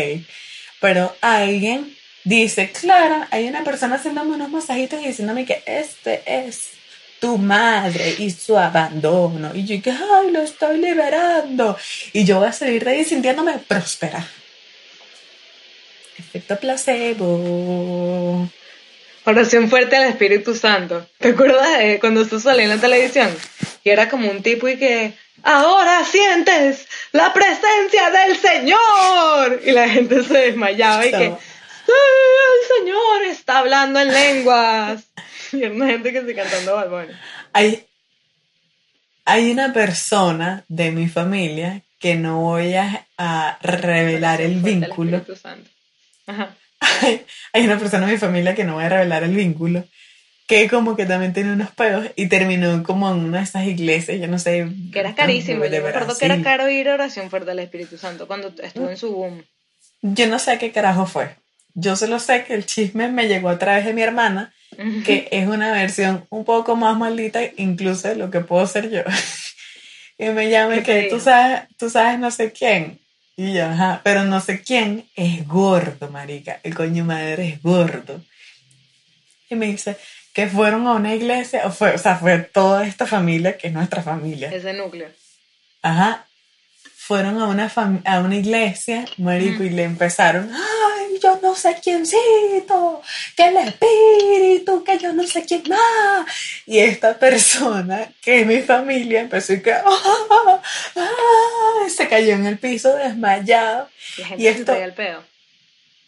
Pero 0.80 1.16
alguien 1.22 1.96
dice, 2.24 2.72
claro, 2.72 3.26
hay 3.32 3.48
una 3.48 3.64
persona 3.64 3.96
haciéndome 3.96 4.36
unos 4.36 4.50
masajitos 4.50 5.02
y 5.02 5.08
diciéndome 5.08 5.46
que 5.46 5.62
este 5.66 6.22
es 6.26 6.72
tu 7.20 7.38
madre 7.38 8.16
y 8.18 8.32
su 8.32 8.58
abandono. 8.58 9.54
Y 9.54 9.66
yo 9.66 9.82
que, 9.82 9.92
ay, 9.92 10.32
lo 10.32 10.42
estoy 10.42 10.80
liberando. 10.80 11.78
Y 12.14 12.24
yo 12.24 12.40
voy 12.40 12.48
a 12.48 12.54
salir 12.54 12.84
de 12.84 12.92
ahí 12.92 13.04
sintiéndome 13.04 13.58
próspera. 13.60 14.26
Efecto 16.18 16.58
placebo. 16.58 18.50
Oración 19.26 19.70
fuerte 19.70 19.96
al 19.96 20.10
Espíritu 20.10 20.56
Santo. 20.56 21.08
¿Te 21.18 21.30
acuerdas 21.30 21.78
de 21.78 22.00
cuando 22.00 22.22
esto 22.22 22.40
salió 22.40 22.64
en 22.64 22.70
la 22.70 22.78
televisión? 22.78 23.30
Y 23.84 23.90
era 23.90 24.10
como 24.10 24.30
un 24.30 24.42
tipo 24.42 24.68
y 24.68 24.78
que, 24.78 25.14
ahora 25.44 26.04
sientes 26.06 26.88
la 27.12 27.34
presencia 27.34 28.10
del 28.12 28.38
Señor. 28.38 29.62
Y 29.66 29.72
la 29.72 29.90
gente 29.90 30.24
se 30.24 30.34
desmayaba 30.38 31.06
y 31.06 31.12
que, 31.12 31.16
Estaba- 31.26 31.40
"Sí, 31.86 31.92
el 31.92 32.78
Señor 32.80 33.24
está 33.26 33.58
hablando 33.60 34.00
en 34.00 34.08
lenguas. 34.14 35.04
Y 35.52 35.64
una 35.64 35.88
gente 35.88 36.14
que 36.14 36.22
se 36.24 36.36
cantando 36.36 36.76
balbones. 36.76 37.16
Hay, 37.54 37.84
hay 39.26 39.52
una 39.52 39.74
persona 39.74 40.64
de 40.68 40.92
mi 40.92 41.08
familia 41.08 41.82
que 42.00 42.16
no 42.16 42.40
voy 42.42 42.76
a, 42.76 43.08
a 43.18 43.58
revelar 43.62 44.42
el 44.42 44.56
vínculo. 44.62 45.18
Espíritu 45.18 45.36
Santo. 45.42 45.70
Ajá. 46.28 46.56
Hay, 47.02 47.26
hay 47.52 47.66
una 47.66 47.78
persona 47.78 48.06
de 48.06 48.14
mi 48.14 48.18
familia 48.18 48.56
que 48.56 48.64
no 48.64 48.76
voy 48.76 48.86
a 48.86 48.90
revelar 48.90 49.24
el 49.24 49.36
vínculo, 49.36 49.84
que 50.50 50.68
como 50.68 50.96
que 50.96 51.06
también 51.06 51.32
tiene 51.32 51.54
unos 51.54 51.70
pedos 51.70 52.08
y 52.16 52.26
terminó 52.26 52.82
como 52.82 53.08
en 53.12 53.18
una 53.20 53.38
de 53.38 53.44
esas 53.44 53.68
iglesias, 53.68 54.20
yo 54.20 54.28
no 54.28 54.40
sé. 54.40 54.68
Que 54.92 55.00
era 55.00 55.14
carísimo. 55.14 55.64
Yo 55.64 55.84
me 55.84 55.90
acuerdo 55.90 56.18
que 56.18 56.26
era 56.26 56.42
caro 56.42 56.68
ir 56.68 56.90
a 56.90 56.96
oración 56.96 57.30
fuerte 57.30 57.52
al 57.52 57.60
Espíritu 57.60 58.00
Santo 58.00 58.26
cuando 58.26 58.52
estuvo 58.64 58.90
en 58.90 58.98
su 58.98 59.12
boom. 59.12 59.44
Yo 60.02 60.26
no 60.26 60.40
sé 60.40 60.58
qué 60.58 60.72
carajo 60.72 61.06
fue. 61.06 61.36
Yo 61.76 61.96
solo 61.96 62.20
sé 62.20 62.46
que 62.46 62.56
el 62.56 62.66
chisme 62.66 63.10
me 63.10 63.28
llegó 63.28 63.50
a 63.50 63.60
través 63.60 63.86
de 63.86 63.94
mi 63.94 64.02
hermana, 64.02 64.52
que 65.06 65.28
es 65.32 65.48
una 65.48 65.72
versión 65.72 66.26
un 66.32 66.44
poco 66.46 66.76
más 66.76 66.98
maldita 66.98 67.42
incluso 67.58 68.08
de 68.08 68.16
lo 68.16 68.32
que 68.32 68.40
puedo 68.40 68.66
ser 68.66 68.90
yo. 68.90 69.04
y 70.18 70.30
me 70.30 70.50
llama 70.50 70.78
y 70.78 70.80
¿Qué 70.80 70.94
te 70.94 71.02
que 71.04 71.10
tú 71.10 71.20
sabes, 71.20 71.62
tú 71.78 71.92
sabes 71.92 72.18
no 72.18 72.32
sé 72.32 72.52
quién. 72.52 72.98
Y 73.38 73.54
yo, 73.54 73.66
ajá, 73.66 74.02
pero 74.04 74.24
no 74.24 74.42
sé 74.42 74.64
quién 74.64 75.06
es 75.16 75.48
gordo, 75.48 76.10
marica. 76.10 76.60
El 76.64 76.74
coño 76.74 77.06
madre 77.06 77.50
es 77.50 77.62
gordo. 77.62 78.20
Y 79.48 79.56
me 79.56 79.68
dice 79.68 79.96
que 80.40 80.48
fueron 80.48 80.88
a 80.88 80.94
una 80.94 81.14
iglesia, 81.14 81.64
o, 81.66 81.72
fue, 81.72 81.96
o 81.96 81.98
sea, 81.98 82.16
fue 82.16 82.38
toda 82.40 82.88
esta 82.88 83.06
familia, 83.06 83.58
que 83.58 83.68
es 83.68 83.74
nuestra 83.74 84.02
familia. 84.02 84.50
Ese 84.50 84.72
núcleo. 84.72 85.10
Ajá. 85.82 86.26
Fueron 86.96 87.42
a 87.42 87.48
una, 87.48 87.70
a 88.06 88.20
una 88.20 88.36
iglesia, 88.38 89.04
marico, 89.18 89.64
y 89.64 89.70
le 89.70 89.84
empezaron, 89.84 90.50
ay, 90.54 91.20
yo 91.22 91.40
no 91.42 91.56
sé 91.56 91.76
quiéncito, 91.84 93.02
que 93.36 93.48
el 93.48 93.58
espíritu, 93.58 94.82
que 94.86 94.98
yo 94.98 95.12
no 95.12 95.28
sé 95.28 95.44
quién 95.44 95.64
más. 95.68 96.26
Y 96.66 96.80
esta 96.80 97.18
persona, 97.18 98.10
que 98.22 98.42
es 98.42 98.48
mi 98.48 98.62
familia, 98.62 99.20
empezó 99.22 99.54
y 99.54 99.62
que, 99.62 99.74
"Ah, 99.74 100.62
ah", 100.96 101.90
se 101.94 102.08
cayó 102.08 102.34
en 102.34 102.46
el 102.46 102.58
piso 102.60 102.96
desmayado. 102.96 103.90
La 104.20 104.28
gente 104.28 104.42
Y 104.44 104.46
se 104.46 104.52
esto, 104.52 104.66
traía 104.72 104.86
el 104.86 104.94
pedo. 104.94 105.24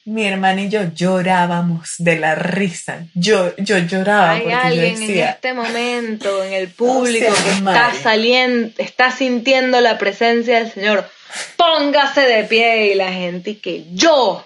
Mi 0.05 0.25
hermana 0.25 0.61
y 0.61 0.69
yo 0.69 0.81
llorábamos 0.93 1.95
de 1.99 2.17
la 2.17 2.35
risa. 2.35 3.05
Yo, 3.13 3.55
yo 3.57 3.77
lloraba 3.77 4.31
Hay 4.31 4.41
porque 4.41 4.55
yo 4.55 4.61
alguien 4.61 4.95
en 4.95 4.99
decía, 4.99 5.29
este 5.31 5.53
momento 5.53 6.43
en 6.43 6.53
el 6.53 6.69
público 6.69 7.33
que 7.43 7.49
está 7.51 7.93
saliendo, 7.93 8.73
está 8.77 9.11
sintiendo 9.11 9.79
la 9.81 9.97
presencia 9.97 10.59
del 10.59 10.71
Señor. 10.71 11.09
Póngase 11.55 12.21
de 12.21 12.43
pie 12.43 12.87
y 12.87 12.95
la 12.95 13.11
gente 13.11 13.51
y 13.51 13.55
que 13.55 13.85
yo, 13.93 14.45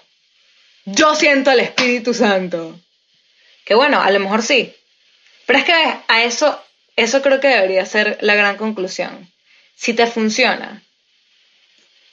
yo 0.84 1.14
siento 1.14 1.50
el 1.50 1.60
Espíritu 1.60 2.14
Santo. 2.14 2.78
Que 3.64 3.74
bueno, 3.74 4.00
a 4.00 4.10
lo 4.10 4.20
mejor 4.20 4.42
sí. 4.42 4.74
Pero 5.46 5.58
es 5.58 5.64
que 5.64 5.72
a 6.06 6.22
eso, 6.22 6.62
eso 6.96 7.22
creo 7.22 7.40
que 7.40 7.48
debería 7.48 7.84
ser 7.86 8.18
la 8.20 8.34
gran 8.34 8.56
conclusión. 8.56 9.30
Si 9.74 9.94
te 9.94 10.06
funciona 10.06 10.82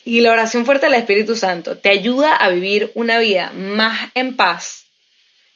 y 0.05 0.21
la 0.21 0.31
oración 0.31 0.65
fuerte 0.65 0.85
del 0.87 0.95
Espíritu 0.95 1.35
Santo 1.35 1.77
te 1.77 1.89
ayuda 1.89 2.35
a 2.35 2.49
vivir 2.49 2.91
una 2.95 3.19
vida 3.19 3.51
más 3.55 4.09
en 4.15 4.35
paz, 4.35 4.85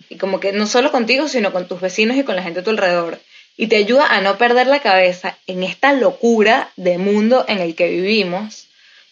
y 0.09 0.17
como 0.17 0.39
que 0.39 0.51
no 0.53 0.67
solo 0.67 0.91
contigo, 0.91 1.27
sino 1.27 1.51
con 1.51 1.67
tus 1.67 1.81
vecinos 1.81 2.17
y 2.17 2.23
con 2.23 2.35
la 2.35 2.43
gente 2.43 2.61
a 2.61 2.63
tu 2.63 2.69
alrededor. 2.69 3.19
Y 3.57 3.67
te 3.67 3.77
ayuda 3.77 4.05
a 4.05 4.21
no 4.21 4.37
perder 4.37 4.67
la 4.67 4.81
cabeza 4.81 5.37
en 5.47 5.63
esta 5.63 5.91
locura 5.93 6.69
de 6.75 6.97
mundo 6.97 7.43
en 7.47 7.57
el 7.57 7.75
que 7.75 7.89
vivimos. 7.89 8.67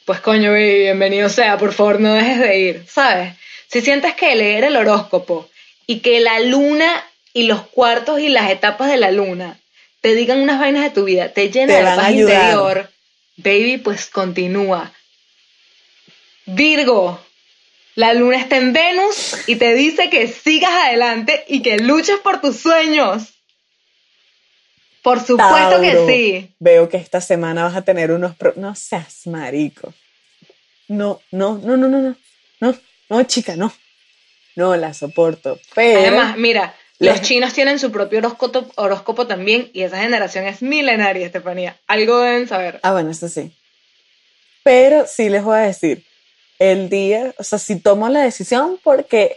Pues 0.06 0.20
coño, 0.20 0.52
baby, 0.52 0.82
bienvenido 0.82 1.30
sea, 1.30 1.58
por 1.58 1.74
favor 1.74 2.00
no 2.00 2.14
dejes 2.14 2.40
de 2.40 2.60
ir, 2.60 2.86
¿sabes? 2.88 3.34
Si 3.68 3.82
sientes 3.82 4.14
que 4.14 4.36
leer 4.36 4.64
el 4.64 4.78
horóscopo 4.78 5.50
y 5.88 6.00
que 6.00 6.20
la 6.20 6.40
luna 6.40 7.04
y 7.34 7.44
los 7.48 7.64
cuartos 7.64 8.20
y 8.20 8.30
las 8.30 8.52
etapas 8.52 8.90
de 8.90 8.98
la 8.98 9.12
luna 9.12 9.58
te 10.02 10.14
digan 10.14 10.40
unas 10.40 10.60
vainas 10.60 10.84
de 10.84 10.92
tu 10.92 11.06
vida, 11.06 11.30
te 11.30 11.50
llena 11.50 11.74
Te 11.74 11.80
de 11.80 11.96
paz 11.96 12.12
interior, 12.12 12.90
baby, 13.38 13.78
pues 13.78 14.06
continúa. 14.06 14.94
Virgo, 16.46 17.20
la 17.96 18.14
luna 18.14 18.38
está 18.38 18.58
en 18.58 18.74
Venus 18.74 19.36
y 19.48 19.56
te 19.56 19.74
dice 19.74 20.10
que 20.10 20.28
sigas 20.28 20.72
adelante 20.72 21.44
y 21.48 21.62
que 21.62 21.78
luches 21.80 22.18
por 22.20 22.42
tus 22.42 22.58
sueños. 22.58 23.34
Por 25.02 25.20
supuesto 25.24 25.82
que 25.82 26.06
sí. 26.08 26.56
Veo 26.60 26.90
que 26.90 26.98
esta 26.98 27.22
semana 27.22 27.64
vas 27.64 27.76
a 27.76 27.84
tener 27.84 28.12
unos... 28.12 28.36
pro- 28.36 28.54
No 28.56 28.74
seas 28.76 29.28
marico. 29.28 29.94
No, 30.88 31.22
no, 31.32 31.58
no, 31.60 31.78
no, 31.78 31.88
no, 31.88 32.00
no. 32.00 32.16
No, 32.60 32.76
no, 33.10 33.24
chica, 33.24 33.56
no. 33.56 33.72
No 34.56 34.76
la 34.76 34.94
soporto. 34.94 35.60
Pero... 35.76 36.00
Además, 36.00 36.38
mira, 36.38 36.76
los 37.00 37.22
chinos 37.22 37.54
tienen 37.54 37.78
su 37.78 37.92
propio 37.92 38.20
horóscopo, 38.20 38.66
horóscopo 38.76 39.28
también 39.28 39.70
y 39.74 39.84
esa 39.84 40.02
generación 40.02 40.48
es 40.48 40.62
milenaria, 40.62 41.26
Estefanía. 41.26 41.78
Algo 41.88 42.20
deben 42.22 42.48
saber. 42.48 42.80
Ah, 42.82 42.92
bueno, 42.94 43.12
eso 43.12 43.28
sí. 43.30 43.52
Pero 44.64 45.06
sí 45.06 45.30
les 45.30 45.44
voy 45.44 45.58
a 45.58 45.62
decir, 45.62 46.04
el 46.60 46.90
día, 46.90 47.34
o 47.38 47.44
sea, 47.44 47.60
si 47.60 47.80
tomo 47.80 48.10
la 48.10 48.22
decisión, 48.22 48.80
porque 48.84 49.36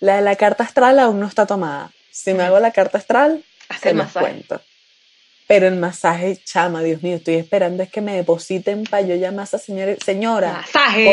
la 0.00 0.16
de 0.16 0.22
la 0.22 0.36
carta 0.36 0.64
astral 0.64 0.98
aún 0.98 1.20
no 1.20 1.26
está 1.26 1.46
tomada. 1.46 1.90
Si 2.10 2.34
me 2.34 2.42
hago 2.42 2.58
la 2.60 2.72
carta 2.72 2.98
astral, 2.98 3.44
Haz 3.68 3.80
se 3.80 3.90
el 3.90 3.96
masaje. 3.96 4.26
cuento. 4.26 4.60
Pero 5.46 5.66
el 5.66 5.76
masaje, 5.76 6.38
chama, 6.44 6.82
Dios 6.82 7.02
mío, 7.02 7.16
estoy 7.16 7.36
esperando 7.36 7.82
es 7.82 7.90
que 7.90 8.00
me 8.02 8.14
depositen 8.16 8.84
para 8.84 9.02
yo 9.02 9.14
llamar 9.16 9.40
a 9.40 9.44
esa 9.44 9.58
señora. 9.58 9.94
Señora, 10.04 10.52
Masaje. 10.52 11.04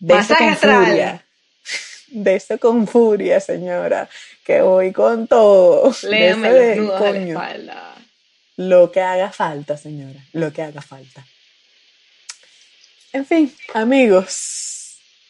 coño, 0.00 0.14
Masaje 0.16 0.44
con 0.44 0.52
astral. 0.52 0.84
furia. 0.86 1.24
De 2.08 2.36
eso 2.36 2.58
con 2.58 2.86
furia, 2.86 3.40
señora. 3.40 4.08
Que 4.44 4.60
voy 4.62 4.92
con 4.92 5.26
todo. 5.26 5.90
De 6.02 6.08
Léame 6.08 6.48
eso 6.48 6.56
los 6.56 6.66
de, 6.66 6.76
nudos 6.76 7.00
de 7.02 7.12
la 7.12 7.18
espalda. 7.28 7.94
Lo 8.56 8.92
que 8.92 9.00
haga 9.02 9.30
falta, 9.32 9.76
señora. 9.76 10.20
Lo 10.32 10.52
que 10.52 10.62
haga 10.62 10.80
falta. 10.80 11.26
En 13.12 13.26
fin, 13.26 13.54
amigos. 13.74 14.67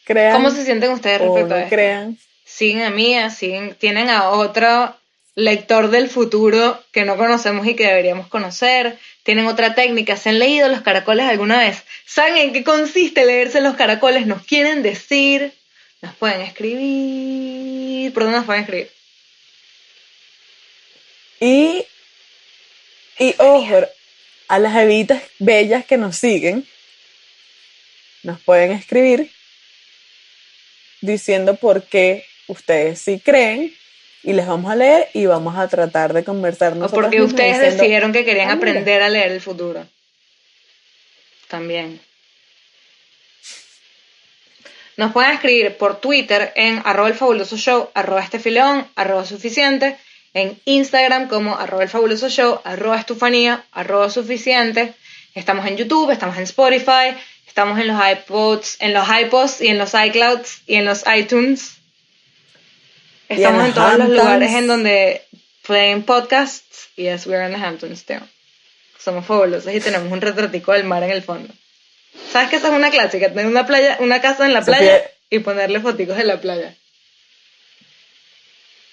Crean 0.09 0.33
¿Cómo 0.33 0.49
se 0.49 0.65
sienten 0.65 0.89
ustedes 0.89 1.21
respecto 1.21 1.49
no 1.49 1.55
a 1.55 1.59
esto? 1.59 1.75
crean. 1.75 2.17
siguen 2.43 2.81
a 2.81 2.89
mí, 2.89 3.15
siguen, 3.29 3.75
tienen 3.75 4.09
a 4.09 4.29
otro 4.31 4.95
lector 5.35 5.91
del 5.91 6.09
futuro 6.09 6.83
que 6.91 7.05
no 7.05 7.15
conocemos 7.15 7.67
y 7.67 7.75
que 7.75 7.85
deberíamos 7.85 8.25
conocer, 8.25 8.97
tienen 9.21 9.45
otra 9.45 9.75
técnica, 9.75 10.17
se 10.17 10.29
han 10.29 10.39
leído 10.39 10.67
los 10.67 10.81
caracoles 10.81 11.27
alguna 11.27 11.59
vez, 11.59 11.83
saben 12.07 12.37
en 12.37 12.53
qué 12.53 12.63
consiste 12.63 13.23
leerse 13.23 13.61
los 13.61 13.75
caracoles, 13.75 14.25
nos 14.25 14.41
quieren 14.41 14.81
decir, 14.81 15.53
nos 16.01 16.15
pueden 16.15 16.41
escribir, 16.41 18.11
¿por 18.11 18.23
dónde 18.23 18.39
nos 18.39 18.47
pueden 18.47 18.63
escribir? 18.63 18.89
Y, 21.39 21.85
y 23.19 23.35
ojo, 23.37 23.85
a 24.47 24.57
las 24.57 24.75
evitas 24.75 25.21
bellas 25.37 25.85
que 25.85 25.97
nos 25.97 26.15
siguen, 26.15 26.65
nos 28.23 28.39
pueden 28.39 28.71
escribir 28.71 29.29
diciendo 31.01 31.55
por 31.55 31.83
qué 31.83 32.25
ustedes 32.47 32.99
sí 32.99 33.19
creen 33.23 33.73
y 34.23 34.33
les 34.33 34.47
vamos 34.47 34.71
a 34.71 34.75
leer 34.75 35.07
y 35.13 35.25
vamos 35.25 35.57
a 35.57 35.67
tratar 35.67 36.13
de 36.13 36.23
conversar 36.23 36.73
O 36.81 36.89
porque 36.89 37.21
ustedes 37.21 37.57
diciendo, 37.57 37.77
decidieron 37.77 38.11
que 38.13 38.25
querían 38.25 38.49
"Ah, 38.49 38.55
mira". 38.55 38.71
aprender 38.71 39.01
a 39.01 39.09
leer 39.09 39.31
el 39.31 39.41
futuro. 39.41 39.85
También. 41.47 41.99
Nos 44.97 45.13
pueden 45.13 45.31
escribir 45.31 45.77
por 45.77 46.01
Twitter 46.01 46.51
en 46.55 46.81
arroba 46.83 47.07
el 47.07 47.13
fabuloso 47.13 47.55
show, 47.55 47.89
arroba 47.93 48.21
estefileón, 48.21 48.85
arroba 48.95 49.25
suficiente, 49.25 49.97
en 50.33 50.59
Instagram 50.65 51.29
como 51.29 51.57
arroba 51.57 51.83
el 51.83 51.89
fabuloso 51.89 52.29
show, 52.29 52.59
arroba 52.65 52.99
estufanía, 52.99 53.63
arroba 53.71 54.09
suficiente. 54.09 54.93
Estamos 55.33 55.65
en 55.67 55.77
YouTube, 55.77 56.11
estamos 56.11 56.35
en 56.35 56.43
Spotify, 56.43 57.15
estamos 57.59 57.79
en 57.79 57.87
los 57.87 58.01
iPods, 58.01 58.77
en 58.79 58.93
los 58.93 59.07
iPods 59.09 59.61
y 59.61 59.67
en 59.67 59.77
los 59.77 59.93
iClouds 59.93 60.61
y 60.65 60.75
en 60.75 60.85
los 60.85 61.03
iTunes. 61.13 61.73
Estamos 63.27 63.65
en, 63.65 63.73
todos 63.73 63.97
los 63.97 64.09
lugares 64.09 64.53
en 64.53 64.67
donde 64.67 65.27
pueden 65.67 66.03
podcasts. 66.03 66.87
Yes, 66.95 67.27
we're 67.27 67.45
in 67.45 67.51
the 67.53 67.61
Hamptons 67.61 68.05
too. 68.05 68.21
Somos 68.97 69.25
fabulosos 69.25 69.73
y 69.73 69.79
tenemos 69.81 70.09
un 70.09 70.21
retratico 70.21 70.71
del 70.71 70.85
mar 70.85 71.03
en 71.03 71.11
el 71.11 71.21
fondo. 71.21 71.53
¿Sabes 72.31 72.49
que 72.49 72.55
esa 72.55 72.69
es 72.69 72.73
una 72.73 72.91
clásica? 72.91 73.27
Tener 73.27 73.45
una 73.47 73.67
playa, 73.67 73.97
una 73.99 74.21
casa 74.21 74.45
en 74.45 74.53
la 74.53 74.61
Sofía- 74.61 74.77
playa 74.77 75.01
y 75.29 75.39
ponerle 75.39 75.81
foticos 75.81 76.15
de 76.15 76.23
la 76.23 76.39
playa. 76.39 76.75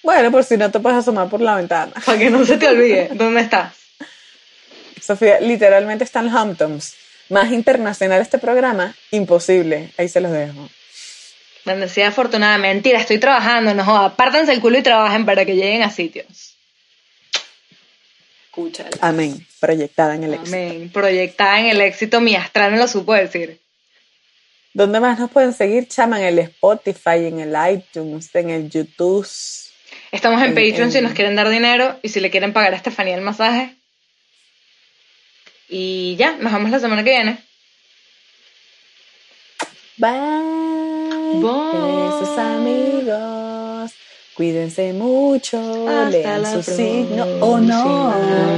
Bueno, 0.02 0.32
por 0.32 0.42
si 0.42 0.56
no 0.56 0.70
te 0.72 0.80
puedes 0.80 0.98
asomar 0.98 1.28
por 1.28 1.40
la 1.40 1.54
ventana. 1.54 1.92
Para 2.04 2.18
que 2.18 2.30
no 2.30 2.44
se 2.44 2.56
te 2.56 2.66
olvide 2.68 3.10
dónde 3.12 3.42
estás. 3.42 3.74
Sofía, 5.00 5.38
literalmente 5.40 6.02
están 6.02 6.28
Hamptons. 6.28 6.94
Más 7.28 7.50
internacional 7.52 8.20
este 8.20 8.38
programa, 8.38 8.94
imposible. 9.10 9.90
Ahí 9.98 10.08
se 10.08 10.20
los 10.20 10.30
dejo. 10.32 10.68
Bendecida 11.64 12.08
afortunada. 12.08 12.56
Mentira, 12.58 13.00
estoy 13.00 13.18
trabajando, 13.18 13.74
no 13.74 13.84
joda. 13.84 14.14
Pártanse 14.14 14.52
el 14.52 14.60
culo 14.60 14.78
y 14.78 14.82
trabajen 14.82 15.26
para 15.26 15.44
que 15.44 15.56
lleguen 15.56 15.82
a 15.82 15.90
sitios. 15.90 16.56
Escúchala. 18.46 18.90
Amén. 19.00 19.46
Proyectada 19.60 20.14
en 20.14 20.24
el 20.24 20.34
éxito. 20.34 20.56
Amén. 20.56 20.90
Proyectada 20.92 21.60
en 21.60 21.66
el 21.66 21.80
éxito, 21.80 22.20
mi 22.20 22.34
astral 22.36 22.72
me 22.72 22.78
lo 22.78 22.88
supo 22.88 23.12
decir. 23.14 23.60
¿Dónde 24.72 25.00
más 25.00 25.18
nos 25.18 25.30
pueden 25.30 25.52
seguir, 25.52 25.88
chama? 25.88 26.20
En 26.20 26.26
el 26.26 26.38
Spotify, 26.38 27.26
en 27.26 27.40
el 27.40 27.54
iTunes, 27.72 28.34
en 28.34 28.50
el 28.50 28.70
YouTube. 28.70 29.26
Estamos 30.12 30.40
en 30.42 30.48
En- 30.48 30.54
Patreon 30.54 30.92
si 30.92 31.00
nos 31.00 31.12
quieren 31.12 31.34
dar 31.34 31.48
dinero 31.48 31.98
y 32.02 32.08
si 32.10 32.20
le 32.20 32.30
quieren 32.30 32.52
pagar 32.52 32.72
a 32.74 32.76
Estefanía 32.76 33.14
el 33.14 33.22
masaje. 33.22 33.74
Y 35.68 36.16
ya, 36.16 36.36
nos 36.36 36.52
vemos 36.52 36.70
la 36.70 36.80
semana 36.80 37.02
que 37.02 37.10
viene. 37.10 37.38
Bye. 39.96 40.10
Bye. 41.40 42.20
Besos, 42.20 42.38
amigos. 42.38 43.92
Cuídense 44.36 44.92
mucho. 44.92 45.88
Hasta 45.88 46.10
lean 46.10 46.42
la 46.42 46.52
su 46.52 46.62
signo 46.62 47.24
o 47.40 47.58
no. 47.58 48.14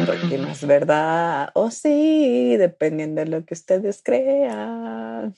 Porque 0.07 0.37
no 0.37 0.49
es 0.49 0.67
verdad. 0.67 1.51
O 1.55 1.71
sí, 1.71 2.57
dependiendo 2.57 3.21
de 3.21 3.29
lo 3.29 3.45
que 3.45 3.55
ustedes 3.55 4.01
crean. 4.03 5.35